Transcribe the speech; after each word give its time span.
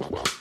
The 0.00 0.39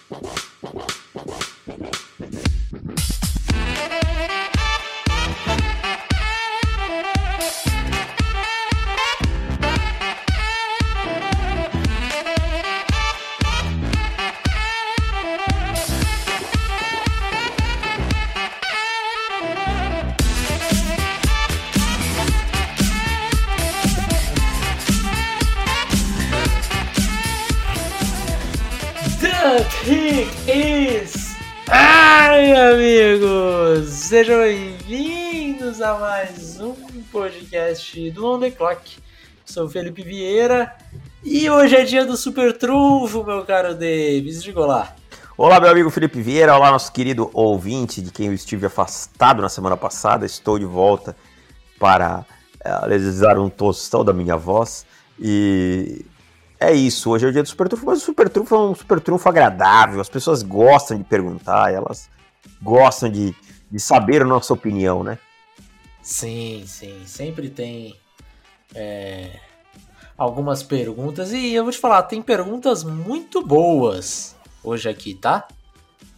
Sejam 34.20 34.42
bem-vindos 34.42 35.82
a 35.82 35.98
mais 35.98 36.60
um 36.60 36.76
podcast 37.10 38.12
do 38.12 38.28
On 38.28 38.38
The 38.38 38.52
Clock. 38.52 38.98
Sou 39.46 39.70
Felipe 39.70 40.04
Vieira 40.04 40.76
e 41.24 41.50
hoje 41.50 41.78
é 41.78 41.86
dia 41.86 42.06
do 42.06 42.18
Super 42.18 42.58
Trunfo, 42.58 43.24
meu 43.24 43.46
caro 43.46 43.74
Davis. 43.74 44.44
Diga 44.44 44.60
olá. 44.60 44.94
Olá, 45.38 45.58
meu 45.62 45.70
amigo 45.70 45.90
Felipe 45.90 46.22
Vieira, 46.22 46.54
olá, 46.54 46.70
nosso 46.70 46.92
querido 46.92 47.30
ouvinte 47.32 48.02
de 48.02 48.12
quem 48.12 48.26
eu 48.26 48.34
estive 48.34 48.66
afastado 48.66 49.42
na 49.42 49.48
semana 49.48 49.78
passada. 49.78 50.26
Estou 50.26 50.60
de 50.60 50.66
volta 50.66 51.16
para 51.80 52.26
uh, 52.66 52.88
realizar 52.90 53.40
um 53.40 53.50
tostão 53.50 54.04
da 54.04 54.12
minha 54.12 54.36
voz 54.36 54.86
e 55.18 56.06
é 56.60 56.74
isso, 56.74 57.10
hoje 57.10 57.26
é 57.26 57.30
o 57.30 57.32
dia 57.32 57.42
do 57.42 57.48
Super 57.48 57.70
Trunfo, 57.70 57.86
mas 57.86 58.00
o 58.00 58.06
Super 58.06 58.28
Trunfo 58.28 58.54
é 58.54 58.60
um 58.60 58.76
Super 58.76 59.00
Trunfo 59.00 59.30
agradável, 59.30 60.02
as 60.02 60.10
pessoas 60.10 60.44
gostam 60.44 60.98
de 60.98 61.06
perguntar, 61.06 61.74
elas 61.74 62.10
gostam 62.62 63.10
de, 63.10 63.34
de 63.72 63.80
saber 63.80 64.22
a 64.22 64.26
nossa 64.26 64.54
opinião, 64.54 65.04
né? 65.04 65.18
Sim, 66.02 66.64
sim, 66.66 67.02
sempre 67.06 67.50
tem 67.50 67.96
é, 68.74 69.40
algumas 70.18 70.64
perguntas 70.64 71.32
e 71.32 71.54
eu 71.54 71.64
vou 71.64 71.72
te 71.72 71.78
falar, 71.78 72.04
tem 72.04 72.22
perguntas 72.22 72.84
muito 72.84 73.46
boas 73.46 74.36
hoje 74.64 74.90
aqui, 74.90 75.14
tá? 75.14 75.48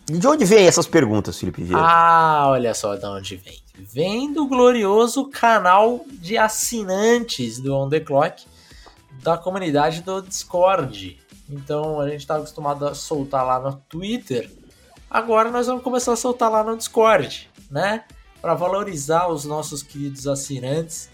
E 0.10 0.18
de 0.18 0.28
onde 0.28 0.46
vêm 0.46 0.68
essas 0.68 0.88
perguntas, 0.88 1.38
Felipe 1.38 1.64
Vieira? 1.64 1.84
Ah, 1.84 2.46
olha 2.48 2.74
só 2.74 2.96
de 2.96 3.06
onde 3.06 3.36
vem. 3.36 3.60
Vem 3.76 4.34
do 4.34 4.48
glorioso 4.48 5.26
canal 5.30 6.06
de 6.08 6.38
assinantes 6.38 7.60
do 7.60 7.74
On 7.76 7.88
The 7.88 8.00
Clock, 8.00 8.46
da 9.24 9.38
comunidade 9.38 10.02
do 10.02 10.22
Discord. 10.22 11.20
Então 11.50 12.00
a 12.00 12.10
gente 12.10 12.22
está 12.22 12.38
acostumado 12.38 12.88
a 12.88 12.96
soltar 12.96 13.46
lá 13.46 13.60
no 13.60 13.76
Twitter. 13.88 14.52
Agora 15.12 15.52
nós 15.52 15.68
vamos 15.68 15.84
começar 15.84 16.14
a 16.14 16.16
soltar 16.16 16.50
lá 16.50 16.64
no 16.64 16.78
Discord, 16.78 17.50
né? 17.70 18.06
Para 18.42 18.54
valorizar 18.54 19.28
os 19.28 19.44
nossos 19.44 19.84
queridos 19.84 20.26
assinantes 20.26 21.10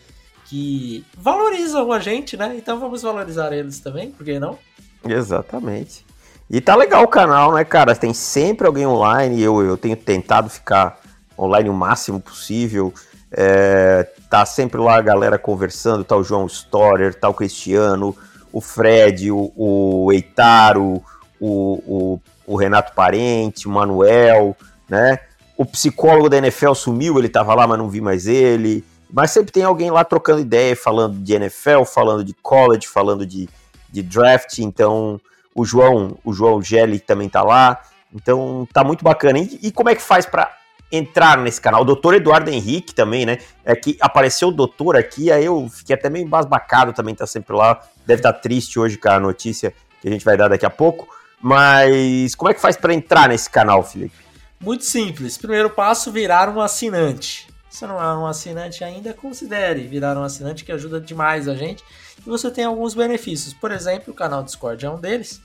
que 0.46 1.04
valorizam 1.18 1.92
a 1.92 2.00
gente, 2.00 2.38
né? 2.38 2.56
Então 2.56 2.80
vamos 2.80 3.02
valorizar 3.02 3.52
eles 3.52 3.80
também, 3.80 4.12
por 4.12 4.24
que 4.24 4.40
não? 4.40 4.56
Exatamente. 5.04 6.06
E 6.48 6.62
tá 6.62 6.76
legal 6.76 7.04
o 7.04 7.08
canal, 7.08 7.52
né, 7.56 7.66
cara? 7.66 7.96
Tem 7.96 8.14
sempre 8.14 8.68
alguém 8.68 8.86
online. 8.86 9.42
Eu, 9.42 9.64
eu 9.64 9.76
tenho 9.76 9.98
tentado 9.98 10.48
ficar 10.48 11.00
online 11.38 11.68
o 11.68 11.74
máximo 11.74 12.20
possível. 12.20 12.94
É, 13.32 14.08
tá 14.30 14.46
sempre 14.46 14.80
lá 14.80 14.98
a 14.98 15.02
galera 15.02 15.40
conversando, 15.40 16.04
tá 16.04 16.16
o 16.16 16.24
João 16.24 16.48
Storer, 16.48 17.16
tá 17.16 17.28
o 17.28 17.34
Cristiano, 17.34 18.16
o 18.54 18.62
Fred, 18.62 19.32
o, 19.32 19.52
o 19.56 20.14
Eitaro, 20.14 21.04
o, 21.40 21.82
o, 21.86 22.22
o, 22.48 22.56
Renato 22.56 22.94
Parente, 22.94 23.68
o 23.68 23.72
Manuel, 23.72 24.56
né? 24.90 25.20
O 25.58 25.66
psicólogo 25.66 26.30
da 26.30 26.38
NFL 26.38 26.74
sumiu, 26.74 27.20
ele 27.20 27.30
tava 27.30 27.54
lá, 27.54 27.68
mas 27.68 27.78
não 27.78 27.90
vi 27.90 28.00
mais 28.02 28.26
ele. 28.26 28.84
Mas 29.12 29.32
sempre 29.32 29.52
tem 29.52 29.64
alguém 29.64 29.92
lá 29.92 30.04
trocando 30.04 30.40
ideia, 30.40 30.76
falando 30.76 31.20
de 31.20 31.34
NFL, 31.34 31.84
falando 31.84 32.24
de 32.24 32.34
college, 32.34 32.88
falando 32.88 33.26
de, 33.26 33.50
de 33.90 34.02
draft. 34.02 34.60
Então, 34.60 35.20
o 35.54 35.66
João, 35.66 36.18
o 36.24 36.34
João 36.34 36.62
Gelli 36.62 37.00
também 37.00 37.28
tá 37.28 37.44
lá. 37.44 37.82
Então, 38.14 38.68
tá 38.72 38.84
muito 38.84 39.04
bacana. 39.04 39.40
E, 39.40 39.60
e 39.64 39.72
como 39.72 39.90
é 39.90 39.96
que 39.96 40.02
faz 40.02 40.26
para 40.26 40.58
entraram 40.92 41.44
nesse 41.44 41.60
canal. 41.60 41.82
O 41.82 41.86
doutor 41.86 42.14
Eduardo 42.14 42.50
Henrique 42.50 42.94
também, 42.94 43.26
né? 43.26 43.40
É 43.66 43.76
que 43.76 43.98
apareceu 44.00 44.50
o 44.50 44.52
doutor 44.52 44.96
aqui, 44.96 45.32
aí 45.32 45.46
eu 45.46 45.68
fiquei 45.70 45.96
até 45.96 46.10
meio 46.10 46.26
embasbacado 46.26 46.94
também, 46.94 47.14
tá 47.14 47.28
sempre 47.28 47.56
lá. 47.56 47.82
Deve 48.06 48.20
estar 48.20 48.34
tá 48.34 48.40
triste 48.40 48.80
hoje 48.80 48.98
com 48.98 49.10
a 49.10 49.20
notícia 49.20 49.74
que 50.02 50.08
a 50.08 50.12
gente 50.12 50.24
vai 50.24 50.38
dar 50.38 50.48
daqui 50.48 50.66
a 50.66 50.70
pouco. 50.70 51.08
Mas 51.42 52.36
como 52.36 52.50
é 52.50 52.54
que 52.54 52.62
faz 52.62 52.76
para 52.76 52.94
entrar 52.94 53.30
nesse 53.30 53.50
canal, 53.50 53.84
Felipe? 53.84 54.16
Muito 54.60 54.84
simples. 54.84 55.38
Primeiro 55.38 55.70
passo, 55.70 56.12
virar 56.12 56.50
um 56.50 56.60
assinante. 56.60 57.48
Se 57.70 57.86
não 57.86 58.02
é 58.02 58.18
um 58.18 58.26
assinante 58.26 58.84
ainda, 58.84 59.14
considere 59.14 59.88
virar 59.88 60.18
um 60.18 60.24
assinante 60.24 60.66
que 60.66 60.72
ajuda 60.72 61.00
demais 61.00 61.48
a 61.48 61.56
gente. 61.56 61.84
E 62.20 62.30
você 62.30 62.50
tem 62.50 62.64
alguns 62.64 62.96
benefícios. 62.96 63.54
Por 63.54 63.72
exemplo, 63.72 64.12
o 64.12 64.16
canal 64.16 64.44
Discord 64.44 64.84
é 64.84 64.90
um 64.90 65.00
deles. 65.00 65.42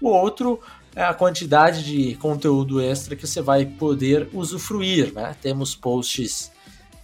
O 0.00 0.08
outro 0.08 0.60
é 0.94 1.02
a 1.02 1.14
quantidade 1.14 1.84
de 1.84 2.14
conteúdo 2.16 2.80
extra 2.80 3.16
que 3.16 3.26
você 3.26 3.40
vai 3.40 3.66
poder 3.66 4.28
usufruir. 4.32 5.12
Né? 5.12 5.34
Temos 5.40 5.74
posts 5.74 6.52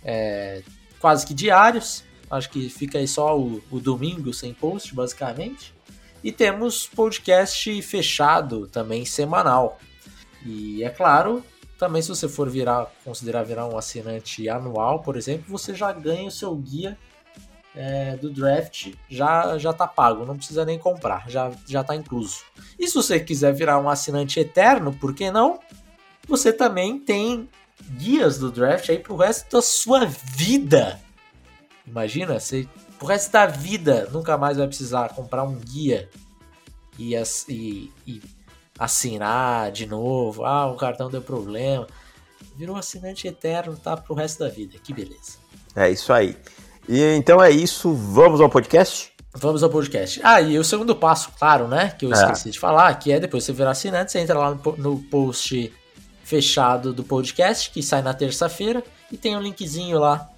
é, 0.04 0.62
quase 1.00 1.26
que 1.26 1.34
diários, 1.34 2.04
acho 2.30 2.50
que 2.50 2.68
fica 2.68 2.98
aí 2.98 3.08
só 3.08 3.38
o, 3.38 3.62
o, 3.70 3.80
domingo 3.80 4.32
sem 4.32 4.52
post, 4.52 4.94
basicamente. 4.94 5.74
E 6.22 6.32
temos 6.32 6.86
podcast 6.86 7.80
fechado 7.82 8.66
também 8.66 9.04
semanal. 9.04 9.78
E 10.44 10.82
é 10.82 10.90
claro, 10.90 11.44
também 11.78 12.02
se 12.02 12.08
você 12.08 12.28
for 12.28 12.48
virar, 12.48 12.90
considerar 13.04 13.44
virar 13.44 13.66
um 13.66 13.78
assinante 13.78 14.48
anual, 14.48 15.00
por 15.00 15.16
exemplo, 15.16 15.44
você 15.48 15.74
já 15.74 15.92
ganha 15.92 16.28
o 16.28 16.32
seu 16.32 16.54
guia 16.56 16.98
é, 17.74 18.16
do 18.16 18.30
draft 18.30 18.92
já 19.08 19.56
já 19.56 19.72
tá 19.72 19.86
pago, 19.86 20.26
não 20.26 20.36
precisa 20.36 20.64
nem 20.64 20.78
comprar, 20.78 21.30
já 21.30 21.52
já 21.66 21.84
tá 21.84 21.94
incluso. 21.94 22.40
E 22.76 22.88
se 22.88 22.94
você 22.94 23.20
quiser 23.20 23.54
virar 23.54 23.78
um 23.78 23.88
assinante 23.88 24.40
eterno, 24.40 24.92
por 24.92 25.14
que 25.14 25.30
não? 25.30 25.60
Você 26.26 26.52
também 26.52 26.98
tem 26.98 27.48
guias 27.92 28.38
do 28.38 28.50
draft 28.50 28.90
aí 28.90 28.98
pro 28.98 29.16
resto 29.16 29.50
da 29.52 29.62
sua 29.62 30.04
vida. 30.04 31.00
Imagina, 31.86 32.40
você 32.40 32.68
pro 32.98 33.06
resto 33.06 33.30
da 33.30 33.46
vida 33.46 34.08
nunca 34.12 34.36
mais 34.36 34.56
vai 34.58 34.66
precisar 34.66 35.10
comprar 35.10 35.44
um 35.44 35.54
guia 35.54 36.08
e, 36.98 37.14
e, 37.48 37.92
e 38.06 38.22
assinar 38.78 39.70
de 39.70 39.86
novo. 39.86 40.44
Ah, 40.44 40.66
o 40.66 40.76
cartão 40.76 41.08
deu 41.08 41.22
problema. 41.22 41.86
Virou 42.56 42.76
assinante 42.76 43.28
eterno, 43.28 43.76
tá 43.76 43.96
pro 43.96 44.14
resto 44.14 44.40
da 44.40 44.48
vida. 44.48 44.78
Que 44.82 44.92
beleza. 44.92 45.38
É 45.76 45.90
isso 45.90 46.12
aí. 46.12 46.36
E 46.88 47.00
então 47.14 47.42
é 47.42 47.50
isso, 47.50 47.92
vamos 47.92 48.40
ao 48.40 48.48
podcast? 48.48 49.12
Vamos 49.34 49.62
ao 49.62 49.70
podcast. 49.70 50.20
Ah, 50.24 50.40
e 50.40 50.58
o 50.58 50.64
segundo 50.64 50.96
passo, 50.96 51.30
claro, 51.38 51.68
né? 51.68 51.90
Que 51.90 52.06
eu 52.06 52.12
é. 52.12 52.14
esqueci 52.14 52.48
é. 52.48 52.52
de 52.52 52.58
falar, 52.58 52.92
que 52.94 53.12
é 53.12 53.20
depois 53.20 53.44
você 53.44 53.52
virar 53.52 53.70
assinante, 53.70 54.10
você 54.10 54.18
entra 54.18 54.38
lá 54.38 54.54
no, 54.54 54.76
no 54.76 54.98
post 55.04 55.72
fechado 56.24 56.92
do 56.92 57.04
podcast, 57.04 57.70
que 57.70 57.82
sai 57.82 58.02
na 58.02 58.12
terça-feira, 58.12 58.82
e 59.12 59.16
tem 59.16 59.36
um 59.36 59.40
linkzinho 59.40 59.98
lá 59.98 60.28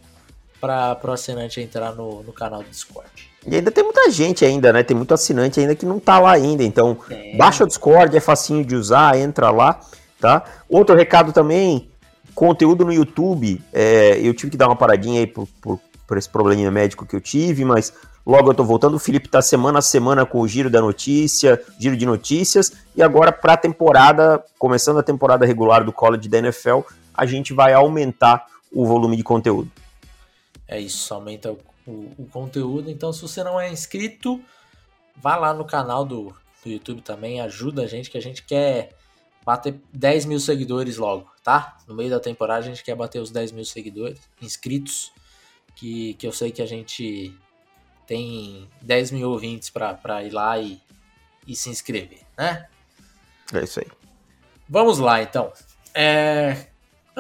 para 0.60 0.98
o 1.03 1.10
assinante 1.10 1.60
entrar 1.60 1.93
no, 1.93 2.22
no 2.22 2.32
canal 2.32 2.62
do 2.62 2.69
Discord. 2.69 3.09
E 3.47 3.56
ainda 3.56 3.71
tem 3.71 3.82
muita 3.82 4.10
gente 4.10 4.44
ainda, 4.44 4.72
né? 4.72 4.82
Tem 4.82 4.97
muito 4.97 5.15
assinante 5.15 5.60
ainda 5.60 5.75
que 5.75 5.87
não 5.87 5.98
tá 5.98 6.19
lá 6.19 6.32
ainda. 6.32 6.62
Então, 6.62 6.98
é. 7.09 7.37
baixa 7.37 7.65
o 7.65 7.66
Discord, 7.66 8.15
é 8.16 8.21
facinho 8.21 8.65
de 8.65 8.76
usar, 8.76 9.19
entra 9.19 9.50
lá, 9.50 9.81
tá? 10.20 10.44
Outro 10.69 10.94
recado 10.94 11.32
também, 11.32 11.88
conteúdo 12.34 12.84
no 12.84 12.93
YouTube. 12.93 13.62
É, 13.72 14.19
eu 14.22 14.34
tive 14.34 14.50
que 14.50 14.59
dar 14.59 14.66
uma 14.69 14.76
paradinha 14.76 15.20
aí 15.20 15.26
por, 15.26 15.49
por 15.60 15.81
por 16.10 16.19
esse 16.19 16.28
probleminha 16.28 16.72
médico 16.72 17.06
que 17.06 17.15
eu 17.15 17.20
tive, 17.20 17.65
mas 17.65 17.93
logo 18.26 18.50
eu 18.50 18.54
tô 18.54 18.65
voltando. 18.65 18.97
O 18.97 18.99
Felipe 18.99 19.28
tá 19.28 19.41
semana 19.41 19.78
a 19.78 19.82
semana 19.82 20.26
com 20.26 20.41
o 20.41 20.49
giro 20.49 20.69
da 20.69 20.81
notícia, 20.81 21.62
giro 21.78 21.97
de 21.97 22.04
notícias, 22.04 22.72
e 22.97 23.03
agora 23.03 23.31
para 23.31 23.53
a 23.53 23.56
temporada, 23.56 24.43
começando 24.58 24.99
a 24.99 25.05
temporada 25.05 25.46
regular 25.46 25.84
do 25.84 25.93
college 25.93 26.29
da 26.29 26.38
NFL, 26.38 26.81
a 27.14 27.25
gente 27.25 27.55
vai 27.55 27.73
aumentar 27.73 28.44
o 28.73 28.84
volume 28.84 29.17
de 29.17 29.23
conteúdo. 29.23 29.70
É 30.70 30.78
isso, 30.78 31.12
aumenta 31.12 31.50
o, 31.50 31.58
o, 31.84 32.12
o 32.17 32.26
conteúdo. 32.26 32.88
Então, 32.88 33.12
se 33.12 33.20
você 33.20 33.43
não 33.43 33.61
é 33.61 33.69
inscrito, 33.69 34.40
vá 35.17 35.34
lá 35.34 35.52
no 35.52 35.64
canal 35.64 36.05
do, 36.05 36.32
do 36.62 36.70
YouTube 36.70 37.02
também, 37.02 37.40
ajuda 37.40 37.82
a 37.82 37.87
gente, 37.88 38.08
que 38.08 38.17
a 38.17 38.22
gente 38.22 38.44
quer 38.44 38.96
bater 39.44 39.81
10 39.93 40.26
mil 40.26 40.38
seguidores 40.38 40.96
logo, 40.96 41.28
tá? 41.43 41.76
No 41.88 41.94
meio 41.94 42.08
da 42.08 42.20
temporada 42.20 42.61
a 42.61 42.69
gente 42.69 42.84
quer 42.84 42.94
bater 42.94 43.20
os 43.20 43.32
10 43.32 43.50
mil 43.50 43.64
seguidores, 43.64 44.20
inscritos 44.40 45.12
que, 45.75 46.14
que 46.14 46.25
eu 46.25 46.32
sei 46.32 46.52
que 46.52 46.62
a 46.62 46.67
gente 46.67 47.37
tem 48.06 48.69
10 48.81 49.11
mil 49.11 49.28
ouvintes 49.28 49.70
para 49.70 50.22
ir 50.22 50.31
lá 50.31 50.56
e, 50.56 50.81
e 51.49 51.56
se 51.56 51.69
inscrever, 51.69 52.20
né? 52.38 52.69
É 53.52 53.64
isso 53.64 53.81
aí. 53.81 53.87
Vamos 54.69 55.00
lá, 55.00 55.20
então. 55.20 55.52
É... 55.93 56.69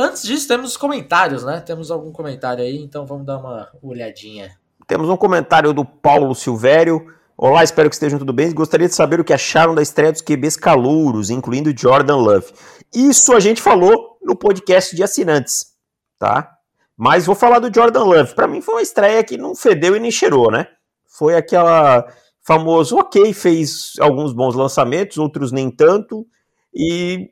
Antes 0.00 0.22
disso, 0.22 0.48
temos 0.48 0.70
os 0.70 0.76
comentários, 0.78 1.44
né? 1.44 1.60
Temos 1.60 1.90
algum 1.90 2.10
comentário 2.10 2.64
aí, 2.64 2.78
então 2.78 3.04
vamos 3.04 3.26
dar 3.26 3.36
uma 3.36 3.68
olhadinha. 3.82 4.50
Temos 4.86 5.10
um 5.10 5.16
comentário 5.16 5.74
do 5.74 5.84
Paulo 5.84 6.34
Silvério. 6.34 7.04
Olá, 7.36 7.62
espero 7.62 7.90
que 7.90 7.94
estejam 7.94 8.18
tudo 8.18 8.32
bem. 8.32 8.50
Gostaria 8.54 8.88
de 8.88 8.94
saber 8.94 9.20
o 9.20 9.24
que 9.24 9.34
acharam 9.34 9.74
da 9.74 9.82
estreia 9.82 10.10
dos 10.10 10.22
QBs 10.22 10.56
calouros, 10.56 11.28
incluindo 11.28 11.78
Jordan 11.78 12.16
Love. 12.16 12.46
Isso 12.94 13.34
a 13.34 13.40
gente 13.40 13.60
falou 13.60 14.16
no 14.22 14.34
podcast 14.34 14.96
de 14.96 15.02
assinantes, 15.02 15.74
tá? 16.18 16.50
Mas 16.96 17.26
vou 17.26 17.34
falar 17.34 17.58
do 17.58 17.70
Jordan 17.70 18.04
Love. 18.04 18.34
Para 18.34 18.48
mim 18.48 18.62
foi 18.62 18.76
uma 18.76 18.82
estreia 18.82 19.22
que 19.22 19.36
não 19.36 19.54
fedeu 19.54 19.94
e 19.94 20.00
nem 20.00 20.10
cheirou, 20.10 20.50
né? 20.50 20.66
Foi 21.06 21.36
aquela 21.36 22.10
famoso, 22.40 22.96
ok, 22.96 23.34
fez 23.34 23.92
alguns 24.00 24.32
bons 24.32 24.54
lançamentos, 24.54 25.18
outros 25.18 25.52
nem 25.52 25.70
tanto, 25.70 26.26
e 26.74 27.30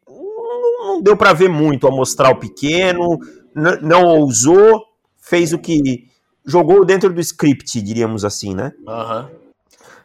não 0.99 1.03
deu 1.03 1.17
para 1.17 1.33
ver 1.33 1.49
muito 1.49 1.87
amostral 1.87 2.37
pequeno, 2.37 3.19
não 3.55 4.05
ousou, 4.05 4.85
fez 5.17 5.53
o 5.53 5.59
que 5.59 6.09
jogou 6.45 6.85
dentro 6.85 7.13
do 7.13 7.21
script, 7.21 7.81
diríamos 7.81 8.25
assim, 8.25 8.55
né? 8.55 8.73
Uhum. 8.87 9.29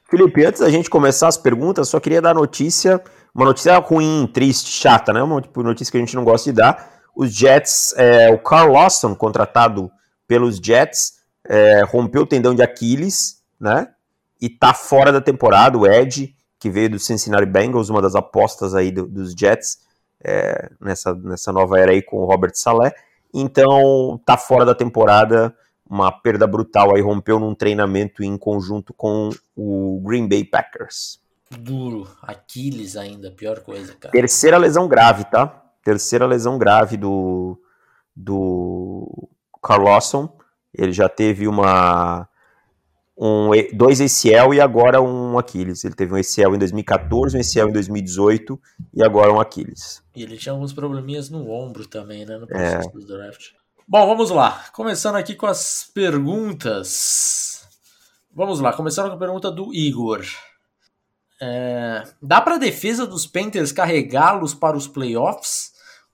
Felipe, 0.10 0.46
antes 0.46 0.62
da 0.62 0.70
gente 0.70 0.90
começar 0.90 1.28
as 1.28 1.38
perguntas, 1.38 1.90
só 1.90 2.00
queria 2.00 2.22
dar 2.22 2.36
notícia, 2.36 3.02
uma 3.34 3.46
notícia 3.46 3.76
ruim, 3.80 4.30
triste, 4.32 4.70
chata, 4.70 5.12
né? 5.12 5.24
Uma 5.24 5.42
tipo, 5.42 5.64
notícia 5.64 5.92
que 5.92 5.98
a 5.98 6.00
gente 6.00 6.16
não 6.16 6.24
gosta 6.24 6.52
de 6.52 6.58
dar. 6.58 6.92
Os 7.16 7.34
Jets, 7.34 7.94
é, 7.98 8.30
o 8.32 8.38
Carl 8.38 8.74
Lawson, 8.74 9.16
contratado 9.16 9.92
pelos 10.28 10.58
Jets, 10.58 11.14
é, 11.48 11.84
rompeu 11.84 12.24
o 12.24 12.28
tendão 12.28 12.54
de 12.54 12.62
Aquiles, 12.62 13.42
né? 13.60 13.88
E 14.40 14.50
tá 14.50 14.74
fora 14.74 15.12
da 15.12 15.22
temporada. 15.22 15.78
O 15.78 15.88
Ed, 15.88 16.36
que 16.60 16.70
veio 16.70 16.92
do 16.92 17.00
Cincinnati 17.00 17.46
Bengals, 17.46 17.90
uma 17.90 18.02
das 18.02 18.14
apostas 18.14 18.76
aí 18.76 18.92
do, 18.92 19.08
dos 19.08 19.34
Jets, 19.34 19.80
é, 20.24 20.70
nessa, 20.80 21.14
nessa 21.14 21.52
nova 21.52 21.80
era 21.80 21.92
aí 21.92 22.02
com 22.02 22.18
o 22.18 22.26
Robert 22.26 22.56
Saleh. 22.56 22.94
Então, 23.34 24.20
tá 24.26 24.38
fora 24.38 24.66
da 24.66 24.76
temporada 24.76 25.56
uma 25.90 26.12
perda 26.12 26.48
brutal 26.48 26.96
aí, 26.96 27.02
rompeu 27.02 27.40
num 27.40 27.54
treinamento 27.54 28.24
em 28.24 28.38
conjunto 28.38 28.94
com 28.94 29.30
o 29.56 30.02
Green 30.04 30.28
Bay 30.28 30.44
Packers. 30.44 31.20
Duro, 31.52 32.08
Aquiles 32.22 32.96
ainda, 32.96 33.30
pior 33.30 33.60
coisa, 33.60 33.94
cara. 33.94 34.12
Terceira 34.12 34.58
lesão 34.58 34.88
grave, 34.88 35.26
tá? 35.26 35.48
Terceira 35.84 36.26
lesão 36.26 36.58
grave 36.58 36.98
do, 36.98 37.62
do 38.16 39.30
Carl 39.62 39.84
Lawson. 39.84 40.36
Ele 40.74 40.92
já 40.92 41.08
teve 41.08 41.48
uma 41.48 42.28
um, 43.18 43.52
dois 43.74 44.02
ACL 44.02 44.54
e 44.54 44.62
agora 44.62 45.02
um 45.02 45.38
Aquiles. 45.38 45.84
Ele 45.84 45.94
teve 45.94 46.14
um 46.14 46.18
ACL 46.18 46.56
em 46.56 46.60
2014, 46.60 47.38
um 47.38 47.40
ACL 47.40 47.70
em 47.70 47.74
2018 47.74 48.60
e 48.94 49.04
agora 49.04 49.32
um 49.32 49.40
Aquiles. 49.40 50.04
E 50.16 50.24
ele 50.24 50.38
tinha 50.38 50.54
alguns 50.54 50.74
probleminhas 50.74 51.30
no 51.30 51.50
ombro 51.50 51.88
também, 51.88 52.26
né? 52.26 52.38
No 52.38 52.48
processo 52.48 52.90
é. 52.90 52.92
do 52.92 53.06
draft. 53.06 53.52
Bom, 53.88 54.08
vamos 54.08 54.30
lá. 54.30 54.66
Começando 54.74 55.16
aqui 55.16 55.36
com 55.36 55.46
as 55.46 55.90
perguntas. 55.94 57.68
Vamos 58.34 58.60
lá, 58.60 58.74
começando 58.74 59.10
com 59.10 59.16
a 59.16 59.20
pergunta 59.20 59.52
do 59.52 59.74
Igor. 59.74 60.26
É, 61.40 62.04
dá 62.22 62.42
para 62.42 62.56
a 62.56 62.60
defesa 62.60 63.06
dos 63.06 63.28
Panthers 63.28 63.72
carregá-los 63.72 64.54
para 64.54 64.78
os 64.78 64.88
playoffs? 64.88 65.74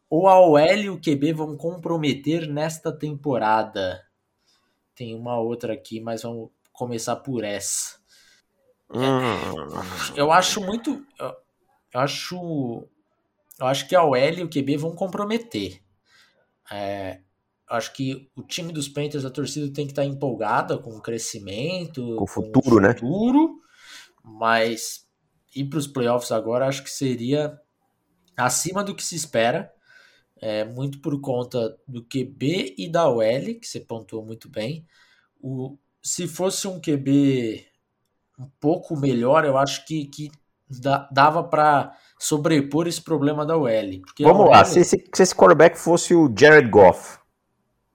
Ou 0.09 0.27
a 0.27 0.39
OL 0.39 0.59
e 0.59 0.89
o 0.89 0.99
QB 0.99 1.33
vão 1.33 1.55
comprometer 1.55 2.47
nesta 2.47 2.91
temporada? 2.91 4.01
Tem 4.95 5.15
uma 5.15 5.39
outra 5.39 5.73
aqui, 5.73 6.01
mas 6.01 6.23
vamos 6.23 6.49
começar 6.79 7.17
por 7.17 7.43
essa. 7.43 7.99
Hum. 8.89 10.15
Eu 10.15 10.31
acho 10.31 10.61
muito. 10.61 11.05
Eu 11.19 11.35
acho. 11.93 12.87
Eu 13.59 13.67
acho 13.67 13.87
que 13.87 13.95
a 13.95 14.03
OL 14.03 14.15
e 14.15 14.43
o 14.43 14.49
QB 14.49 14.77
vão 14.77 14.95
comprometer. 14.95 15.81
É, 16.71 17.19
acho 17.69 17.91
que 17.91 18.31
o 18.33 18.41
time 18.41 18.71
dos 18.71 18.87
Panthers, 18.87 19.25
a 19.25 19.29
torcida 19.29 19.71
tem 19.73 19.85
que 19.85 19.91
estar 19.91 20.05
empolgada 20.05 20.77
com 20.77 20.91
o 20.91 21.01
crescimento, 21.01 22.15
com 22.15 22.23
o 22.23 22.27
futuro, 22.27 22.53
com 22.53 22.59
o 22.59 22.93
futuro 22.93 23.53
né? 23.53 23.59
Mas 24.23 25.05
ir 25.53 25.65
para 25.65 25.79
os 25.79 25.87
playoffs 25.87 26.31
agora 26.31 26.67
acho 26.67 26.83
que 26.83 26.89
seria 26.89 27.59
acima 28.37 28.83
do 28.83 28.95
que 28.95 29.03
se 29.03 29.15
espera, 29.15 29.73
é, 30.37 30.63
muito 30.63 31.01
por 31.01 31.19
conta 31.19 31.77
do 31.85 32.01
QB 32.03 32.75
e 32.77 32.87
da 32.87 33.09
OL, 33.09 33.55
que 33.59 33.67
você 33.67 33.81
pontuou 33.81 34.23
muito 34.25 34.47
bem. 34.47 34.87
O, 35.41 35.77
se 36.01 36.27
fosse 36.27 36.67
um 36.67 36.79
QB 36.79 37.65
um 38.39 38.49
pouco 38.59 38.97
melhor, 38.97 39.45
eu 39.45 39.57
acho 39.57 39.85
que, 39.85 40.05
que 40.05 40.31
dava 41.11 41.43
para 41.43 41.93
sobrepor 42.17 42.87
esse 42.87 43.01
problema 43.01 43.45
da 43.45 43.57
OL. 43.57 44.01
Vamos 44.21 44.45
OL... 44.45 44.49
lá, 44.49 44.63
se 44.63 44.79
esse, 44.79 45.03
se 45.13 45.23
esse 45.23 45.35
quarterback 45.35 45.77
fosse 45.77 46.13
o 46.13 46.31
Jared 46.35 46.69
Goff, 46.69 47.19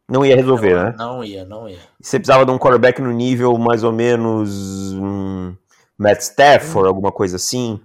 não 0.09 0.25
ia 0.25 0.37
resolver, 0.37 0.75
não, 0.75 0.85
né? 0.85 0.95
Não 0.97 1.25
ia, 1.25 1.45
não 1.45 1.69
ia. 1.69 1.79
Você 2.01 2.19
precisava 2.19 2.45
de 2.45 2.51
um 2.51 2.59
quarterback 2.59 3.01
no 3.01 3.11
nível 3.11 3.57
mais 3.57 3.83
ou 3.83 3.93
menos 3.93 4.93
um 4.93 5.57
Matt 5.97 6.21
Stafford, 6.21 6.87
alguma 6.87 7.11
coisa 7.11 7.37
assim? 7.37 7.81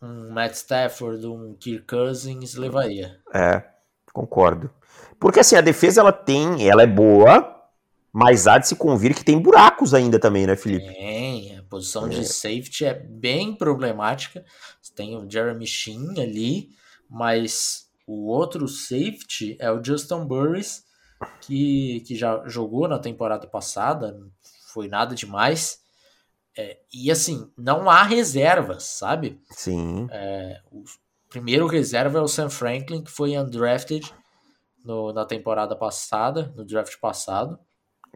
Um 0.00 0.30
Matt 0.30 0.54
Stafford, 0.54 1.26
um 1.26 1.56
Kirk 1.58 1.86
Cousins 1.86 2.54
levaria. 2.54 3.18
É, 3.34 3.62
concordo. 4.12 4.70
Porque 5.18 5.40
assim, 5.40 5.56
a 5.56 5.60
defesa 5.60 6.00
ela 6.00 6.12
tem, 6.12 6.68
ela 6.68 6.82
é 6.82 6.86
boa, 6.86 7.55
mas 8.18 8.46
há 8.46 8.56
de 8.56 8.68
se 8.68 8.74
convir 8.74 9.14
que 9.14 9.22
tem 9.22 9.38
buracos 9.38 9.92
ainda 9.92 10.18
também, 10.18 10.46
né, 10.46 10.56
Felipe? 10.56 10.86
Tem, 10.86 11.58
a 11.58 11.62
posição 11.64 12.06
é. 12.06 12.08
de 12.08 12.24
safety 12.24 12.86
é 12.86 12.94
bem 12.94 13.54
problemática. 13.54 14.42
Tem 14.94 15.14
o 15.14 15.30
Jeremy 15.30 15.66
Sheen 15.66 16.18
ali, 16.18 16.70
mas 17.10 17.90
o 18.06 18.28
outro 18.28 18.66
safety 18.68 19.58
é 19.60 19.70
o 19.70 19.84
Justin 19.84 20.24
Burris, 20.24 20.82
que, 21.42 22.00
que 22.06 22.16
já 22.16 22.42
jogou 22.46 22.88
na 22.88 22.98
temporada 22.98 23.46
passada, 23.46 24.12
não 24.12 24.30
foi 24.68 24.88
nada 24.88 25.14
demais. 25.14 25.80
É, 26.56 26.78
e 26.90 27.10
assim, 27.10 27.52
não 27.54 27.90
há 27.90 28.02
reservas, 28.02 28.84
sabe? 28.84 29.38
Sim. 29.50 30.08
É, 30.10 30.62
o 30.72 30.84
primeiro 31.28 31.66
reserva 31.66 32.18
é 32.18 32.22
o 32.22 32.28
Sam 32.28 32.48
Franklin, 32.48 33.04
que 33.04 33.10
foi 33.10 33.36
undrafted 33.36 34.10
no, 34.82 35.12
na 35.12 35.26
temporada 35.26 35.76
passada, 35.76 36.50
no 36.56 36.64
draft 36.64 36.98
passado. 36.98 37.58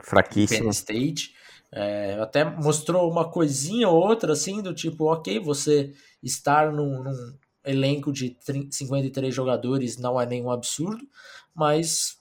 Fraquíssimo. 0.03 0.65
Penn 0.65 0.71
State. 0.71 1.35
É, 1.73 2.19
até 2.21 2.45
mostrou 2.45 3.09
uma 3.11 3.31
coisinha 3.31 3.89
ou 3.89 4.01
outra, 4.01 4.33
assim, 4.33 4.61
do 4.61 4.75
tipo, 4.75 5.05
ok, 5.05 5.39
você 5.39 5.93
estar 6.23 6.73
num, 6.73 7.05
num 7.05 7.35
elenco 7.65 8.13
de 8.13 8.31
30, 8.31 8.73
53 8.73 9.33
jogadores 9.33 9.97
não 9.97 10.21
é 10.21 10.27
nenhum 10.27 10.51
absurdo, 10.51 11.07
mas 11.55 12.19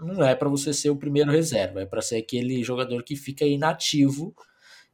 não 0.00 0.24
é 0.24 0.34
para 0.34 0.48
você 0.48 0.72
ser 0.72 0.90
o 0.90 0.96
primeiro 0.96 1.30
reserva, 1.30 1.82
é 1.82 1.86
para 1.86 2.00
ser 2.00 2.16
aquele 2.16 2.62
jogador 2.62 3.02
que 3.02 3.16
fica 3.16 3.44
inativo 3.44 4.34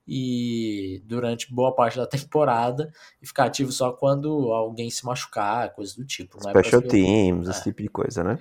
e 0.06 1.02
durante 1.06 1.52
boa 1.52 1.74
parte 1.74 1.96
da 1.96 2.06
temporada 2.08 2.92
e 3.22 3.26
ficar 3.26 3.44
ativo 3.44 3.72
só 3.72 3.92
quando 3.92 4.52
alguém 4.52 4.90
se 4.90 5.04
machucar, 5.04 5.72
coisa 5.74 5.94
do 5.96 6.04
tipo. 6.04 6.38
Não 6.42 6.50
é 6.50 6.52
Special 6.52 6.82
é 6.82 6.86
teams, 6.86 7.46
é. 7.46 7.50
esse 7.50 7.62
tipo 7.64 7.82
de 7.82 7.88
coisa, 7.88 8.22
né? 8.22 8.38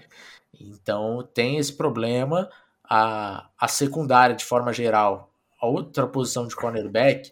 Então 0.60 1.28
tem 1.34 1.58
esse 1.58 1.74
problema. 1.74 2.50
A, 2.84 3.50
a 3.60 3.68
secundária, 3.68 4.36
de 4.36 4.46
forma 4.46 4.74
geral, 4.74 5.32
a 5.62 5.68
outra 5.68 6.06
posição 6.08 6.48
de 6.48 6.56
cornerback, 6.56 7.32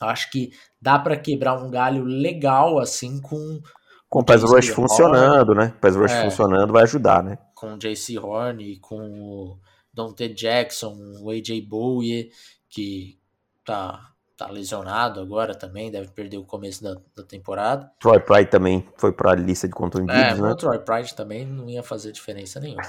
acho 0.00 0.30
que 0.30 0.52
dá 0.80 0.98
para 0.98 1.16
quebrar 1.16 1.54
um 1.54 1.70
galho 1.70 2.04
legal 2.04 2.78
assim 2.78 3.20
com. 3.20 3.60
Com 4.08 4.20
o 4.20 4.24
pass 4.24 4.42
rush 4.42 4.68
funcionando, 4.68 5.54
né? 5.54 5.74
Pass 5.80 5.96
rush 5.96 6.12
é, 6.12 6.24
funcionando 6.24 6.72
vai 6.72 6.82
ajudar, 6.82 7.22
né? 7.22 7.38
com 7.62 7.74
o 7.74 7.78
JC 7.78 8.18
Horn, 8.18 8.76
com 8.80 8.98
o 8.98 9.56
Dante 9.94 10.28
Jackson, 10.34 10.96
o 11.20 11.30
AJ 11.30 11.60
Bowie, 11.64 12.32
que 12.68 13.20
tá, 13.64 14.10
tá 14.36 14.50
lesionado 14.50 15.20
agora 15.20 15.54
também, 15.54 15.88
deve 15.88 16.08
perder 16.08 16.38
o 16.38 16.44
começo 16.44 16.82
da, 16.82 16.96
da 17.14 17.22
temporada. 17.22 17.88
Troy 18.00 18.18
Pride 18.18 18.50
também 18.50 18.84
foi 18.96 19.12
para 19.12 19.30
a 19.30 19.36
lista 19.36 19.68
de 19.68 19.74
contundidos, 19.74 20.16
é, 20.16 20.34
né? 20.34 20.50
O 20.50 20.56
Troy 20.56 20.80
Pride 20.80 21.14
também 21.14 21.46
não 21.46 21.70
ia 21.70 21.84
fazer 21.84 22.10
diferença 22.10 22.58
nenhuma. 22.58 22.82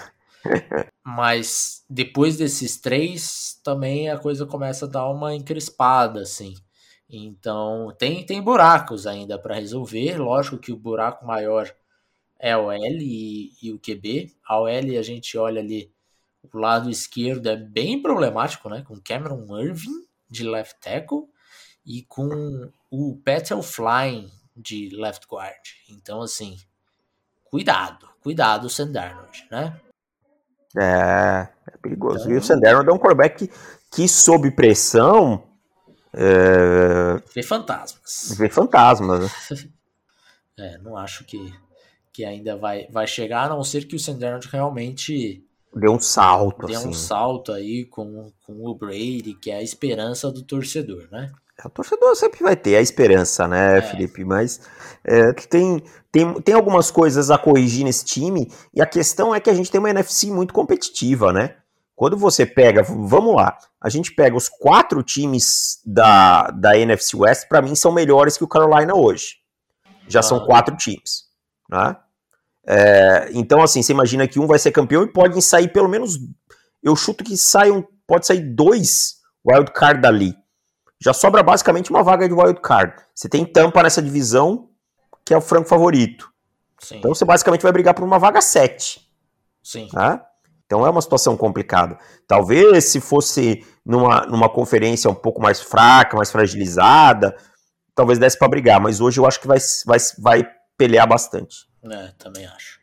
Mas 1.04 1.84
depois 1.90 2.38
desses 2.38 2.78
três, 2.78 3.60
também 3.64 4.10
a 4.10 4.18
coisa 4.18 4.46
começa 4.46 4.86
a 4.86 4.90
dar 4.90 5.10
uma 5.10 5.36
encrespada, 5.36 6.22
assim. 6.22 6.56
Então, 7.10 7.94
tem, 7.98 8.26
tem 8.26 8.42
buracos 8.42 9.06
ainda 9.06 9.38
para 9.38 9.56
resolver. 9.56 10.18
Lógico 10.18 10.58
que 10.58 10.72
o 10.72 10.78
buraco 10.78 11.26
maior 11.26 11.74
é 12.40 12.52
a 12.52 12.60
OL 12.60 12.76
e, 12.76 13.52
e 13.62 13.72
o 13.72 13.80
QB. 13.80 14.34
A 14.46 14.60
OL 14.60 14.68
a 14.68 15.02
gente 15.02 15.38
olha 15.38 15.62
ali, 15.62 15.92
o 16.52 16.58
lado 16.58 16.90
esquerdo 16.90 17.48
é 17.48 17.56
bem 17.56 18.02
problemático, 18.02 18.70
né? 18.70 18.84
Com 18.86 19.00
Cameron 19.00 19.46
Irving 19.60 20.06
de 20.30 20.44
left 20.44 20.80
tackle 20.82 21.28
e 21.86 22.02
com 22.04 22.72
o 22.90 23.16
Petal 23.24 23.62
Flying 23.62 24.32
de 24.56 24.90
left 24.90 25.28
guard. 25.28 25.62
Então, 25.90 26.22
assim, 26.22 26.58
cuidado, 27.46 28.10
cuidado, 28.22 28.70
Sam 28.70 28.92
né? 29.52 29.80
É, 30.77 31.48
é 31.68 31.77
perigoso. 31.82 32.22
Então, 32.22 32.32
e 32.32 32.38
o 32.38 32.44
Sam 32.44 32.60
Darnold 32.60 32.89
é 32.89 32.94
um 32.94 32.98
quarterback 32.98 33.48
que, 33.48 33.53
que 33.92 34.08
sob 34.08 34.50
pressão... 34.51 35.44
É... 36.15 37.22
Vê 37.34 37.42
fantasmas. 37.42 38.36
Vê 38.38 38.48
fantasmas, 38.48 39.22
né? 39.22 39.70
é, 40.60 40.77
não 40.77 40.96
acho 40.96 41.24
que 41.25 41.51
que 42.13 42.24
ainda 42.24 42.56
vai, 42.56 42.88
vai 42.92 43.08
chegar, 43.08 43.46
a 43.46 43.50
não 43.50 43.63
ser 43.63 43.88
que 43.88 43.96
o 43.96 44.00
Sandarnold 44.00 44.48
realmente 44.48 45.44
deu 45.75 45.92
um 45.92 46.00
salto, 46.00 46.68
deu 46.68 46.77
assim. 46.77 46.89
um 46.89 46.94
salto 46.94 47.51
aí 47.51 47.86
com, 47.86 48.32
com 48.46 48.65
o 48.65 48.75
Brady, 48.75 49.34
que 49.34 49.51
é 49.51 49.58
a 49.58 49.63
esperança 49.63 50.32
do 50.32 50.44
torcedor, 50.44 51.08
né? 51.12 51.32
O 51.63 51.70
torcedor 51.70 52.15
sempre 52.15 52.44
vai 52.44 52.56
ter 52.56 52.75
a 52.75 52.82
esperança, 52.82 53.48
né, 53.48 53.77
é. 53.77 53.82
Felipe? 53.82 54.25
Mas 54.25 54.62
é, 55.03 55.32
tem, 55.34 55.84
tem, 56.12 56.34
tem 56.42 56.56
algumas 56.56 56.89
coisas 56.89 57.30
a 57.30 57.38
corrigir 57.38 57.86
nesse 57.86 58.03
time, 58.06 58.51
e 58.74 58.82
a 58.82 58.86
questão 58.86 59.34
é 59.34 59.39
que 59.39 59.50
a 59.50 59.53
gente 59.53 59.72
tem 59.72 59.80
uma 59.80 59.89
NFC 59.89 60.27
muito 60.27 60.53
competitiva, 60.53 61.32
né? 61.32 61.56
Quando 61.96 62.18
você 62.18 62.46
pega, 62.46 62.82
vamos 62.84 63.36
lá, 63.36 63.58
a 63.80 63.88
gente 63.88 64.13
pega 64.13 64.36
os 64.36 64.50
quatro 64.50 65.03
times 65.03 65.80
da, 65.86 66.50
da 66.50 66.77
NFC 66.77 67.15
West, 67.15 67.48
para 67.48 67.62
mim 67.62 67.75
são 67.75 67.92
melhores 67.92 68.36
que 68.36 68.44
o 68.44 68.48
Carolina 68.48 68.96
hoje. 68.96 69.38
Já 70.08 70.20
ah. 70.20 70.24
são 70.24 70.46
quatro 70.46 70.75
times, 70.75 71.25
né? 71.70 71.96
É, 72.65 73.29
então, 73.34 73.62
assim, 73.62 73.82
você 73.82 73.91
imagina 73.91 74.27
que 74.27 74.39
um 74.39 74.48
vai 74.48 74.58
ser 74.58 74.72
campeão 74.72 75.03
e 75.03 75.12
podem 75.12 75.41
sair 75.41 75.67
pelo 75.67 75.89
menos. 75.89 76.17
Eu 76.82 76.96
chuto 76.96 77.24
que 77.24 77.38
saiam, 77.38 77.86
pode 78.08 78.25
sair 78.25 78.41
dois 78.41 79.15
wild 79.46 79.72
card 79.72 80.01
dali. 80.01 80.36
Já 81.01 81.13
sobra 81.13 81.43
basicamente 81.43 81.89
uma 81.89 82.03
vaga 82.03 82.27
de 82.27 82.34
wild 82.34 82.62
card. 82.62 82.93
Você 83.13 83.27
tem 83.27 83.46
Tampa 83.46 83.84
nessa 83.84 84.01
divisão, 84.01 84.70
que 85.25 85.34
é 85.34 85.38
o 85.38 85.41
franco 85.41 85.67
favorito. 85.67 86.32
Sim. 86.79 86.98
Então 86.98 87.13
você 87.13 87.25
basicamente 87.25 87.62
vai 87.62 87.72
brigar 87.72 87.93
por 87.93 88.03
uma 88.03 88.20
vaga 88.20 88.41
7. 88.41 89.01
Sim. 89.62 89.89
Né? 89.93 90.22
Então 90.65 90.86
é 90.86 90.89
uma 90.89 91.01
situação 91.01 91.36
complicada. 91.36 91.98
Talvez 92.27 92.86
se 92.86 93.01
fosse 93.01 93.65
numa, 93.86 94.25
numa 94.25 94.50
conferência 94.50 95.10
um 95.10 95.15
pouco 95.15 95.41
mais 95.41 95.62
fraca, 95.62 96.15
mais 96.15 96.32
fragilizada, 96.32 97.36
talvez 97.93 98.17
desse 98.17 98.38
para 98.38 98.48
brigar. 98.48 98.82
Mas 98.82 99.01
hoje 99.01 99.20
eu 99.20 99.25
acho 99.25 99.39
que 99.39 99.48
vai, 99.48 99.60
vai, 99.86 100.00
vai 100.20 100.51
pelear 100.77 101.08
bastante. 101.08 101.73
É, 101.84 102.13
também 102.18 102.46
acho. 102.46 102.80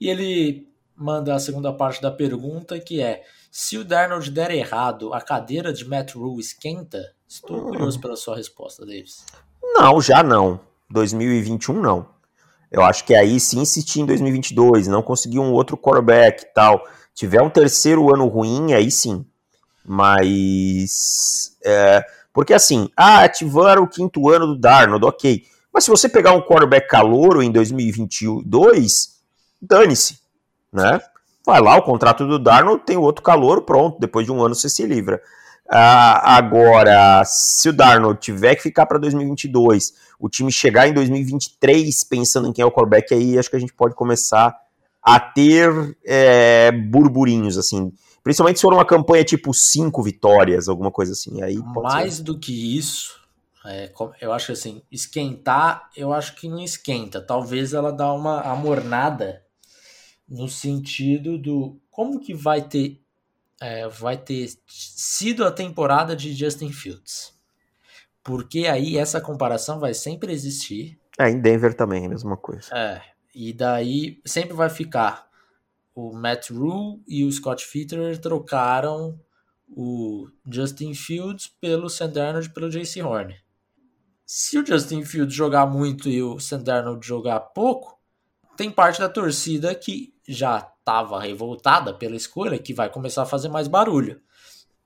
E 0.00 0.08
ele 0.08 0.68
manda 0.96 1.34
a 1.34 1.38
segunda 1.38 1.72
parte 1.72 2.00
da 2.00 2.10
pergunta, 2.10 2.78
que 2.78 3.00
é: 3.00 3.22
se 3.50 3.76
o 3.76 3.84
Darnold 3.84 4.30
der 4.30 4.50
errado, 4.50 5.12
a 5.12 5.20
cadeira 5.20 5.72
de 5.72 5.84
Matt 5.88 6.14
Rule 6.14 6.40
esquenta? 6.40 7.14
Estou 7.28 7.58
hum. 7.58 7.64
curioso 7.70 8.00
pela 8.00 8.16
sua 8.16 8.36
resposta, 8.36 8.86
Davis. 8.86 9.24
Não, 9.62 10.00
já 10.00 10.22
não. 10.22 10.60
2021 10.90 11.80
não. 11.80 12.06
Eu 12.70 12.82
acho 12.82 13.04
que 13.04 13.14
aí 13.14 13.38
sim 13.38 13.60
insistir 13.60 14.00
em 14.00 14.06
2022, 14.06 14.88
não 14.88 15.02
conseguir 15.02 15.38
um 15.38 15.52
outro 15.52 15.76
quarterback 15.76 16.42
e 16.42 16.52
tal, 16.52 16.84
tiver 17.14 17.40
um 17.40 17.50
terceiro 17.50 18.12
ano 18.12 18.26
ruim, 18.26 18.72
aí 18.72 18.90
sim. 18.90 19.24
Mas. 19.84 21.56
É, 21.64 22.04
porque 22.32 22.52
assim, 22.52 22.90
ah, 22.96 23.22
ativaram 23.22 23.84
o 23.84 23.88
quinto 23.88 24.28
ano 24.28 24.48
do 24.48 24.58
Darnold, 24.58 25.04
ok. 25.04 25.44
Mas 25.74 25.82
se 25.82 25.90
você 25.90 26.08
pegar 26.08 26.32
um 26.32 26.40
quarterback 26.40 26.86
calouro 26.86 27.42
em 27.42 27.50
2022, 27.50 29.16
dane-se, 29.60 30.20
né? 30.72 31.00
Vai 31.44 31.60
lá, 31.60 31.76
o 31.76 31.82
contrato 31.82 32.26
do 32.26 32.38
Darnold 32.38 32.84
tem 32.86 32.96
outro 32.96 33.24
calor, 33.24 33.62
pronto, 33.62 33.98
depois 33.98 34.24
de 34.24 34.30
um 34.30 34.40
ano 34.40 34.54
você 34.54 34.68
se 34.68 34.86
livra. 34.86 35.20
Ah, 35.68 36.36
agora, 36.36 37.24
se 37.24 37.70
o 37.70 37.72
Darnold 37.72 38.20
tiver 38.20 38.54
que 38.54 38.62
ficar 38.62 38.86
para 38.86 38.98
2022, 38.98 39.94
o 40.20 40.28
time 40.28 40.52
chegar 40.52 40.86
em 40.86 40.92
2023 40.94 42.04
pensando 42.04 42.46
em 42.46 42.52
quem 42.52 42.62
é 42.62 42.66
o 42.66 42.70
quarterback, 42.70 43.12
aí 43.12 43.36
acho 43.36 43.50
que 43.50 43.56
a 43.56 43.60
gente 43.60 43.74
pode 43.74 43.96
começar 43.96 44.56
a 45.02 45.18
ter 45.18 45.98
é, 46.04 46.70
burburinhos, 46.70 47.58
assim. 47.58 47.92
Principalmente 48.22 48.56
se 48.56 48.62
for 48.62 48.72
uma 48.72 48.86
campanha 48.86 49.24
tipo 49.24 49.52
cinco 49.52 50.02
vitórias, 50.02 50.68
alguma 50.68 50.90
coisa 50.90 51.12
assim. 51.12 51.42
Aí 51.42 51.58
Mais 51.82 52.14
ser. 52.14 52.22
do 52.22 52.38
que 52.38 52.78
isso, 52.78 53.20
é, 53.64 53.90
eu 54.20 54.32
acho 54.32 54.46
que 54.46 54.52
assim, 54.52 54.82
esquentar, 54.90 55.90
eu 55.96 56.12
acho 56.12 56.34
que 56.34 56.48
não 56.48 56.60
esquenta. 56.60 57.20
Talvez 57.20 57.72
ela 57.72 57.90
dá 57.90 58.12
uma 58.12 58.42
amornada 58.42 59.42
no 60.28 60.48
sentido 60.48 61.38
do 61.38 61.80
como 61.90 62.20
que 62.20 62.34
vai 62.34 62.62
ter 62.62 63.00
é, 63.60 63.88
vai 63.88 64.18
ter 64.18 64.50
sido 64.66 65.44
a 65.44 65.50
temporada 65.50 66.14
de 66.14 66.34
Justin 66.34 66.72
Fields. 66.72 67.32
Porque 68.22 68.66
aí 68.66 68.98
essa 68.98 69.20
comparação 69.20 69.78
vai 69.78 69.94
sempre 69.94 70.32
existir. 70.32 70.98
É, 71.18 71.30
em 71.30 71.40
Denver 71.40 71.72
também, 71.74 72.04
a 72.04 72.08
mesma 72.08 72.36
coisa. 72.36 72.68
É, 72.76 73.00
e 73.34 73.52
daí 73.52 74.20
sempre 74.26 74.54
vai 74.54 74.68
ficar 74.68 75.26
o 75.94 76.12
Matt 76.12 76.50
Rule 76.50 77.02
e 77.06 77.24
o 77.24 77.32
Scott 77.32 77.64
Fitter 77.64 78.18
trocaram 78.20 79.18
o 79.68 80.28
Justin 80.50 80.92
Fields 80.92 81.48
pelo 81.60 81.88
Sam 81.88 82.10
Darnold 82.10 82.50
pelo 82.50 82.68
JC 82.68 83.02
Horn 83.02 83.43
se 84.26 84.58
o 84.58 84.66
Justin 84.66 85.04
Fields 85.04 85.34
jogar 85.34 85.66
muito 85.66 86.08
e 86.08 86.22
o 86.22 86.38
Sam 86.38 86.62
Darnold 86.62 87.06
jogar 87.06 87.40
pouco, 87.40 87.98
tem 88.56 88.70
parte 88.70 89.00
da 89.00 89.08
torcida 89.08 89.74
que 89.74 90.14
já 90.26 90.58
estava 90.58 91.20
revoltada 91.20 91.92
pela 91.92 92.16
escolha 92.16 92.58
que 92.58 92.72
vai 92.72 92.88
começar 92.90 93.22
a 93.22 93.26
fazer 93.26 93.48
mais 93.48 93.68
barulho. 93.68 94.20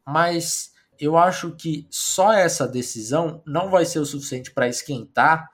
Mas 0.07 0.73
eu 0.99 1.17
acho 1.17 1.53
que 1.53 1.87
só 1.91 2.33
essa 2.33 2.67
decisão 2.67 3.43
não 3.47 3.71
vai 3.71 3.85
ser 3.85 4.01
o 4.01 4.07
suficiente 4.07 4.51
para 4.51 4.69
esquentar, 4.69 5.49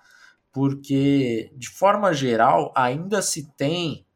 porque 0.53 1.53
de 1.57 1.69
forma 1.69 2.13
geral 2.15 2.73
ainda 2.75 3.21
se 3.21 3.53
tem 3.53 4.07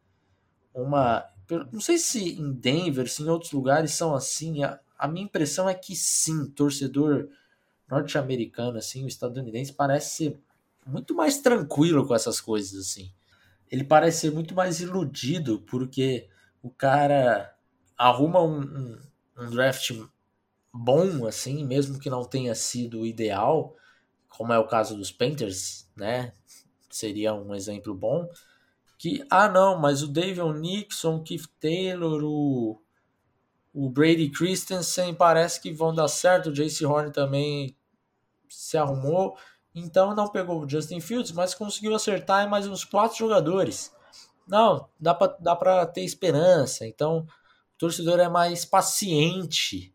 uma. 0.73 1.25
Não 1.73 1.81
sei 1.81 1.99
se 1.99 2.39
em 2.39 2.53
Denver, 2.53 3.09
se 3.11 3.23
em 3.23 3.29
outros 3.29 3.53
lugares 3.53 3.93
são 3.93 4.15
assim. 4.15 4.63
A, 4.63 4.79
a 4.99 5.09
minha 5.09 5.25
impressão 5.25 5.69
é 5.69 5.75
que 5.75 5.95
sim, 5.95 6.47
torcedor 6.51 7.29
norte-americano, 7.91 8.79
assim, 8.79 9.05
o 9.05 9.09
estadunidense 9.09 9.73
parece 9.73 10.17
ser 10.17 10.41
muito 10.87 11.15
mais 11.15 11.39
tranquilo 11.39 12.07
com 12.07 12.15
essas 12.15 12.41
coisas, 12.41 12.81
assim. 12.81 13.11
Ele 13.71 13.85
parece 13.85 14.21
ser 14.21 14.33
muito 14.33 14.55
mais 14.55 14.81
iludido, 14.81 15.61
porque 15.67 16.29
o 16.63 16.71
cara 16.71 17.55
arruma 17.97 18.41
um, 18.43 18.61
um, 18.61 18.99
um 19.39 19.51
draft 19.51 19.93
bom, 20.73 21.27
assim, 21.27 21.65
mesmo 21.65 21.99
que 21.99 22.11
não 22.11 22.25
tenha 22.25 22.55
sido 22.55 23.05
ideal, 23.05 23.77
como 24.29 24.53
é 24.53 24.59
o 24.59 24.67
caso 24.67 24.97
dos 24.97 25.11
Panthers, 25.11 25.89
né? 25.97 26.33
Seria 26.91 27.35
um 27.35 27.55
exemplo 27.55 27.95
bom. 27.95 28.29
Que, 28.97 29.25
ah, 29.31 29.49
não, 29.49 29.79
mas 29.79 30.03
o 30.03 30.09
David 30.09 30.59
Nixon, 30.59 31.17
o 31.17 31.23
Keith 31.23 31.49
Taylor, 31.61 32.23
o, 32.25 32.81
o 33.79 33.89
Brady 33.89 34.29
Christensen 34.29 35.15
parece 35.15 35.61
que 35.61 35.71
vão 35.71 35.95
dar 35.95 36.09
certo. 36.09 36.51
O 36.51 36.53
Jace 36.53 36.85
Horn 36.85 37.13
também 37.13 37.77
se 38.49 38.77
arrumou, 38.77 39.39
então 39.73 40.17
não 40.17 40.27
pegou 40.27 40.61
o 40.61 40.69
Justin 40.69 41.01
Fields, 41.01 41.31
mas 41.31 41.55
conseguiu 41.55 41.95
acertar 41.95 42.45
em 42.45 42.51
mais 42.51 42.67
uns 42.67 42.85
quatro 42.85 43.17
jogadores. 43.17 43.95
Não, 44.49 44.89
dá 44.99 45.15
para 45.15 45.37
dá 45.39 45.55
pra 45.55 45.87
ter 45.87 46.03
esperança. 46.03 46.87
Então, 46.89 47.19
o 47.19 47.79
torcedor 47.79 48.19
é 48.19 48.29
mais 48.29 48.65
paciente 48.65 49.95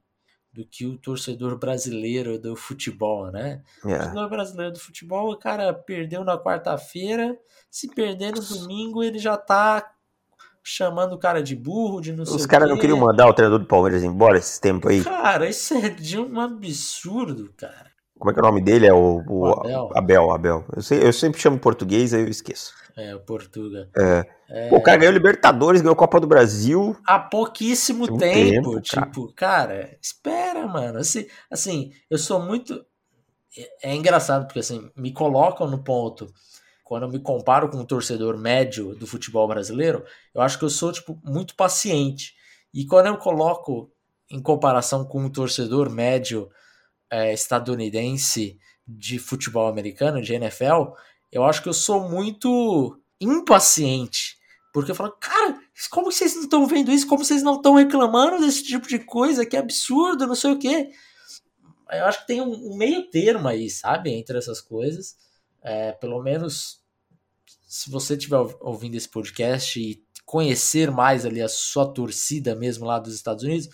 do 0.54 0.66
que 0.66 0.86
o 0.86 0.98
torcedor 0.98 1.58
brasileiro 1.58 2.40
do 2.40 2.56
futebol, 2.56 3.32
né? 3.32 3.64
Yeah. 3.84 3.92
O 3.92 3.92
é. 3.92 3.98
torcedor 3.98 4.30
brasileiro 4.30 4.72
do 4.72 4.80
futebol, 4.80 5.32
o 5.34 5.38
cara 5.38 5.74
perdeu 5.74 6.24
na 6.24 6.38
quarta-feira, 6.38 7.38
se 7.70 7.90
perder 7.90 8.34
no 8.34 8.42
domingo, 8.42 9.04
ele 9.04 9.20
já 9.20 9.36
tá 9.36 9.94
chamando 10.64 11.14
o 11.14 11.20
cara 11.20 11.44
de 11.44 11.56
burro, 11.56 12.00
de 12.00 12.14
não 12.14 12.24
Os 12.24 12.30
sei 12.30 12.38
Os 12.38 12.46
caras 12.46 12.70
não 12.70 12.78
queriam 12.78 12.98
mandar 12.98 13.28
o 13.28 13.34
treinador 13.34 13.60
do 13.60 13.68
Palmeiras 13.68 14.04
embora 14.04 14.38
esse 14.38 14.62
tempo 14.62 14.88
aí? 14.88 15.04
Cara, 15.04 15.50
isso 15.50 15.74
é 15.74 15.90
de 15.90 16.18
um 16.18 16.40
absurdo, 16.40 17.52
cara. 17.58 17.92
Como 18.18 18.32
é 18.32 18.34
que 18.34 18.40
é 18.40 18.44
o 18.44 18.46
nome 18.46 18.62
dele? 18.62 18.88
É 18.88 18.94
o, 18.94 19.22
o, 19.28 19.50
o 19.50 19.60
Abel. 19.60 19.90
Abel, 19.94 20.32
Abel. 20.32 20.66
Eu, 20.74 20.82
sei, 20.82 21.06
eu, 21.06 21.12
sempre 21.12 21.42
chamo 21.42 21.60
português, 21.60 22.14
aí 22.14 22.22
eu 22.22 22.30
esqueço. 22.30 22.74
É, 22.96 23.14
o 23.14 23.20
Portuga. 23.20 23.90
É. 23.98 24.26
é. 24.50 24.70
Pô, 24.70 24.78
o 24.78 24.82
cara 24.82 24.98
ganhou 24.98 25.14
Libertadores, 25.14 25.82
ganhou 25.82 25.96
Copa 25.96 26.20
do 26.20 26.28
Brasil. 26.28 26.96
Há 27.06 27.20
pouquíssimo 27.20 28.06
um 28.06 28.18
tempo, 28.18 28.76
tempo. 28.76 28.82
Tipo, 28.82 29.34
cara. 29.34 29.68
cara, 29.68 29.98
espera, 30.02 30.66
mano. 30.68 31.00
Assim, 31.00 31.26
assim, 31.52 31.92
eu 32.10 32.18
sou 32.18 32.40
muito. 32.40 32.86
É, 33.58 33.92
é 33.92 33.96
engraçado, 33.96 34.46
porque 34.46 34.60
assim, 34.60 34.90
me 34.96 35.12
colocam 35.12 35.68
no 35.68 35.84
ponto. 35.84 36.32
Quando 36.84 37.04
eu 37.04 37.10
me 37.10 37.20
comparo 37.20 37.70
com 37.70 37.78
um 37.78 37.86
torcedor 37.86 38.38
médio 38.38 38.96
do 38.96 39.08
futebol 39.08 39.48
brasileiro, 39.48 40.04
eu 40.34 40.42
acho 40.42 40.60
que 40.60 40.66
eu 40.66 40.70
sou, 40.70 40.92
tipo, 40.92 41.20
muito 41.24 41.56
paciente. 41.56 42.34
E 42.74 42.86
quando 42.86 43.08
eu 43.08 43.18
coloco 43.18 43.92
em 44.30 44.42
comparação 44.42 45.06
com 45.06 45.24
um 45.24 45.30
torcedor 45.30 45.90
médio 45.90 46.50
é, 47.10 47.34
estadunidense 47.34 48.60
de 48.88 49.20
futebol 49.20 49.68
americano, 49.68 50.22
de 50.22 50.34
NFL, 50.34 50.94
eu 51.32 51.44
acho 51.44 51.62
que 51.62 51.70
eu 51.70 51.74
sou 51.74 52.10
muito 52.10 53.00
impaciente. 53.20 54.38
Porque 54.74 54.92
eu 54.92 54.96
falo, 54.96 55.12
cara, 55.20 55.60
como 55.92 56.12
vocês 56.12 56.36
não 56.36 56.44
estão 56.44 56.66
vendo 56.66 56.92
isso? 56.92 57.08
Como 57.08 57.24
vocês 57.24 57.44
não 57.44 57.56
estão 57.58 57.76
reclamando 57.76 58.44
desse 58.44 58.64
tipo 58.64 58.88
de 58.88 59.00
coisa? 59.00 59.46
Que 59.46 59.56
absurdo, 59.56 60.26
não 60.26 60.36
sei 60.36 60.52
o 60.52 60.60
quê. 60.60 60.90
Eu 61.92 62.06
acho 62.06 62.22
que 62.22 62.28
tem 62.28 62.42
um, 62.42 62.76
meio 62.76 63.10
termo 63.10 63.48
aí, 63.48 63.70
sabe? 63.70 64.12
Entre 64.12 64.36
essas 64.36 64.60
coisas. 64.60 65.16
É, 65.64 65.94
pelo 65.94 66.22
menos, 66.22 66.82
se 67.68 67.90
você 67.90 68.16
estiver 68.16 68.38
ouvindo 68.60 68.96
esse 68.96 69.10
podcast 69.10 69.80
e 69.80 70.04
conhecer 70.26 70.92
mais 70.92 71.26
ali 71.26 71.42
a 71.42 71.48
sua 71.48 71.92
torcida 71.92 72.56
mesmo 72.56 72.86
lá 72.86 73.00
dos 73.00 73.16
Estados 73.16 73.44
Unidos, 73.44 73.70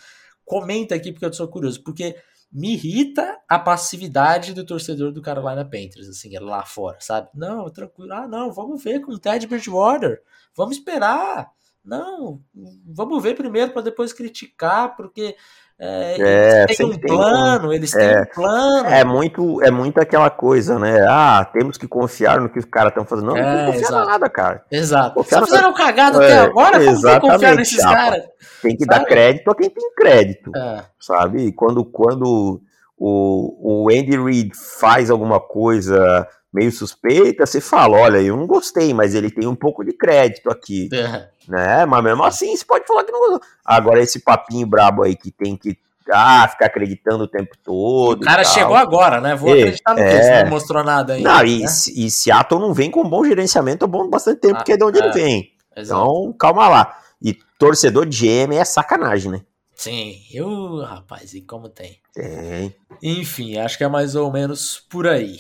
comenta 0.46 0.96
aqui 0.96 1.12
porque 1.12 1.26
eu 1.26 1.34
sou 1.34 1.48
curioso. 1.48 1.84
Porque 1.84 2.16
me 2.52 2.74
irrita 2.74 3.40
a 3.48 3.60
passividade 3.60 4.54
do 4.54 4.66
torcedor 4.66 5.12
do 5.12 5.22
Carolina 5.22 5.64
Panthers, 5.64 6.10
assim, 6.10 6.36
lá 6.40 6.66
fora, 6.66 6.98
sabe? 7.00 7.30
Não, 7.36 7.70
tranquilo. 7.70 8.12
Ah, 8.12 8.28
não, 8.28 8.52
vamos 8.52 8.84
ver 8.84 9.02
com 9.02 9.12
o 9.12 9.20
Ted 9.20 9.46
Bridgewater. 9.46 10.22
Vamos 10.56 10.78
esperar. 10.78 11.52
Não, 11.84 12.44
vamos 12.86 13.24
ver 13.24 13.36
primeiro 13.36 13.72
para 13.72 13.84
depois 13.84 14.12
criticar, 14.12 14.96
porque 14.96 15.36
É, 15.82 16.16
É, 16.20 16.64
eles 16.64 16.76
têm 16.78 16.86
um 16.88 16.90
tem 16.90 17.00
plano, 17.16 17.72
eles 17.74 17.92
têm 17.92 18.04
é. 18.06 18.22
um 18.22 18.26
plano. 18.36 18.90
É 18.90 19.04
muito, 19.06 19.64
é 19.64 19.72
muito 19.72 19.98
aquela 20.02 20.30
coisa, 20.30 20.78
né? 20.78 21.06
Ah, 21.08 21.50
temos 21.54 21.78
que 21.78 21.88
confiar 21.88 22.42
no 22.42 22.50
que 22.50 22.60
os 22.60 22.66
caras 22.66 22.90
estão 22.92 23.06
fazendo. 23.06 23.28
Não, 23.28 23.36
não 23.36 23.42
É, 23.42 23.60
que 23.60 23.66
confiar 23.68 23.90
exato. 23.90 24.10
nada, 24.10 24.30
cara. 24.30 24.64
Exato. 24.70 25.16
Confiar 25.16 25.36
Só 25.38 25.42
na- 25.42 25.48
fizeram 25.48 25.74
cagada 25.74 26.22
É, 26.22 26.26
até 26.26 26.40
agora, 26.40 26.84
como 26.84 27.02
vai 27.02 27.20
confiar 27.22 27.56
nesses 27.56 27.82
caras? 27.82 28.24
Tem 28.62 28.76
que 28.76 28.84
Sabe? 28.84 29.00
dar 29.00 29.06
crédito 29.06 29.50
a 29.50 29.56
quem 29.56 29.70
tem 29.70 29.92
crédito, 29.96 30.52
É, 30.54 30.84
sabe? 31.00 31.52
Quando, 31.54 31.86
quando 31.86 32.62
o, 32.98 33.86
o 33.86 33.90
Andy 33.90 34.22
Reid 34.22 34.52
faz 34.80 35.10
alguma 35.10 35.40
coisa 35.40 36.28
meio 36.54 36.72
suspeita, 36.72 37.46
você 37.46 37.62
fala, 37.62 37.98
olha, 37.98 38.18
eu 38.22 38.36
não 38.36 38.48
gostei, 38.48 38.94
mas 38.94 39.14
ele 39.14 39.30
tem 39.30 39.48
um 39.48 39.56
pouco 39.56 39.84
de 39.84 39.94
crédito 39.94 40.50
aqui, 40.50 40.90
é. 40.92 41.30
né? 41.48 41.86
Mas 41.86 42.04
mesmo 42.04 42.24
assim, 42.24 42.56
você 42.56 42.66
pode 42.66 42.86
falar 42.88 43.04
que 43.04 43.12
não 43.12 43.20
gostou. 43.20 43.42
Agora, 43.64 44.02
esse 44.02 44.20
papinho 44.20 44.66
brabo 44.66 45.04
aí 45.04 45.16
que 45.16 45.32
tem 45.32 45.56
que 45.56 45.78
ah, 46.12 46.48
ficar 46.48 46.66
acreditando 46.66 47.26
o 47.26 47.28
tempo 47.28 47.56
todo. 47.64 48.22
O 48.22 48.26
cara 48.26 48.42
e 48.42 48.46
chegou 48.46 48.76
agora, 48.76 49.22
né? 49.22 49.36
Vou 49.36 49.56
É, 49.56 49.60
acreditar 49.60 49.94
no 49.94 50.00
é. 50.00 50.10
que? 50.18 50.24
Você 50.24 50.44
não 50.44 50.50
mostrou 50.50 50.84
nada 50.84 51.14
ainda. 51.14 51.30
Não, 51.32 51.46
e, 51.46 51.60
né? 51.60 51.68
Se- 51.68 52.06
e 52.06 52.10
Seattle 52.10 52.60
não 52.60 52.74
vem 52.74 52.90
com 52.90 53.08
bom 53.08 53.24
gerenciamento 53.24 53.86
há 53.86 53.88
bom 53.88 54.10
bastante 54.10 54.42
tempo, 54.42 54.58
Ah, 54.60 54.64
que 54.64 54.72
é 54.72 54.78
de 54.78 54.84
onde 54.84 55.00
é. 55.00 55.04
ele 55.04 55.14
vem. 55.14 55.52
Exato. 55.78 56.02
Então, 56.02 56.34
calma 56.34 56.68
lá. 56.68 56.98
E 57.22 57.34
torcedor 57.60 58.08
de 58.08 58.18
GM 58.26 58.56
é 58.56 58.66
sacanagem, 58.66 59.32
né? 59.32 59.42
Sim, 59.76 60.16
eu, 60.34 60.82
rapaz, 60.82 61.34
e 61.34 61.42
como 61.42 61.70
tem? 61.70 62.00
Tem. 62.14 62.76
Enfim, 63.02 63.58
acho 63.58 63.78
que 63.78 63.84
é 63.84 63.88
mais 63.88 64.16
ou 64.16 64.32
menos 64.32 64.84
por 64.90 65.08
aí. 65.08 65.40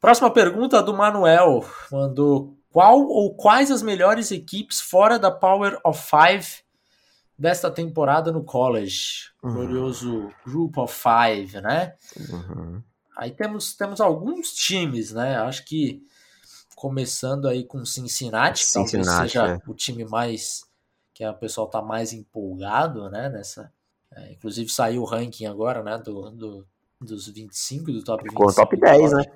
Próxima 0.00 0.30
pergunta 0.30 0.82
do 0.82 0.94
Manuel. 0.94 1.64
Mandou 1.90 2.56
qual 2.70 3.00
ou 3.00 3.34
quais 3.34 3.70
as 3.70 3.82
melhores 3.82 4.30
equipes 4.30 4.80
fora 4.80 5.18
da 5.18 5.30
Power 5.30 5.78
of 5.84 6.00
Five 6.08 6.46
desta 7.38 7.70
temporada 7.70 8.30
no 8.30 8.44
college? 8.44 9.30
Uhum. 9.42 9.52
Glorioso 9.54 10.30
Group 10.44 10.76
of 10.78 10.94
Five, 10.94 11.60
né? 11.60 11.94
Uhum. 12.30 12.82
Aí 13.16 13.30
temos, 13.30 13.74
temos 13.74 14.00
alguns 14.00 14.52
times, 14.52 15.12
né? 15.12 15.36
Acho 15.38 15.64
que 15.64 16.02
começando 16.74 17.48
aí 17.48 17.64
com 17.64 17.84
Cincinnati, 17.86 18.66
que 18.66 18.72
talvez 18.74 18.90
Cincinnati, 18.90 19.32
seja 19.32 19.46
é. 19.54 19.60
o 19.66 19.74
time 19.74 20.04
mais 20.04 20.66
que 21.14 21.24
a 21.24 21.32
pessoal 21.32 21.66
tá 21.66 21.80
mais 21.80 22.12
empolgado, 22.12 23.08
né? 23.08 23.30
Nessa, 23.30 23.72
é, 24.14 24.32
inclusive 24.32 24.68
saiu 24.70 25.00
o 25.00 25.06
ranking 25.06 25.46
agora, 25.46 25.82
né? 25.82 25.96
Do, 25.96 26.30
do- 26.30 26.66
dos 27.00 27.28
25 27.28 27.90
do 27.92 28.02
top 28.04 28.22
25. 28.24 28.50
Ficou 28.50 28.54
top 28.54 28.76
do 28.76 28.80
10, 28.82 29.10
college. 29.10 29.14
né? 29.28 29.34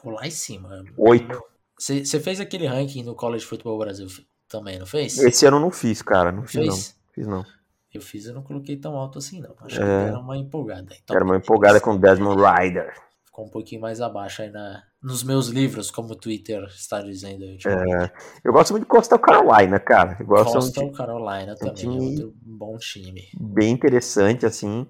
Ficou 0.00 0.12
lá 0.12 0.26
em 0.26 0.30
cima. 0.30 0.82
Oito. 0.96 1.42
Você 1.78 2.20
fez 2.20 2.40
aquele 2.40 2.66
ranking 2.66 3.02
no 3.02 3.14
College 3.14 3.44
Football 3.44 3.78
Brasil 3.78 4.06
também, 4.48 4.78
não 4.78 4.86
fez? 4.86 5.18
Esse 5.18 5.44
ano 5.46 5.58
eu 5.58 5.60
não 5.60 5.70
fiz, 5.70 6.00
cara. 6.02 6.32
Não 6.32 6.44
fiz, 6.46 6.54
não. 6.66 6.72
fez? 6.74 6.96
Fiz, 7.14 7.26
não. 7.26 7.44
Eu 7.92 8.00
fiz, 8.00 8.24
eu 8.26 8.34
não 8.34 8.42
coloquei 8.42 8.76
tão 8.76 8.94
alto 8.96 9.18
assim, 9.18 9.40
não. 9.40 9.54
Acho 9.60 9.76
que 9.76 9.82
É. 9.82 10.02
era 10.08 10.18
uma 10.18 10.36
empolgada. 10.36 10.94
Então, 11.02 11.14
Era 11.16 11.24
uma 11.24 11.36
empolgada 11.36 11.80
com 11.80 11.96
Desmond 11.98 12.40
Ryder. 12.40 12.94
ficou 13.26 13.44
um 13.44 13.48
pouquinho 13.50 13.80
mais 13.80 14.00
abaixo 14.00 14.42
aí 14.42 14.50
na, 14.50 14.82
nos 15.02 15.22
meus 15.22 15.48
livros, 15.48 15.90
como 15.90 16.12
o 16.12 16.16
Twitter 16.16 16.62
está 16.64 17.00
dizendo 17.02 17.44
aí 17.44 17.52
ultimamente. 17.52 17.94
É, 18.04 18.12
Eu 18.44 18.52
gosto 18.52 18.70
muito 18.72 18.84
de 18.84 18.88
Coastal 18.88 19.18
Carolina, 19.18 19.78
cara. 19.80 20.16
Eu 20.20 20.26
gosto 20.26 20.44
de 20.44 20.50
um 20.50 20.60
Coastal 20.60 20.84
time 20.84 20.96
Carolina 20.96 21.54
também, 21.56 21.74
time- 21.74 21.96
é 21.98 22.00
outro 22.24 22.34
bom 22.42 22.76
time. 22.78 23.28
bem 23.38 23.70
interessante, 23.72 24.46
assim. 24.46 24.86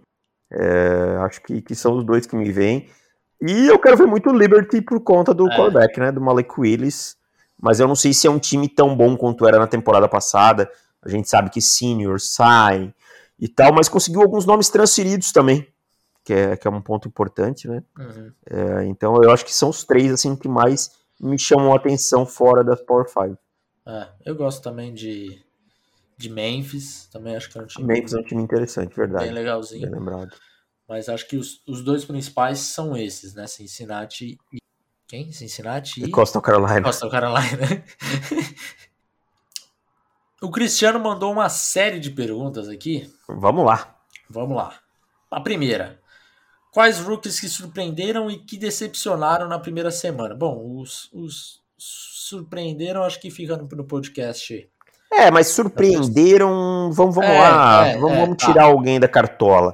É, 0.53 1.17
acho 1.25 1.41
que, 1.43 1.63
que 1.63 1.75
são 1.75 1.97
os 1.97 2.05
dois 2.05 2.27
que 2.27 2.37
me 2.37 2.51
vêm. 2.53 2.89
E 3.41 3.67
eu 3.67 3.79
quero 3.79 3.97
ver 3.97 4.07
muito 4.07 4.31
Liberty 4.31 4.83
por 4.83 5.01
conta 5.01 5.33
do 5.33 5.49
É. 5.51 5.57
quarterback, 5.57 5.99
né? 5.99 6.13
Do 6.13 6.21
Malik 6.21 6.51
Willis. 6.59 7.17
Mas 7.61 7.81
eu 7.81 7.87
não 7.89 7.95
sei 7.95 8.13
se 8.13 8.27
é 8.27 8.31
um 8.31 8.39
time 8.39 8.69
tão 8.69 8.97
bom 8.97 9.17
quanto 9.17 9.47
era 9.47 9.59
na 9.59 9.67
temporada 9.67 10.09
passada. 10.09 10.71
A 11.03 11.09
gente 11.09 11.29
sabe 11.29 11.51
que 11.51 11.61
senior 11.61 12.21
sai 12.21 12.93
e 13.39 13.49
tal, 13.49 13.73
mas 13.73 13.89
conseguiu 13.89 14.21
alguns 14.21 14.45
nomes 14.45 14.69
transferidos 14.69 15.33
também, 15.33 15.67
que 16.25 16.33
é, 16.33 16.57
que 16.57 16.69
é 16.69 16.71
um 16.71 16.83
ponto 16.83 17.09
importante, 17.09 17.67
né? 17.67 17.83
Uhum. 17.99 18.33
É, 18.47 18.85
então 18.85 19.19
eu 19.23 19.31
acho 19.31 19.45
que 19.45 19.55
são 19.55 19.71
os 19.71 19.83
três 19.85 20.13
assim 20.13 20.37
que 20.37 20.49
mais 20.49 20.91
me 21.19 21.39
chamam 21.39 21.73
a 21.73 21.77
atenção 21.77 22.27
fora 22.27 22.63
das 22.63 22.81
Power 22.83 23.07
5. 23.09 23.39
É, 23.87 24.09
eu 24.27 24.35
gosto 24.35 24.63
também 24.63 24.93
de, 24.93 25.43
de 26.19 26.29
Memphis, 26.29 27.09
também 27.11 27.35
acho 27.35 27.51
que 27.51 27.59
é 27.59 27.63
um 27.63 27.67
time 27.67 27.87
Memphis 27.87 28.13
é 28.13 28.19
um 28.19 28.23
time 28.23 28.43
interessante, 28.43 28.95
verdade. 28.95 29.25
bem 29.25 29.33
legalzinho. 29.35 29.91
Bem 29.91 29.99
lembrado. 29.99 30.37
Mas 30.91 31.09
acho 31.09 31.29
que 31.29 31.37
os, 31.37 31.63
os 31.69 31.85
dois 31.85 32.05
principais 32.05 32.59
são 32.59 32.97
esses, 32.97 33.33
né? 33.33 33.47
Cincinnati 33.47 34.37
e. 34.53 34.59
Quem? 35.07 35.31
Cincinnati 35.31 36.01
E 36.03 36.07
e. 36.07 36.11
Coastal 36.11 36.43
Carolina. 36.43 36.83
Coastal 36.83 37.09
Carolina. 37.09 37.85
o 40.43 40.51
Cristiano 40.51 40.99
mandou 40.99 41.33
uma 41.33 41.49
série 41.49 42.01
de 42.01 42.11
perguntas 42.11 42.69
aqui. 42.69 43.09
Vamos 43.29 43.65
lá. 43.65 44.01
Vamos 44.29 44.57
lá. 44.57 44.81
A 45.31 45.41
primeira. 45.41 46.01
Quais 46.73 46.99
rookies 46.99 47.39
que 47.39 47.49
surpreenderam 47.49 48.29
e 48.29 48.39
que 48.45 48.59
decepcionaram 48.59 49.47
na 49.47 49.61
primeira 49.61 49.93
semana? 49.93 50.35
Bom, 50.35 50.81
os, 50.81 51.09
os 51.13 51.61
surpreenderam, 51.79 53.05
acho 53.05 53.21
que 53.21 53.31
fica 53.31 53.57
no, 53.57 53.69
no 53.69 53.85
podcast. 53.85 54.69
É, 55.13 55.31
mas 55.31 55.47
surpreenderam. 55.47 56.91
Vamos, 56.93 57.15
vamos 57.15 57.31
É, 57.31 57.39
lá. 57.39 57.87
é, 57.87 57.97
vamos 57.97 58.11
é, 58.11 58.21
vamos 58.23 58.37
tá. 58.39 58.47
tirar 58.47 58.65
alguém 58.65 58.99
da 58.99 59.07
cartola. 59.07 59.73